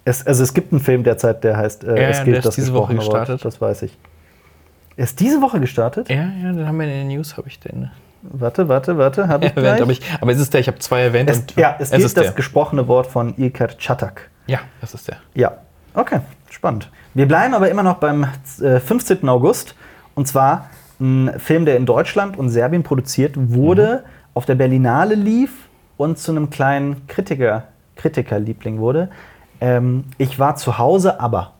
[0.04, 2.44] Es, also es gibt einen Film derzeit, der heißt äh, Ja, Es gilt der ist
[2.46, 3.20] das diese Woche gesprochene Wort.
[3.28, 3.44] gestartet.
[3.44, 3.98] Das weiß ich.
[4.96, 6.08] Er ist diese Woche gestartet?
[6.10, 7.90] Ja, ja, den haben wir in den News, habe ich den
[8.22, 9.76] Warte, warte, warte, habe ich erwähnt.
[9.76, 9.82] gleich.
[9.82, 10.60] Aber, ich, aber ist es der?
[10.60, 11.28] Ich habe zwei erwähnt.
[11.30, 12.32] es, und ja, es gilt ist das der.
[12.34, 14.30] gesprochene Wort von Ilker Chatak.
[14.46, 15.16] Ja, das ist der.
[15.34, 15.58] Ja,
[15.94, 16.20] okay,
[16.50, 16.90] spannend.
[17.14, 18.26] Wir bleiben aber immer noch beim
[18.62, 19.26] äh, 15.
[19.28, 19.74] August.
[20.14, 20.68] Und zwar
[21.00, 25.63] ein Film, der in Deutschland und Serbien produziert wurde, auf der Berlinale lief
[25.96, 27.64] und zu einem kleinen Kritiker,
[27.96, 29.08] Kritikerliebling wurde.
[29.60, 31.52] Ähm, ich war zu Hause, aber.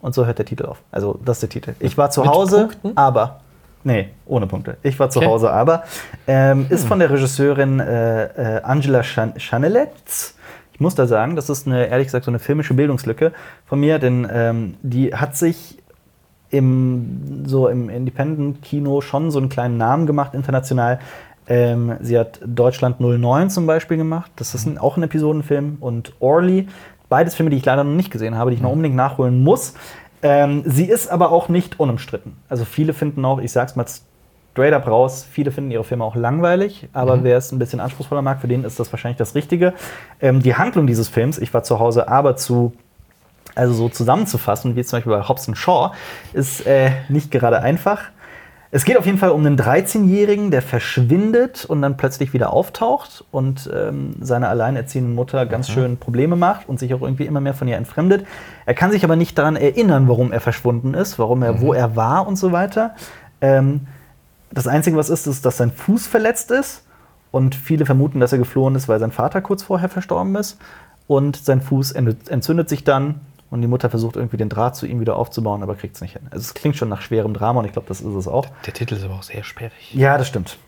[0.00, 0.82] Und so hört der Titel auf.
[0.90, 1.74] Also, das ist der Titel.
[1.80, 2.92] Ich war zu Mit Hause, Punkten?
[2.96, 3.40] aber.
[3.84, 4.78] Nee, ohne Punkte.
[4.82, 5.28] Ich war zu Okay.
[5.28, 5.84] Hause, aber.
[6.26, 10.36] Ähm, ist von der Regisseurin äh, äh, Angela Chan Chanelets.
[10.72, 13.32] Ich muss da sagen, das ist eine, ehrlich gesagt, so eine filmische Bildungslücke
[13.64, 15.78] von mir, denn ähm, die hat sich
[16.50, 20.98] im, so im Independent-Kino schon so einen kleinen Namen gemacht, international.
[21.48, 24.30] Ähm, sie hat Deutschland 09 zum Beispiel gemacht.
[24.36, 25.78] Das ist ein, auch ein Episodenfilm.
[25.80, 26.68] Und Orly.
[27.08, 29.74] Beides Filme, die ich leider noch nicht gesehen habe, die ich noch unbedingt nachholen muss.
[30.22, 32.36] Ähm, sie ist aber auch nicht unumstritten.
[32.48, 33.86] Also viele finden auch, ich sag's mal
[34.52, 38.22] straight up raus, viele finden ihre Filme auch langweilig, aber wer es ein bisschen anspruchsvoller
[38.22, 39.74] mag, für den ist das wahrscheinlich das Richtige.
[40.18, 42.72] Ähm, die Handlung dieses Films, ich war zu Hause aber zu
[43.54, 45.92] also so zusammenzufassen, wie zum Beispiel bei Hobbs Shaw,
[46.32, 48.00] ist äh, nicht gerade einfach.
[48.76, 53.24] Es geht auf jeden Fall um einen 13-Jährigen, der verschwindet und dann plötzlich wieder auftaucht
[53.30, 57.54] und ähm, seiner alleinerziehenden Mutter ganz schön Probleme macht und sich auch irgendwie immer mehr
[57.54, 58.26] von ihr entfremdet.
[58.66, 61.96] Er kann sich aber nicht daran erinnern, warum er verschwunden ist, warum er, wo er
[61.96, 62.94] war und so weiter.
[63.40, 63.86] Ähm,
[64.52, 66.82] das Einzige, was ist, ist, dass sein Fuß verletzt ist
[67.30, 70.58] und viele vermuten, dass er geflohen ist, weil sein Vater kurz vorher verstorben ist.
[71.06, 73.20] Und sein Fuß ent- entzündet sich dann
[73.50, 76.12] und die Mutter versucht irgendwie den Draht zu ihm wieder aufzubauen, aber kriegt es nicht
[76.14, 76.22] hin.
[76.30, 78.46] Also es klingt schon nach schwerem Drama und ich glaube, das ist es auch.
[78.66, 79.94] Der Titel ist aber auch sehr sperrig.
[79.94, 80.58] Ja, das stimmt.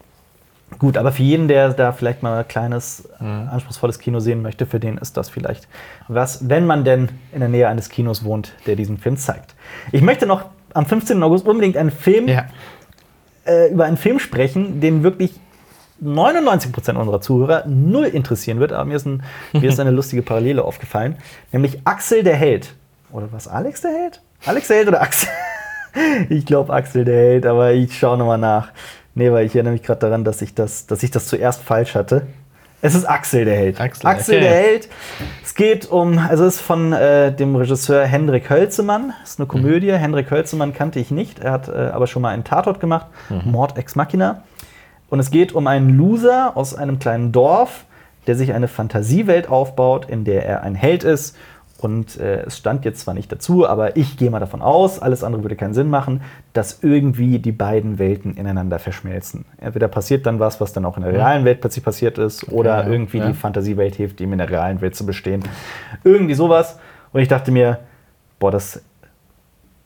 [0.79, 4.67] Gut, aber für jeden, der da vielleicht mal ein kleines, äh, anspruchsvolles Kino sehen möchte,
[4.67, 5.67] für den ist das vielleicht
[6.09, 9.55] was, wenn man denn in der Nähe eines Kinos wohnt, der diesen Film zeigt.
[9.93, 11.23] Ich möchte noch am 15.
[11.23, 12.45] August unbedingt einen Film Ja.
[13.47, 15.33] äh, über einen Film sprechen, den wirklich
[16.03, 19.23] 99% unserer Zuhörer null interessieren wird, aber mir ist, ein,
[19.53, 21.17] mir ist eine lustige Parallele aufgefallen,
[21.53, 22.75] nämlich Axel der Held.
[23.11, 24.21] Oder was, Alex der Held?
[24.47, 25.29] Alex der Held oder Axel?
[26.29, 28.71] ich glaube Axel der Held, aber ich schaue nochmal nach.
[29.15, 31.95] Nee, weil ich erinnere mich gerade daran, dass ich, das, dass ich das zuerst falsch
[31.95, 32.27] hatte.
[32.81, 33.81] Es ist Axel der Held.
[33.81, 34.41] Axel, okay.
[34.41, 34.89] der Held.
[35.43, 39.13] Es geht um, also es ist von äh, dem Regisseur Hendrik Hölzemann.
[39.25, 39.91] Es ist eine Komödie.
[39.91, 41.41] Hendrik Hölzemann kannte ich nicht.
[41.41, 43.07] Er hat äh, aber schon mal einen Tatort gemacht.
[43.45, 44.43] Mord ex Machina.
[45.11, 47.85] Und es geht um einen Loser aus einem kleinen Dorf,
[48.27, 51.37] der sich eine Fantasiewelt aufbaut, in der er ein Held ist.
[51.81, 55.23] Und äh, es stand jetzt zwar nicht dazu, aber ich gehe mal davon aus, alles
[55.23, 59.45] andere würde keinen Sinn machen, dass irgendwie die beiden Welten ineinander verschmelzen.
[59.59, 62.83] Entweder passiert dann was, was dann auch in der realen Welt plötzlich passiert ist, oder
[62.83, 63.29] Ja, irgendwie ja.
[63.29, 65.45] die Fantasiewelt hilft ihm in der realen Welt zu bestehen.
[66.03, 66.81] Irgendwie sowas.
[67.13, 67.79] Und ich dachte mir,
[68.41, 68.83] boah, das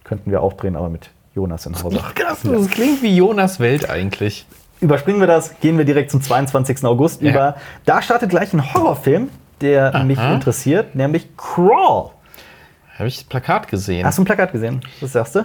[0.02, 2.14] könnten wir auch drehen, aber mit Jonas in Hausach.
[2.14, 4.46] Das, das klingt wie Jonas Welt eigentlich.
[4.82, 6.84] Überspringen wir das, gehen wir direkt zum 22.
[6.84, 7.30] August Ja.
[7.30, 7.56] über.
[7.86, 9.30] Da startet gleich ein Horrorfilm,
[9.60, 12.10] der mich interessiert, nämlich Crawl.
[12.98, 14.04] Habe ich das Plakat gesehen.
[14.04, 14.80] Hast du ein Plakat gesehen?
[15.00, 15.44] Das sagst du?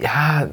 [0.00, 0.46] ja,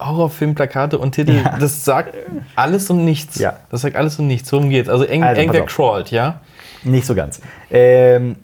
[0.00, 1.56] Horrorfilmplakate und Titel, Ja.
[1.58, 2.14] das sagt
[2.54, 3.38] alles und nichts.
[3.38, 3.56] Ja.
[3.70, 4.52] Das sagt alles und nichts.
[4.52, 4.88] Worum geht's?
[4.88, 6.40] Also, eng, Also, irgendwer crawlt, ja?
[6.84, 7.40] Nicht so ganz.
[7.70, 8.36] Ähm,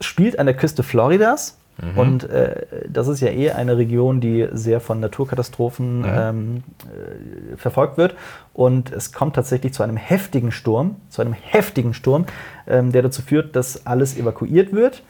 [0.00, 1.58] spielt an der Küste Floridas.
[1.96, 7.96] Und äh, das ist ja eh eine Region, die sehr von Naturkatastrophen ähm, äh, verfolgt
[7.96, 8.14] wird.
[8.52, 12.26] Und es kommt tatsächlich zu einem heftigen Sturm, zu einem heftigen Sturm,
[12.66, 15.02] ähm, der dazu führt, dass alles evakuiert wird.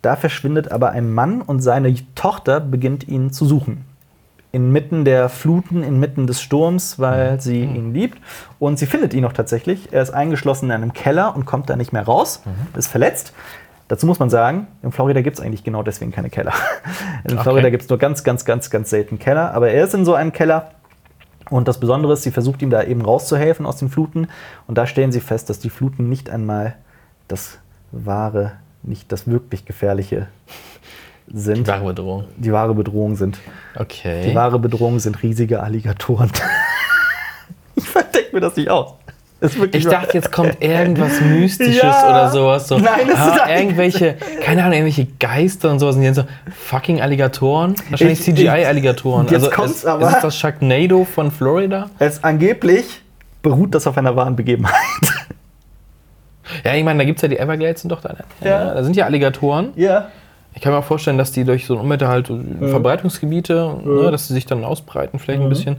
[0.00, 3.84] Da verschwindet aber ein Mann und seine Tochter beginnt ihn zu suchen.
[4.50, 8.18] Inmitten der Fluten, inmitten des Sturms, weil sie ihn liebt.
[8.58, 9.92] Und sie findet ihn auch tatsächlich.
[9.92, 12.42] Er ist eingeschlossen in einem Keller und kommt da nicht mehr raus,
[12.74, 13.34] ist verletzt.
[13.88, 16.52] Dazu muss man sagen, in Florida gibt es eigentlich genau deswegen keine Keller.
[17.24, 17.42] In Okay.
[17.42, 19.54] Florida gibt es nur ganz, ganz, ganz, ganz selten Keller.
[19.54, 20.70] Aber er ist in so einem Keller.
[21.50, 24.28] Und das Besondere ist, sie versucht ihm da eben rauszuhelfen aus den Fluten.
[24.66, 26.74] Und da stellen sie fest, dass die Fluten nicht einmal
[27.28, 27.58] das
[27.90, 30.28] wahre, nicht das wirklich gefährliche
[31.26, 31.66] sind.
[31.66, 32.24] Wahre Bedrohung.
[32.36, 33.38] Die wahre Bedrohung sind.
[33.74, 34.28] Okay.
[34.28, 36.30] Die wahre Bedrohung sind riesige Alligatoren.
[37.74, 38.94] ich verdenke mir das nicht aus.
[39.70, 42.08] Ich dachte, jetzt kommt irgendwas Mystisches Ja.
[42.10, 42.66] oder sowas.
[42.66, 45.94] So, Nein, das ah, ist irgendwelche, keine Ahnung, irgendwelche Geister und sowas.
[45.94, 46.24] Und die sind so
[46.66, 47.74] fucking Alligatoren.
[47.90, 49.26] Wahrscheinlich Ich- CGI-Alligatoren.
[49.28, 50.08] jetzt Also kommt's ist, aber.
[50.08, 51.88] ist es das Sharknado von Florida?
[52.00, 53.02] Es angeblich
[53.42, 54.74] beruht das auf einer wahren Begebenheit.
[56.64, 58.16] Ja, ich meine, da gibt es ja die Everglades sind doch da.
[58.42, 58.74] Ja.
[58.74, 59.70] Da sind ja Alligatoren.
[59.76, 60.08] ja.
[60.54, 64.10] Ich kann mir auch vorstellen, dass die durch so ein Unwetter halt so Verbreitungsgebiete, ne,
[64.10, 65.76] dass sie sich dann ausbreiten, vielleicht ein bisschen.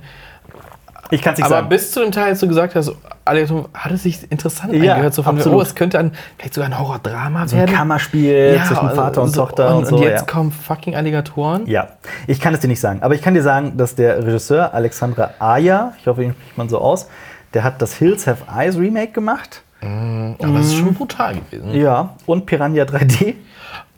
[1.11, 1.69] Ich kann es nicht Aber sagen.
[1.69, 2.91] bis zu dem Teil, als du gesagt hast,
[3.25, 5.13] hat es sich interessant Ja, angehört.
[5.13, 5.59] So von, absolut.
[5.59, 7.75] oh, es könnte ein, vielleicht sogar ein Horror-Drama so ein werden.
[7.75, 10.03] Kammerspiel zwischen Vater und so, Tochter und, und, so.
[10.03, 10.25] jetzt ja.
[10.25, 11.65] kommen fucking Alligatoren.
[11.67, 11.89] Ja,
[12.27, 13.01] ich kann es dir nicht sagen.
[13.01, 16.69] Aber ich kann dir sagen, dass der Regisseur Alexandra Aya, ich hoffe, ihn spricht man
[16.69, 17.07] so aus,
[17.53, 19.63] der hat das Hills Have Eyes Remake gemacht.
[19.81, 21.73] Aber es ist schon brutal gewesen.
[21.73, 22.15] Ja.
[22.25, 23.35] Und Piranha 3D.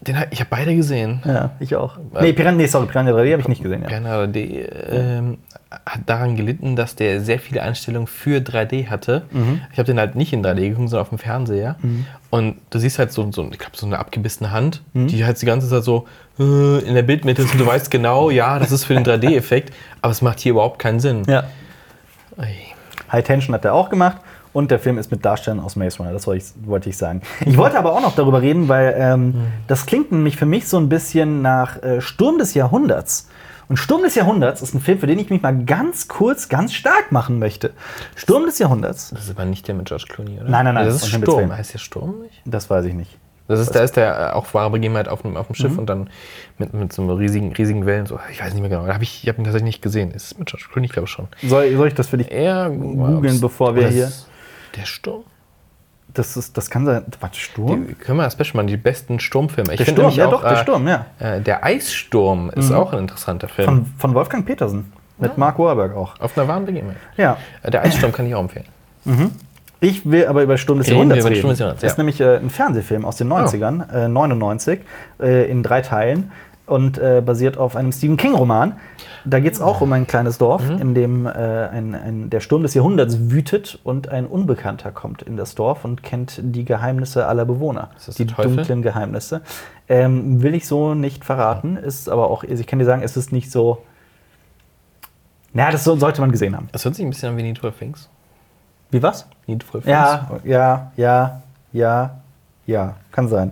[0.02, 1.22] Den, ich habe beide gesehen.
[1.26, 1.98] Ja, ich auch.
[2.20, 3.84] Nee, Piranha, nee, sorry, Piranha 3D habe ich nicht gesehen.
[3.84, 3.88] Ja.
[3.88, 5.38] Piranha 3D ähm,
[5.86, 9.24] hat daran gelitten, dass der sehr viele Einstellungen für 3D hatte.
[9.32, 9.62] Mhm.
[9.72, 11.78] Ich habe den halt nicht in 3D geguckt, sondern auf dem Fernseher.
[12.30, 15.08] Und du siehst halt so, so ich glaube, so eine abgebissene Hand, Mhm.
[15.08, 16.08] die halt die ganze Zeit so
[16.40, 19.74] äh, in der Bildmitte ist und du weißt genau, ja, das ist für den 3D-Effekt,
[20.02, 21.24] aber es macht hier überhaupt keinen Sinn.
[21.28, 21.44] ja.
[23.12, 24.18] High Tension hat er auch gemacht.
[24.54, 27.22] Und der Film ist mit Darstellern aus Maze Runner, das wollte ich, wollte ich sagen.
[27.46, 29.34] Ich wollte aber auch noch darüber reden, weil ähm,
[29.68, 33.30] das klingt nämlich für mich so ein bisschen nach äh, Sturm des Jahrhunderts.
[33.72, 36.74] Und Sturm des Jahrhunderts ist ein Film, für den ich mich mal ganz kurz, ganz
[36.74, 37.72] stark machen möchte.
[38.18, 40.50] Sturm des Jahrhunderts, Das ist aber nicht der mit George Clooney, oder?
[40.50, 41.56] Nein, nein, nein, Das um ist Sturm.
[41.56, 42.42] Heißt der Sturm nicht?
[42.44, 43.18] das weiß ich nicht.
[43.48, 45.56] Das ist, da ist der äh, auch wahre Begebenheit auf dem, auf dem Mhm.
[45.56, 46.10] Schiff und dann
[46.58, 48.08] mit, mit so riesigen, riesigen Wellen.
[48.08, 48.88] So, ich weiß nicht mehr genau.
[48.88, 50.12] Hab ich ich habe ihn tatsächlich nicht gesehen.
[50.12, 51.30] Ist es mit George Clooney, ich glaube schon.
[51.42, 52.30] Soll, soll ich das für dich?
[52.30, 54.12] Eher Googeln, bevor wir hier-
[54.76, 55.24] Der Sturm?
[56.14, 57.04] Das, ist, das kann sein.
[57.20, 57.88] Was, Sturm?
[57.88, 58.68] Die, können wir das Special machen?
[58.68, 59.74] Die besten Sturmfilme.
[59.74, 61.06] Ich der Sturm, ja auch, doch, der äh, Sturm, ja.
[61.20, 63.66] Äh, der Eissturm ist auch ein interessanter Film.
[63.68, 64.92] Von, von Wolfgang Petersen.
[65.18, 66.20] Mit Mark Wahlberg auch.
[66.20, 66.98] auf einer wahren Begebenheit.
[67.16, 67.38] Ja.
[67.62, 68.66] Äh, Der Eissturm kann ich auch empfehlen.
[69.80, 71.48] Ich will aber über Sturm des Jahrhunderts reden.
[71.48, 72.04] Des Jahrhunderts, Das ist ja.
[72.04, 74.80] nämlich äh, ein Fernsehfilm aus den 90ern, äh, 99,
[75.20, 76.32] äh, in drei Teilen
[76.68, 78.74] und äh, basiert auf einem Stephen King-Roman.
[79.26, 80.78] Da geht es auch um ein kleines Dorf, Mhm.
[80.82, 85.38] in dem äh, ein, ein, der Sturm des Jahrhunderts wütet und ein Unbekannter kommt in
[85.38, 87.90] das Dorf und kennt die Geheimnisse aller Bewohner.
[88.18, 89.42] Die dunklen Geheimnisse.
[89.90, 93.18] Ähm, will ich so nicht verraten, ist aber auch, also ich kann dir sagen, es
[93.18, 93.84] ist nicht so.
[95.54, 96.70] Na, das so, sollte man gesehen haben.
[96.72, 98.08] Das hört sich ein bisschen an wie Need for Things.
[98.90, 99.28] Wie was?
[99.48, 99.92] Need for Things.
[99.92, 101.42] Ja, ja, ja,
[101.74, 102.22] ja,
[102.66, 103.52] ja, kann sein.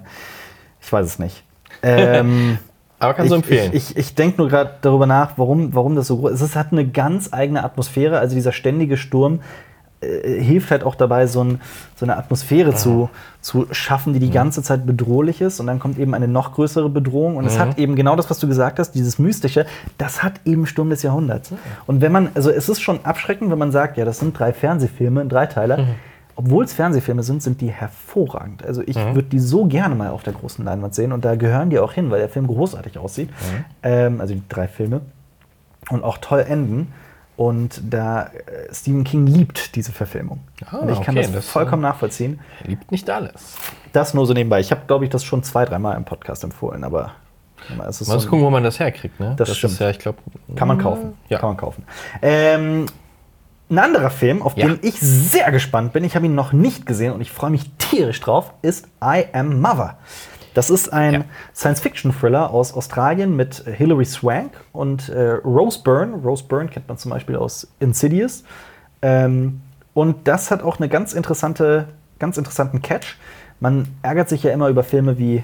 [0.82, 1.43] Ich weiß es nicht.
[1.82, 2.57] Ähm,
[3.00, 3.72] Aber kannst du ich, empfehlen.
[3.74, 6.41] Ich, ich, ich denke nur gerade darüber nach, warum, warum das so groß ist.
[6.41, 8.20] Es hat eine ganz eigene Atmosphäre.
[8.20, 9.39] Also dieser ständige Sturm
[10.02, 11.62] äh, hilft halt auch dabei, so, ein,
[11.95, 13.10] so eine Atmosphäre zu,
[13.41, 15.60] zu schaffen, die die ganze Zeit bedrohlich ist.
[15.62, 17.38] Und dann kommt eben eine noch größere Bedrohung.
[17.38, 19.66] Und es hat eben genau das, was du gesagt hast, dieses Mystische,
[19.97, 21.54] das hat eben Sturm des Jahrhunderts.
[21.88, 24.52] Und wenn man, also es ist schon abschreckend, wenn man sagt, ja, das sind drei
[24.52, 25.80] Fernsehfilme, ein Dreiteiler.
[26.40, 28.64] Obwohl es Fernsehfilme sind, sind die hervorragend.
[28.64, 31.70] Also ich würde die so gerne mal auf der großen Leinwand sehen und da gehören
[31.70, 33.30] die auch hin, weil der Film großartig aussieht.
[33.84, 35.02] Ähm, also die drei Filme.
[35.90, 36.94] Und auch toll enden.
[37.36, 40.40] Und da äh, Stephen King liebt diese Verfilmung.
[40.66, 42.40] Ah, und ich kann okay, das, das, vollkommen nachvollziehen.
[42.64, 43.58] Er liebt nicht alles.
[43.92, 44.62] Das nur so nebenbei.
[44.62, 47.12] Ich habe, glaube ich, das schon zwei, dreimal im Podcast empfohlen, aber
[47.90, 49.20] es ist Man muss so, gucken, wo man das herkriegt.
[49.20, 49.34] Ne?
[49.36, 49.74] Das stimmt.
[49.74, 50.20] Ist ja, ich glaube,
[50.56, 51.18] kann man kaufen.
[51.28, 51.40] Ja.
[51.40, 51.84] Kann man kaufen.
[52.22, 52.86] Ähm,
[53.70, 54.67] ein anderer Film, auf Ja.
[54.67, 57.70] den ich sehr gespannt bin, ich habe ihn noch nicht gesehen und ich freue mich
[57.78, 59.97] tierisch drauf, ist I Am Mother.
[60.55, 61.22] Das ist ein Ja.
[61.55, 66.15] Science-Fiction-Thriller aus Australien mit Hilary Swank und äh, Rose Byrne.
[66.24, 68.43] Rose Byrne kennt man zum Beispiel aus Insidious.
[69.01, 69.61] Ähm,
[69.93, 73.17] und das hat auch eine ganz interessante, ganz interessanten Catch.
[73.59, 75.43] Man ärgert sich ja immer über Filme wie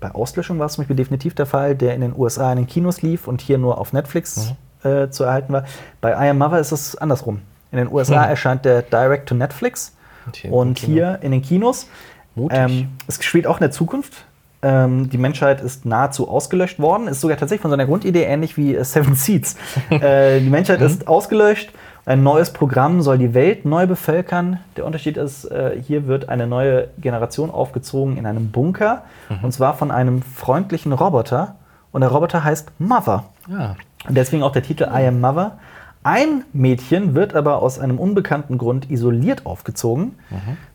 [0.00, 2.66] bei Auslöschung war es zum Beispiel definitiv der Fall, der in den USA in den
[2.66, 4.52] Kinos lief und hier nur auf Netflix
[4.82, 5.64] äh, zu erhalten war.
[6.00, 7.40] Bei I Am Mother ist es andersrum.
[7.72, 8.30] In den USA Hm.
[8.30, 9.94] erscheint der Direct to Netflix
[10.26, 10.92] Und hier und Kino.
[10.92, 11.88] hier in den Kinos.
[12.50, 14.12] Ähm, es spielt auch in der Zukunft.
[14.62, 17.08] Ähm, die Menschheit ist nahezu ausgelöscht worden.
[17.08, 19.56] Ist sogar tatsächlich von seiner Grundidee ähnlich wie äh, Seven Seeds.
[19.90, 20.86] äh, die Menschheit Mhm.
[20.86, 21.70] ist ausgelöscht.
[22.04, 24.58] Ein neues Programm soll die Welt neu bevölkern.
[24.76, 29.02] Der Unterschied ist, äh, hier wird eine neue Generation aufgezogen in einem Bunker.
[29.28, 29.38] Mhm.
[29.44, 31.54] Und zwar von einem freundlichen Roboter.
[31.92, 33.24] Und der Roboter heißt Mother.
[33.48, 33.76] Ja.
[34.08, 35.58] Und deswegen auch der Titel I Am Mother.
[36.04, 40.14] Ein Mädchen wird aber aus einem unbekannten Grund isoliert aufgezogen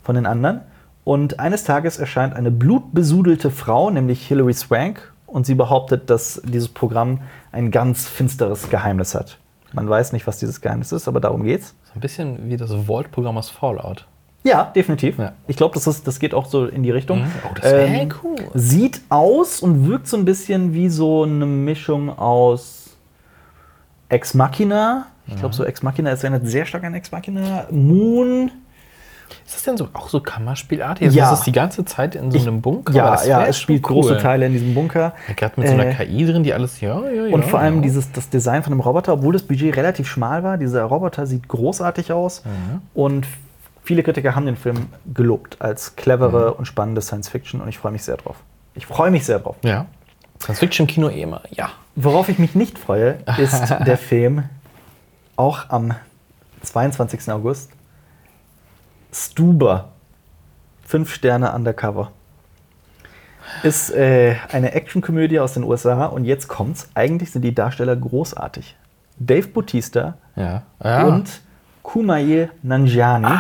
[0.04, 0.62] von den anderen.
[1.04, 6.70] Und eines Tages erscheint eine blutbesudelte Frau, nämlich Hilary Swank, und sie behauptet, dass dieses
[6.70, 7.20] Programm
[7.52, 9.38] ein ganz finsteres Geheimnis hat.
[9.74, 11.76] Man weiß nicht, was dieses Geheimnis ist, aber darum geht's.
[11.84, 14.06] So ein bisschen wie das Vault-Programm aus Fallout.
[14.44, 15.18] Ja, definitiv.
[15.20, 15.34] Ja.
[15.48, 17.20] Ich glaube, das, ist- das geht auch so in die Richtung.
[17.20, 17.32] Mhm.
[17.46, 18.36] Oh, das wär cool.
[18.54, 22.96] Sieht aus und wirkt so ein bisschen wie so eine Mischung aus
[24.08, 25.08] Ex Machina.
[25.28, 27.66] Ich glaube, so Ex Machina ist erinnert sehr stark an Ex Machina.
[27.72, 28.52] Moon
[29.46, 31.08] Ist das denn so auch so Kammerspielartig?
[31.08, 31.26] Also Ja.
[31.26, 32.94] Ist das die ganze Zeit in so einem Bunker?
[32.94, 33.96] Ja, ja, es spielt cool.
[34.02, 35.14] große Teile in diesem Bunker.
[35.28, 37.34] Ja, Gerade mit so einer Äh, KI drin, die alles, ja, ja, ja.
[37.34, 37.82] Und vor allem ja.
[37.82, 41.48] dieses, das Design von dem Roboter, obwohl das Budget relativ schmal war, dieser Roboter sieht
[41.50, 42.44] großartig aus.
[42.46, 42.82] Mhm.
[42.94, 43.28] Und
[43.84, 46.60] viele Kritiker haben den Film gelobt als clevere Mhm.
[46.60, 48.38] und spannende Science Fiction und ich freue mich sehr drauf.
[48.76, 49.58] Ich freue mich sehr drauf.
[49.64, 49.88] Ja.
[50.42, 51.70] Science Fiction im Kino eh immer, ja.
[51.96, 54.44] Worauf ich mich nicht freue, ist der Film
[55.38, 55.94] auch am
[56.64, 57.32] 22.
[57.32, 57.72] August.
[59.14, 59.90] Stuber.
[60.86, 62.12] Fünf Sterne Undercover.
[63.64, 66.90] Ist äh, eine Actionkomödie aus den USA und jetzt kommt's.
[66.94, 68.76] Eigentlich sind die Darsteller großartig.
[69.20, 70.64] Dave Bautista Ja.
[70.84, 71.06] ja.
[71.06, 71.42] und
[71.82, 73.34] Kumail Nanjiani,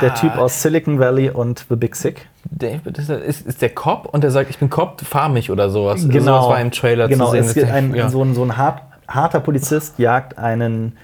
[0.00, 2.28] der Typ aus Silicon Valley und The Big Sick.
[2.44, 5.70] David ist, ist, ist der Cop und der sagt, ich bin Cop, fahr mich oder
[5.70, 6.08] sowas.
[6.08, 6.42] Genau.
[6.42, 7.70] Sowas war im Trailer genau, zu sehen.
[7.70, 8.08] Ein, ja.
[8.08, 10.96] so ein, so ein hart, harter Polizist jagt einen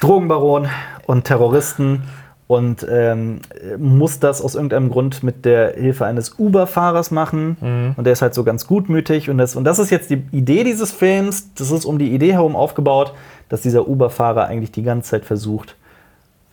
[0.00, 0.68] Drogenbaron
[1.06, 2.02] und Terroristen
[2.48, 3.40] und ähm,
[3.78, 7.56] muss das aus irgendeinem Grund mit der Hilfe eines Uber-Fahrers machen.
[7.60, 7.94] Mhm.
[7.96, 9.28] Und der ist halt so ganz gutmütig.
[9.30, 11.52] Und das, und das ist jetzt die Idee dieses Films.
[11.54, 13.14] Das ist um die Idee herum aufgebaut,
[13.48, 15.74] dass dieser Uber-Fahrer eigentlich die ganze Zeit versucht,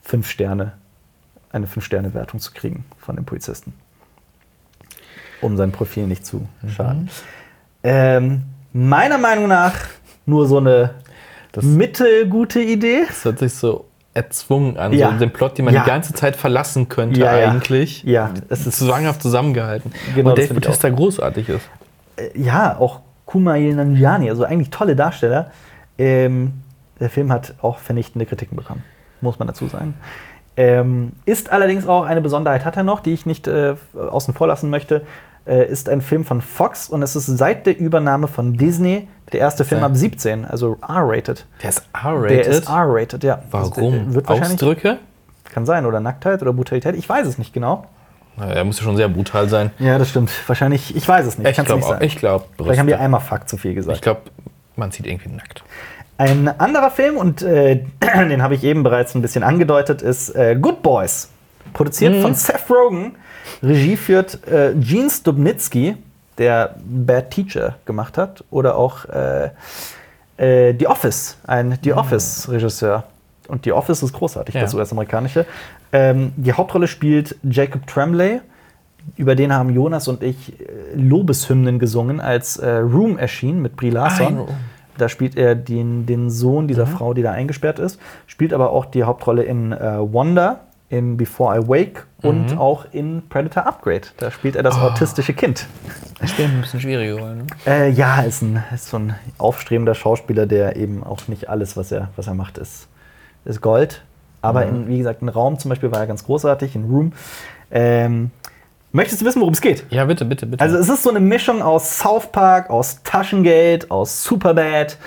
[0.02, 0.72] fünf Sterne,
[1.52, 3.72] eine Fünf-Sterne-Wertung zu kriegen von dem Polizisten.
[5.40, 7.08] Um sein Profil nicht zu schaden.
[7.84, 8.42] Ähm,
[8.72, 9.74] meiner Meinung nach
[10.26, 10.90] nur so eine
[11.62, 13.04] mittelgute Idee.
[13.06, 15.10] Das hört sich so erzwungen an, Ja.
[15.12, 15.82] so den Plot, den man Ja.
[15.82, 18.02] die ganze Zeit verlassen könnte Ja, eigentlich.
[18.04, 19.92] Ja, es ist- zwanghaft zusammengehalten.
[20.14, 21.68] Genau, und das Dave Bautista großartig ist.
[22.16, 25.50] Äh, ja, auch Kumail Nanjiani, also eigentlich tolle Darsteller.
[25.98, 26.52] Ähm,
[27.00, 28.84] der Film hat auch vernichtende Kritiken bekommen,
[29.20, 29.94] muss man dazu sagen.
[30.56, 34.46] Ähm, ist allerdings auch eine Besonderheit, hat er noch, die ich nicht äh, außen vor
[34.46, 35.02] lassen möchte.
[35.46, 39.40] Äh, ist ein Film von Fox und es ist seit der Übernahme von Disney der
[39.40, 41.44] erste Film ab 17, also R-rated.
[41.62, 42.46] Der ist Der R-rated.
[42.46, 43.36] ist R-rated, ja.
[43.52, 43.94] Das, Warum?
[43.94, 44.98] äh, wahrscheinlich, Ausdrücke?
[45.52, 47.86] kann sein, oder Nacktheit oder Brutalität, ich weiß es nicht genau.
[48.36, 49.70] Na, Er muss ja schon sehr brutal sein.
[49.78, 50.30] Ja, das stimmt.
[50.48, 51.46] Wahrscheinlich, ich weiß es nicht.
[51.48, 51.88] Ich glaube nicht auch.
[51.90, 52.04] sagen.
[52.04, 53.96] Ich glaube, Vielleicht haben wir einmal Fuck zu viel gesagt.
[53.96, 54.22] Ich glaube,
[54.76, 55.62] man sieht irgendwie nackt.
[56.16, 60.56] Ein anderer Film, und äh, den habe ich eben bereits ein bisschen angedeutet, ist äh,
[60.58, 61.28] Good Boys.
[61.74, 63.16] Produziert von Seth Rogen.
[63.62, 65.96] Regie führt äh, Gene Stubnitsky,
[66.38, 68.44] der Bad Teacher gemacht hat.
[68.50, 69.50] Oder auch äh,
[70.36, 73.04] äh, The Office, ein The Office-Regisseur.
[73.48, 74.62] Und The Office ist großartig, Ja.
[74.62, 75.44] das US-amerikanische.
[75.92, 78.40] Ähm, die Hauptrolle spielt Jacob Tremblay.
[79.16, 80.64] Über den haben Jonas und ich äh,
[80.94, 84.38] Lobeshymnen gesungen, als äh, Room erschien mit Brie Larson.
[84.38, 84.46] Ah,
[84.96, 88.00] Da spielt er den, den Sohn dieser Frau, die da eingesperrt ist.
[88.26, 93.22] Spielt aber auch die Hauptrolle in äh, Wonder, in Before I Wake und auch in
[93.28, 94.02] Predator Upgrade.
[94.18, 95.66] Da spielt er das autistische Kind.
[96.20, 97.38] Das Spiel ein bisschen schwieriger geworden.
[97.38, 97.46] Ne?
[97.66, 101.92] Äh, ja, ist, ein, ist so ein aufstrebender Schauspieler, der eben auch nicht alles, was
[101.92, 102.88] er, was er macht, ist,
[103.44, 104.02] ist Gold.
[104.40, 107.12] Aber in, wie gesagt, in Raum zum Beispiel war er ganz großartig, in Room.
[107.70, 108.30] Ähm,
[108.92, 109.86] möchtest du wissen, worum es geht?
[109.88, 110.62] Ja, bitte, bitte, bitte.
[110.62, 114.98] Also es ist so eine Mischung aus South Park, aus Taschengeld, aus Superbad,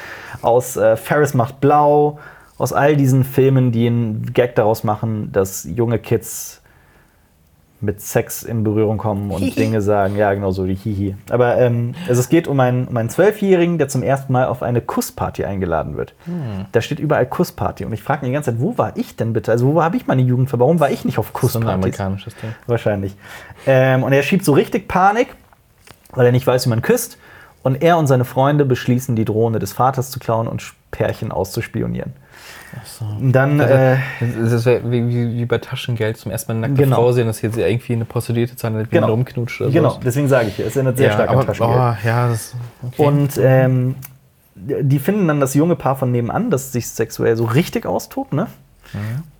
[0.41, 2.19] aus äh, Ferris macht blau,
[2.57, 6.61] aus all diesen Filmen, die einen Gag daraus machen, dass junge Kids
[7.79, 10.15] mit Sex in Berührung kommen und Dinge sagen.
[10.15, 11.15] Ja, genau so, die Hihi.
[11.29, 14.63] Aber ähm, also es geht um einen, um einen Zwölfjährigen, der zum ersten Mal auf
[14.63, 16.15] eine Kussparty eingeladen wird.
[16.71, 17.85] Da steht überall Kussparty.
[17.85, 19.51] Und ich frage mich die ganze Zeit, wo war ich denn bitte?
[19.51, 20.67] Also wo habe ich meine Jugend verbracht?
[20.67, 21.69] Warum war ich nicht auf so ein Kusspartys?
[21.69, 22.55] amerikanisches Ding.
[22.65, 23.15] Wahrscheinlich.
[23.67, 25.35] Ähm, und er schiebt so richtig Panik,
[26.13, 27.19] weil er nicht weiß, wie man küsst.
[27.61, 32.13] Und er und seine Freunde beschließen, die Drohne des Vaters zu klauen und Pärchen auszuspionieren.
[33.19, 33.97] Und dann, äh,
[34.41, 36.95] Das ist wie, wie, wie bei Taschengeld zum ersten Mal eine nackte Genau.
[36.97, 39.07] Frau sehen, dass jetzt irgendwie eine Prostituierte sein, wie Genau.
[39.07, 40.01] rumknutscht oder genau, sowas.
[40.05, 41.77] deswegen sage ich, es erinnert sehr ja, stark an aber, Taschengeld.
[41.79, 42.55] oh, ja, das,
[42.85, 43.03] okay.
[43.05, 43.95] Und ähm,
[44.55, 48.33] die finden dann das junge Paar von nebenan, das sich sexuell so richtig austobt.
[48.33, 48.47] Ne?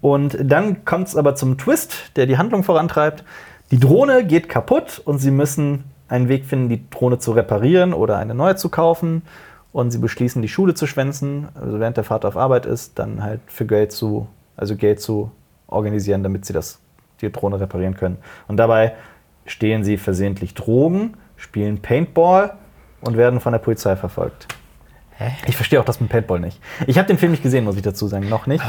[0.02, 3.24] Und dann kommt es aber zum Twist, der die Handlung vorantreibt.
[3.72, 8.18] Die Drohne geht kaputt und sie müssen einen Weg finden, die Drohne zu reparieren oder
[8.18, 9.24] eine neue zu kaufen.
[9.78, 13.22] Und sie beschließen, die Schule zu schwänzen, also während der Vater auf Arbeit ist, dann
[13.22, 15.30] halt für Geld zu, also Geld zu
[15.68, 16.80] organisieren, damit sie das,
[17.22, 18.18] die Drohne reparieren können.
[18.48, 18.96] Und dabei
[19.46, 22.56] stehlen sie versehentlich Drogen, spielen Paintball
[23.02, 24.48] und werden von der Polizei verfolgt.
[25.12, 25.34] Hä?
[25.46, 26.60] Ich verstehe auch das mit Paintball nicht.
[26.88, 28.28] Ich habe den Film nicht gesehen, muss ich dazu sagen.
[28.30, 28.66] Noch nicht.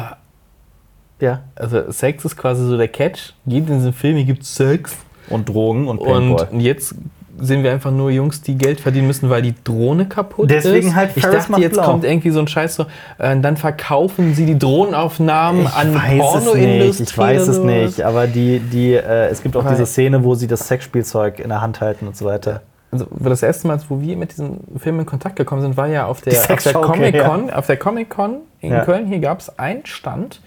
[1.20, 1.44] Ja.
[1.54, 3.32] also Sex ist quasi so der Catch.
[3.46, 4.94] Geht in diesem Film, hier gibt es Sex.
[5.30, 6.48] Und Drogen und Paintball.
[6.50, 6.96] Und jetzt
[7.40, 10.94] sehen wir einfach nur Jungs, die Geld verdienen müssen, weil die Drohne kaputt Deswegen ist.
[10.94, 11.84] halt ich Ferris dachte, macht jetzt blau.
[11.84, 12.86] kommt irgendwie so ein Scheiß so,
[13.18, 17.02] äh, dann verkaufen sie die Drohnenaufnahmen ich an Pornoindustrie.
[17.04, 20.34] ich weiß es nicht, aber die, die, äh, es gibt auch Weil- diese Szene, wo
[20.34, 22.62] sie das Sexspielzeug in der Hand halten und so weiter.
[22.90, 26.06] Also das erste Mal, wo wir mit diesem Film in Kontakt gekommen sind, war ja
[26.06, 27.50] auf der, auf der Sexschaukel, Comic Con.
[27.50, 28.84] Auf der Comic Con in Ja.
[28.84, 29.06] Köln.
[29.06, 30.40] Hier gab es einen Stand,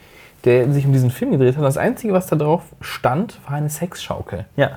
[0.44, 1.64] der sich um diesen Film gedreht hat.
[1.64, 4.46] Das Einzige, was da drauf stand, war eine Sexschaukel.
[4.56, 4.72] Ja.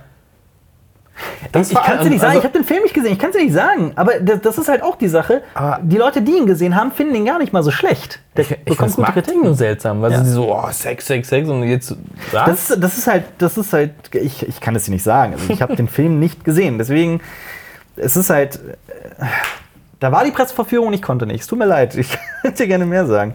[1.53, 3.19] Das ich kann es dir nicht sagen, also- ich habe den Film nicht gesehen, ich
[3.19, 3.93] kann es dir nicht sagen.
[3.95, 5.43] Aber das, das ist halt auch die Sache.
[5.55, 8.19] Aber- die Leute, die ihn gesehen haben, finden ihn gar nicht mal so schlecht.
[8.37, 10.25] Der Ich, ich das Marketing nur seltsam, weil Ja.
[10.25, 11.95] sie so, oh, Sex, Sex, Sex und jetzt?
[12.33, 15.35] Das, ist- das ist halt, das ist halt, ich, ich kann es dir nicht sagen.
[15.35, 16.79] Also ich habe den Film nicht gesehen.
[16.79, 17.21] Deswegen,
[17.97, 19.25] es ist halt, äh,
[20.01, 21.43] da war die Presseverführung und ich konnte nicht.
[21.43, 22.09] Es tut mir leid, ich
[22.43, 23.35] hätte dir gerne mehr sagen.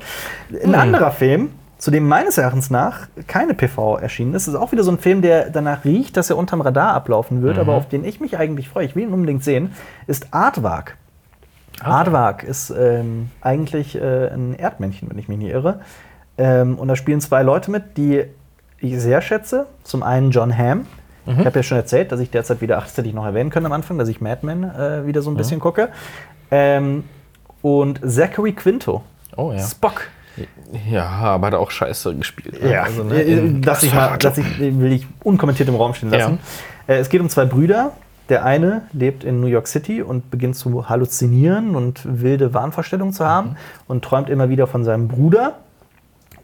[0.63, 4.83] Ein anderer Film, zu dem meines Erachtens nach keine PV erschienen ist, ist auch wieder
[4.83, 8.03] so ein Film, der danach riecht, dass er unterm Radar ablaufen wird, aber auf den
[8.03, 9.71] ich mich eigentlich freue, ich will ihn unbedingt sehen,
[10.05, 10.97] ist Aardvark.
[11.81, 15.79] Aardvark ist ähm, eigentlich äh, ein Erdmännchen, wenn ich mich nicht irre.
[16.37, 18.25] Ähm, und da spielen zwei Leute mit, die
[18.79, 19.67] ich sehr schätze.
[19.83, 20.85] Zum einen John Hamm.
[21.25, 23.51] Ich habe ja schon erzählt, dass ich derzeit wieder, ach, das hätte ich noch erwähnen
[23.51, 25.89] können am Anfang, dass ich Mad Men äh, wieder so ein bisschen gucke.
[26.49, 27.03] Ähm,
[27.61, 29.03] und Zachary Quinto.
[29.37, 29.59] oh ja.
[29.59, 30.07] Spock.
[30.89, 32.61] Ja, aber hat auch scheiße gespielt.
[32.61, 32.71] ne?
[32.71, 35.93] Ja, Also, ne, äh, in- lass ich mal, lass ich, will ich unkommentiert im Raum
[35.93, 36.39] stehen lassen.
[36.87, 37.91] Äh, es geht um zwei Brüder.
[38.29, 43.25] Der eine lebt in New York City und beginnt zu halluzinieren und wilde Wahnvorstellungen zu
[43.25, 43.55] haben
[43.87, 45.55] und träumt immer wieder von seinem Bruder.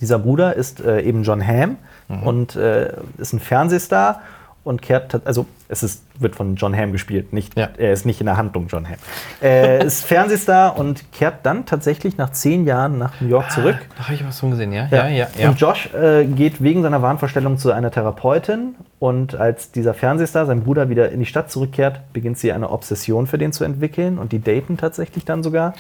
[0.02, 1.78] Dieser Bruder ist äh, eben John Hamm
[2.24, 4.22] und äh, ist ein Fernsehstar
[4.66, 7.70] und kehrt, also es ist, wird von John Hamm gespielt, nicht, Ja.
[7.78, 8.98] er ist nicht in der Handlung John Hamm.
[9.40, 13.78] Er ist Fernsehstar und kehrt dann tatsächlich nach zehn Jahren nach New York zurück.
[13.98, 14.88] Da habe ich was von gesehen, ja?
[14.92, 15.50] Ja, ja, ja.
[15.50, 20.64] Und Josh äh, geht wegen seiner Wahnvorstellung zu einer Therapeutin und als dieser Fernsehstar, sein
[20.64, 24.32] Bruder, wieder in die Stadt zurückkehrt, beginnt sie eine Obsession für den zu entwickeln und
[24.32, 25.74] die daten tatsächlich dann sogar.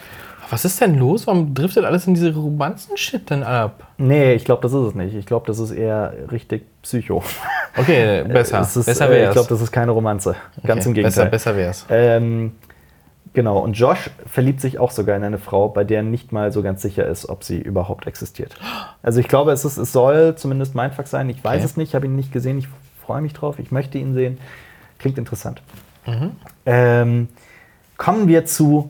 [0.49, 1.25] Was ist denn los?
[1.27, 3.87] Warum driftet alles in diese Romanzen-Shit denn ab?
[3.97, 5.15] Nee, ich glaube, das ist es nicht.
[5.15, 7.23] Ich glaube, das ist eher richtig Psycho.
[7.77, 8.61] Okay, besser.
[8.61, 9.27] Es ist, besser äh, wär's.
[9.29, 10.35] Ich glaube, das ist keine Romanze.
[10.63, 11.29] Ganz Okay, im Gegenteil.
[11.29, 11.85] Besser, besser wär's.
[11.89, 12.53] Ähm,
[13.33, 16.61] genau, und Josh verliebt sich auch sogar in eine Frau, bei der nicht mal so
[16.61, 18.55] ganz sicher ist, ob sie überhaupt existiert.
[19.03, 21.29] Also ich glaube, es, ist, es soll zumindest Mindfuck sein.
[21.29, 21.65] Ich weiß Okay.
[21.65, 22.67] es nicht, ich habe ihn nicht gesehen, ich
[23.05, 24.37] freue mich drauf, ich möchte ihn sehen.
[24.99, 25.61] Klingt interessant.
[26.05, 26.31] Mhm.
[26.65, 27.27] Ähm,
[27.97, 28.89] kommen wir zu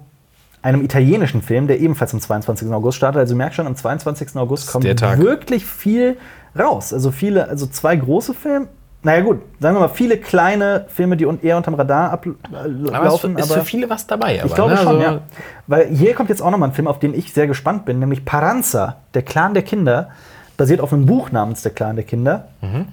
[0.66, 2.72] einem italienischen Film, der ebenfalls am 22.
[2.72, 3.20] August startet.
[3.20, 4.36] Also du merkst schon, am 22.
[4.36, 6.18] August kommt wirklich viel
[6.58, 6.92] raus.
[6.92, 8.68] Also viele, also zwei große Filme.
[9.04, 13.36] Naja gut, sagen wir mal, viele kleine Filme, die eher unterm Radar ablaufen.
[13.36, 14.40] Aber es ist für viele was dabei.
[14.40, 14.78] Aber, Ich glaube ne?
[14.78, 15.20] schon, Also, ja.
[15.68, 18.26] Weil hier kommt jetzt auch nochmal ein Film, auf den ich sehr gespannt bin, nämlich
[18.26, 20.10] Paranza, der Clan der Kinder,
[20.58, 22.48] basiert auf einem Buch namens Der Clan der Kinder.
[22.62, 22.88] Mhm.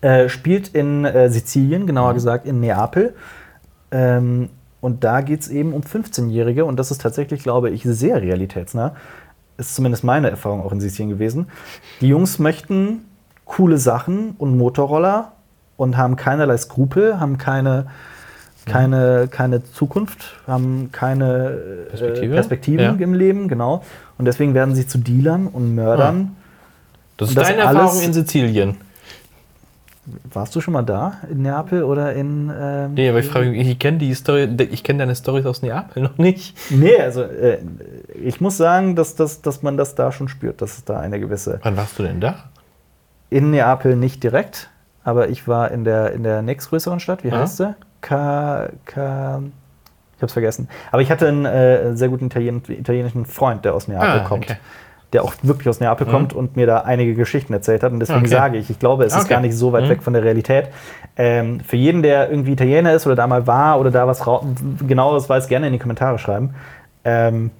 [0.00, 3.14] Äh, spielt in äh, Sizilien, genauer gesagt in Neapel.
[3.90, 4.48] Ähm,
[4.80, 8.94] und da geht es eben um 15-Jährige und das ist tatsächlich, glaube ich, sehr realitätsnah.
[9.56, 11.48] Ist zumindest meine Erfahrung auch in Sizilien gewesen.
[12.00, 13.00] Die Jungs möchten
[13.44, 15.32] coole Sachen und Motorroller
[15.76, 17.86] und haben keinerlei Skrupel, haben keine,
[18.66, 22.34] keine, keine Zukunft, haben keine äh, Perspektive?
[22.34, 22.92] Perspektiven Ja.
[22.92, 23.82] im Leben, genau.
[24.16, 26.36] Und deswegen werden sie zu Dealern und Mördern.
[27.16, 28.76] Das ist das deine Erfahrung in Sizilien.
[30.32, 31.18] Warst du schon mal da?
[31.30, 32.50] In Neapel oder in.
[32.56, 35.62] Ähm, Nee, aber ich frage mich, ich kenne die Story, ich kenne deine Storys aus
[35.62, 36.56] Neapel noch nicht.
[36.70, 37.58] Nee, also äh,
[38.14, 41.20] ich muss sagen, dass, dass, dass man das da schon spürt, dass es da eine
[41.20, 41.60] gewisse.
[41.62, 42.36] Wann warst du denn da?
[43.30, 44.70] In Neapel nicht direkt,
[45.04, 47.40] aber ich war in der, in der nächstgrößeren Stadt, wie Ja.
[47.40, 47.74] heißt sie?
[48.00, 49.42] Ka, Ka,
[50.16, 50.68] ich hab's vergessen.
[50.92, 54.44] Aber ich hatte einen äh, sehr guten Italien, italienischen Freund, der aus Neapel Ah, kommt.
[54.44, 54.56] okay.
[55.14, 57.92] Der auch wirklich aus Neapel kommt und mir da einige Geschichten erzählt hat.
[57.92, 58.28] Und deswegen Okay.
[58.28, 59.30] sage ich, ich glaube, es ist Okay.
[59.34, 59.88] gar nicht so weit Mhm.
[59.88, 60.68] weg von der Realität.
[61.16, 64.22] Ähm, für jeden, der irgendwie Italiener ist oder da mal war oder da was
[64.86, 66.54] genaueres weiß, gerne in die Kommentare schreiben.
[67.04, 67.50] Ähm,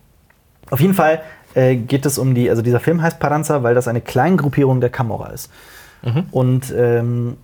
[0.70, 1.22] auf jeden Fall
[1.54, 4.90] äh, geht es um die, also dieser Film heißt Paranza, weil das eine Kleingruppierung der
[4.90, 5.50] Camorra ist.
[6.30, 7.38] Und ähm,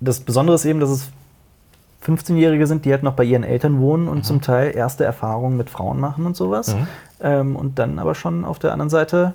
[0.00, 1.10] das Besondere ist eben, dass es
[2.04, 5.70] 15-Jährige sind, die halt noch bei ihren Eltern wohnen und zum Teil erste Erfahrungen mit
[5.70, 6.74] Frauen machen und sowas.
[6.74, 6.88] Mhm.
[7.20, 9.34] Ähm, und dann aber schon auf der anderen Seite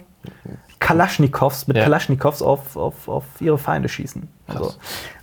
[0.79, 1.83] Kalaschnikows, mit Ja.
[1.83, 4.27] Kalaschnikows auf, auf, auf ihre Feinde schießen.
[4.47, 4.73] Also,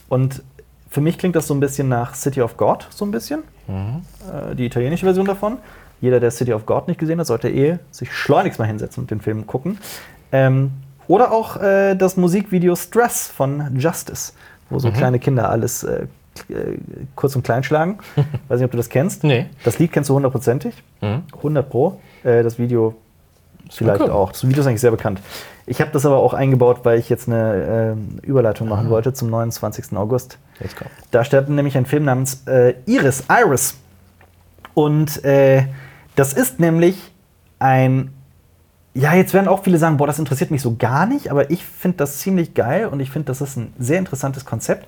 [0.09, 0.43] und
[0.91, 3.43] für mich klingt das so ein bisschen nach City of God, so ein bisschen.
[3.67, 4.03] Mhm.
[4.51, 5.59] Äh, die italienische Version davon.
[6.01, 9.11] Jeder, der City of God nicht gesehen hat, sollte eh sich schleunigst mal hinsetzen und
[9.11, 9.79] den Film gucken.
[10.33, 10.73] Ähm,
[11.07, 14.33] oder auch äh, das Musikvideo Stress von Justice,
[14.71, 14.81] wo Mhm.
[14.81, 16.07] so kleine Kinder alles äh,
[16.49, 16.79] äh,
[17.15, 17.99] kurz und klein schlagen.
[18.49, 19.25] Weiß nicht, ob du das kennst.
[19.25, 19.47] Nee.
[19.65, 20.75] Das Lied kennst du hundertprozentig.
[21.01, 21.23] Mhm.
[21.37, 22.01] 100 Pro.
[22.23, 22.95] Äh, das Video
[23.71, 24.11] vielleicht cool.
[24.11, 24.33] auch.
[24.33, 25.21] Das Video ist eigentlich sehr bekannt.
[25.67, 29.31] Ich habe das aber auch eingebaut, weil ich jetzt eine ähm, Überleitung machen wollte zum
[29.31, 29.97] 29.
[29.97, 30.39] August.
[30.61, 30.89] Jetzt komm.
[31.11, 33.77] Da startet nämlich ein Film namens äh, Iris, Iris.
[34.75, 35.67] Und äh,
[36.17, 37.13] das ist nämlich
[37.59, 38.11] ein.
[38.97, 41.65] Ja, jetzt werden auch viele sagen, boah, das interessiert mich so gar nicht, aber ich
[41.65, 44.87] finde das ziemlich geil und ich finde, das ist ein sehr interessantes Konzept.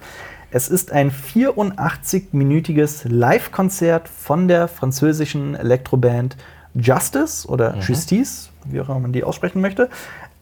[0.50, 6.36] Es ist ein 84-minütiges Live-Konzert von der französischen Elektroband
[6.74, 9.88] Justice oder Justice, wie auch immer man die aussprechen möchte.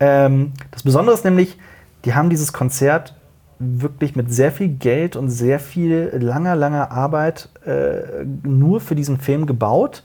[0.00, 1.56] Ähm, das Besondere ist nämlich,
[2.04, 3.14] die haben dieses Konzert
[3.58, 9.18] wirklich mit sehr viel Geld und sehr viel langer, langer Arbeit äh, nur für diesen
[9.18, 10.02] Film gebaut.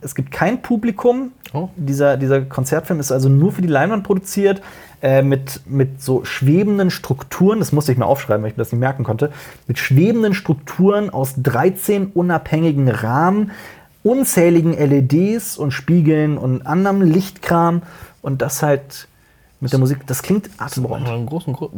[0.00, 1.32] Es gibt kein Publikum.
[1.52, 1.68] Oh.
[1.76, 4.60] Dieser, dieser Konzertfilm ist also nur für die Leinwand produziert,
[5.02, 7.58] äh, mit, mit so schwebenden Strukturen.
[7.58, 9.30] Das musste ich mir aufschreiben, weil ich mir das nicht merken konnte.
[9.66, 13.50] Mit schwebenden Strukturen aus 13 unabhängigen Rahmen,
[14.02, 17.82] unzähligen LEDs und Spiegeln und anderem Lichtkram.
[18.22, 19.08] Und das halt
[19.60, 20.06] mit der Musik.
[20.06, 21.08] Das klingt atemberaubend.
[21.08, 21.70] Ein großen Gru-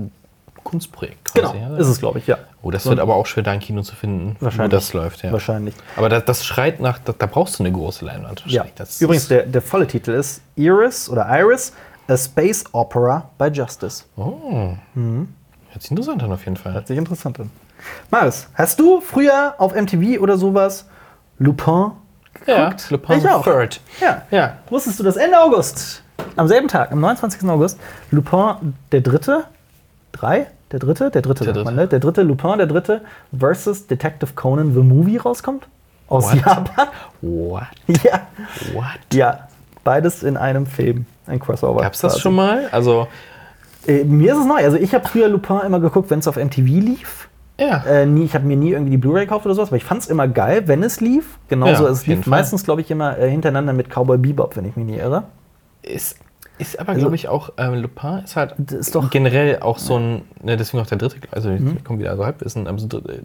[0.65, 1.35] Kunstprojekt.
[1.35, 1.77] Genau, quasi, ja.
[1.77, 2.39] ist es, glaube ich, ja.
[2.63, 4.71] Oh, das wird aber auch schwer, dein Kino zu finden, wo Wahrscheinlich.
[4.71, 5.23] das läuft.
[5.25, 5.33] Ja.
[5.33, 5.75] Wahrscheinlich.
[5.97, 8.45] Aber das, das schreit nach, da, da brauchst du eine große Leinwand.
[8.47, 8.65] Ja.
[8.77, 11.73] Das Übrigens, der, der volle Titel ist Iris oder Iris,
[12.13, 14.05] A Space Opera by Justice.
[14.17, 14.75] oh.
[15.71, 16.75] Hört sich interessant an auf jeden Fall.
[16.75, 17.51] Hört sich interessant an.
[18.11, 20.87] Marius, hast du früher auf MTV oder sowas
[21.39, 21.93] Lupin
[22.47, 22.91] Ja, geguckt?
[22.91, 23.43] Le Pen ich auch.
[23.43, 23.81] Third.
[24.01, 24.23] Ja.
[24.31, 24.59] Ja.
[24.69, 26.03] Wusstest du, dass Ende August,
[26.37, 27.49] am selben Tag, am 29.
[27.49, 27.81] August,
[28.11, 29.45] Lupin der Dritte,
[30.13, 31.85] drei, der Dritte, der Dritte, Der sagt man, Dritte.
[31.87, 31.89] ne?
[31.89, 33.01] der Dritte, Lupin der Dritte
[33.37, 35.67] versus Detective Conan the Movie rauskommt?
[36.09, 36.35] Aus What?
[36.45, 36.89] Japan?
[37.23, 37.63] What?
[38.05, 38.27] Ja.
[38.75, 38.85] What?
[39.15, 39.49] Ja,
[39.85, 41.81] beides in einem Film, ein Crossover.
[41.83, 42.23] Gab's das quasi.
[42.23, 42.69] schon mal?
[42.73, 43.07] Also,
[43.87, 44.57] Äh, mir ist es neu.
[44.65, 47.29] Also ich habe früher Lupin immer geguckt, wenn es auf MTV lief.
[47.59, 47.85] ja.
[47.85, 50.03] Äh, nie, ich habe mir nie irgendwie die Blu-ray gekauft oder sowas, aber ich fand
[50.03, 51.39] es immer geil, wenn es lief.
[51.49, 52.31] Genauso, Ja, es lief Fall.
[52.31, 55.25] meistens, glaube ich, immer äh, hintereinander mit Cowboy Bebop, wenn ich mich nie irre.
[55.83, 56.17] Ist,
[56.59, 60.23] ist aber, glaube ich, auch, ähm, Lupin ist halt ist doch- generell auch so ein,
[60.43, 61.75] ne, deswegen auch der dritte, also Mhm.
[61.79, 63.23] ich komme wieder so Halbwissen, aber so, dritte-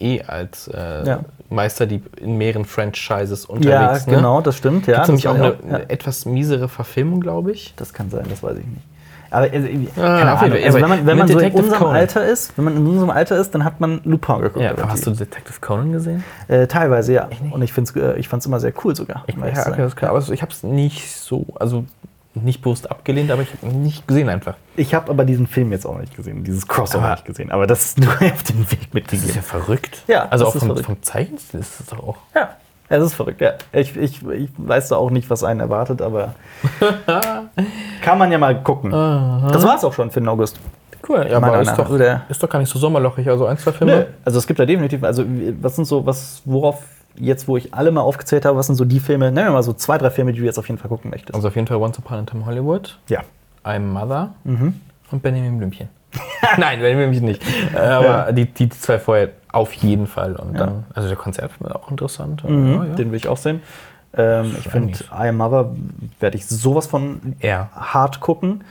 [0.00, 1.20] eh als äh, Ja.
[1.50, 4.06] Meisterdieb in mehreren Franchises Ja, unterwegs.
[4.06, 4.14] ne?
[4.16, 4.86] genau, das stimmt.
[4.86, 5.84] Ja, Gibt's nämlich auch eine, ja, ja.
[5.88, 7.72] etwas miesere Verfilmung, glaube ich.
[7.76, 8.82] Das kann sein, das weiß ich nicht.
[9.30, 10.64] Aber also, keine Ah, jeden Ahnung.
[10.64, 11.96] Also, wenn man, wenn man so in unserem Conan.
[11.96, 14.64] Alter ist, wenn man in unserem Alter ist, dann hat man Lupin geguckt.
[14.64, 15.10] Ja, hast du.
[15.10, 16.24] Detective Conan gesehen?
[16.48, 17.26] äh, teilweise, ja.
[17.26, 17.42] nicht?
[17.52, 19.24] Und ich, find's, äh, ich fand es immer sehr cool sogar.
[19.26, 20.12] ehrlich ja, okay, das klar.
[20.12, 21.84] Aber ich habe es nicht so, also
[22.42, 24.54] nicht bewusst abgelehnt, aber ich habe nicht gesehen einfach.
[24.76, 27.50] Ich habe aber diesen Film jetzt auch nicht gesehen, dieses Crossover Aber- nicht gesehen.
[27.50, 30.02] Aber das ist nur auf dem Weg mit Das ist ja verrückt.
[30.06, 32.16] Ja, also auch vom, vom Zeichenstil ist es doch auch.
[32.34, 32.50] Ja,
[32.88, 33.40] es ist verrückt.
[33.40, 33.52] Ja.
[33.72, 36.34] Ich, ich, ich weiß da auch nicht, was einen erwartet, aber
[38.02, 38.90] kann man ja mal gucken.
[38.90, 40.58] Das war es auch schon für den August.
[41.08, 43.28] Cool, ja, Meiner aber ist doch, ist doch gar nicht so sommerlochig.
[43.28, 43.96] Also ein, zwei Filme.
[43.96, 45.24] Nö, also es gibt da definitiv, also
[45.60, 46.82] was sind so, was, worauf
[47.20, 49.62] jetzt, wo ich alle mal aufgezählt habe, was sind so die Filme, nennen wir mal
[49.62, 51.34] so zwei, drei Filme, die du jetzt auf jeden Fall gucken möchtest.
[51.34, 53.20] Also auf jeden Fall Once Upon a Time Hollywood, ja.
[53.64, 54.80] I'm Mother Mhm.
[55.10, 55.88] und Benjamin Blümchen.
[56.58, 57.42] Nein, Benjamin Blümchen nicht.
[57.76, 60.36] Aber die, die zwei vorher auf jeden Fall.
[60.36, 62.44] Und dann, also der Konzertfilm ist auch interessant.
[62.44, 62.94] Mhm, Ja, ja.
[62.94, 63.62] Den will ich auch sehen.
[64.16, 64.98] Ähm, ich finde.
[65.12, 65.70] I Am Mother
[66.20, 67.68] werde ich sowas von Ja.
[67.74, 68.64] hart gucken.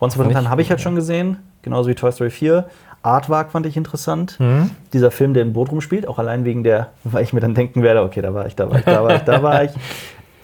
[0.00, 2.66] Once Upon a Time habe ich halt schon gesehen, genauso wie Toy Story 4.
[3.02, 4.38] Artwork fand ich interessant.
[4.38, 4.70] Mhm.
[4.92, 7.82] Dieser Film, der im Boot rumspielt, auch allein wegen der, weil ich mir dann denken
[7.82, 9.70] werde, okay, da war ich, da war ich, da war ich, da war ich.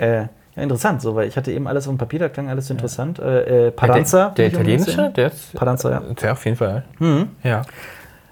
[0.01, 2.69] Äh, ja, interessant, so, weil ich hatte eben alles auf dem Papier, da klang alles
[2.69, 3.19] so interessant.
[3.19, 4.29] Äh, äh, Paranza.
[4.29, 5.55] Der, der italienische, der ist.
[5.55, 6.01] Paranza, ja.
[6.23, 6.85] Der auf jeden Fall.
[7.43, 7.63] Ja.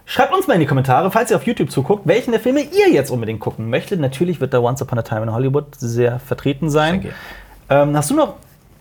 [0.04, 2.88] Schreibt uns mal in die Kommentare, falls ihr auf YouTube zuguckt, welchen der Filme ihr
[2.92, 3.98] jetzt unbedingt gucken möchtet.
[3.98, 7.08] Natürlich wird da Once Upon a Time in Hollywood sehr vertreten sein.
[7.68, 8.34] Ähm, hast du noch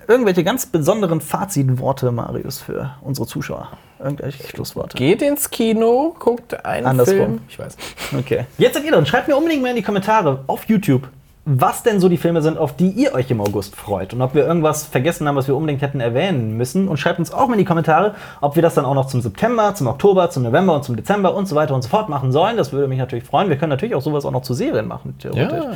[0.08, 3.70] irgendwelche ganz besonderen Fazitworte, Marius, für unsere Zuschauer?
[4.04, 4.98] Irgendwelche Schlussworte?
[4.98, 7.16] Geht ins Kino, guckt einen Andersrum.
[7.18, 7.40] Film.
[7.48, 7.78] Ich weiß.
[8.20, 8.46] Okay.
[8.58, 9.06] Jetzt seid ihr dran.
[9.06, 11.08] Schreibt mir unbedingt mal in die Kommentare auf YouTube,
[11.46, 14.14] was denn so die Filme sind, auf die ihr euch im August freut.
[14.14, 16.88] Und ob wir irgendwas vergessen haben, was wir unbedingt hätten erwähnen müssen.
[16.88, 19.22] Und schreibt uns auch mal in die Kommentare, ob wir das dann auch noch zum
[19.22, 22.32] September, zum Oktober, zum November und zum Dezember und so weiter und so fort machen
[22.32, 22.58] sollen.
[22.58, 23.50] Das würde mich natürlich freuen.
[23.50, 25.64] Wir können natürlich auch sowas auch noch zu Serien machen, Ja, theoretisch.
[25.66, 25.72] ja.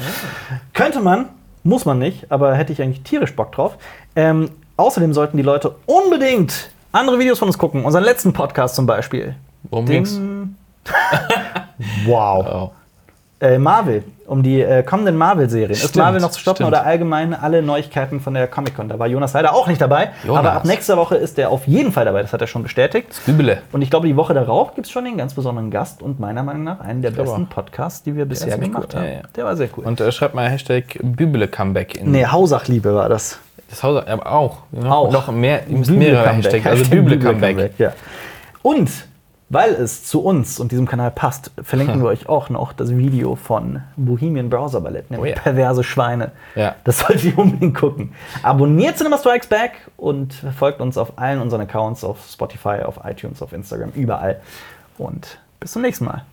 [0.73, 1.29] Könnte man,
[1.69, 3.77] muss man nicht, aber hätte ich eigentlich tierisch Bock drauf.
[4.15, 7.85] Ähm, außerdem sollten die Leute unbedingt andere Videos von uns gucken.
[7.85, 9.35] Unseren letzten Podcast zum Beispiel.
[9.69, 10.19] Worum Den- ging's?
[12.05, 12.45] Wow.
[12.45, 12.71] Oh.
[13.41, 15.71] Äh, Marvel, um die äh, kommenden Marvel-Serien.
[15.71, 16.67] Ist Marvel noch zu stoppen stimmt.
[16.67, 18.89] oder allgemein alle Neuigkeiten von der Comic-Con?
[18.89, 20.09] Da war Jonas leider auch nicht dabei.
[20.25, 20.39] Jonas.
[20.39, 22.21] Aber ab nächster Woche ist er auf jeden Fall dabei.
[22.21, 23.07] Das hat er schon bestätigt.
[23.25, 23.59] Bübele.
[23.71, 26.43] Und ich glaube, die Woche darauf gibt es schon den ganz besonderen Gast und meiner
[26.43, 27.47] Meinung nach einen der besten.
[27.47, 28.99] Podcasts, die wir bisher gemacht cool.
[28.99, 29.07] haben.
[29.07, 29.21] Ja, ja.
[29.37, 29.85] Der war sehr cool.
[29.85, 33.39] Und äh, schreibt mal Hashtag Bübele Comeback in nee, Hausachliebe war das.
[33.69, 34.05] das Haus.
[34.05, 34.57] Aber auch.
[34.71, 35.11] Noch, Auch.
[35.13, 35.61] Noch mehr.
[35.69, 36.29] Mehrere.
[36.35, 36.65] Hashtags.
[36.65, 37.79] Also Hashtag Bübele Büble Comeback.
[37.79, 37.93] Ja.
[38.61, 38.89] Und
[39.49, 43.35] weil es zu uns und diesem Kanal passt, verlinken wir euch auch noch das Video
[43.35, 45.41] von Bohemian Browser Ballett, nämlich Oh ja.
[45.41, 46.31] Perverse Schweine.
[46.55, 46.75] Ja.
[46.83, 48.13] Das solltet ihr unbedingt gucken.
[48.43, 53.41] Abonniert Cinema Strikes Back und folgt uns auf allen unseren Accounts, auf Spotify, auf iTunes,
[53.41, 54.39] auf Instagram, überall.
[54.97, 56.25] Und bis zum nächsten Mal.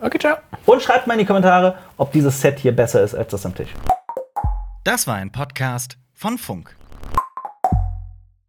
[0.00, 0.36] Okay, ciao.
[0.66, 3.54] Und schreibt mal in die Kommentare, ob dieses Set hier besser ist als das am
[3.54, 3.70] Tisch.
[4.82, 6.76] Das war ein Podcast von Funk.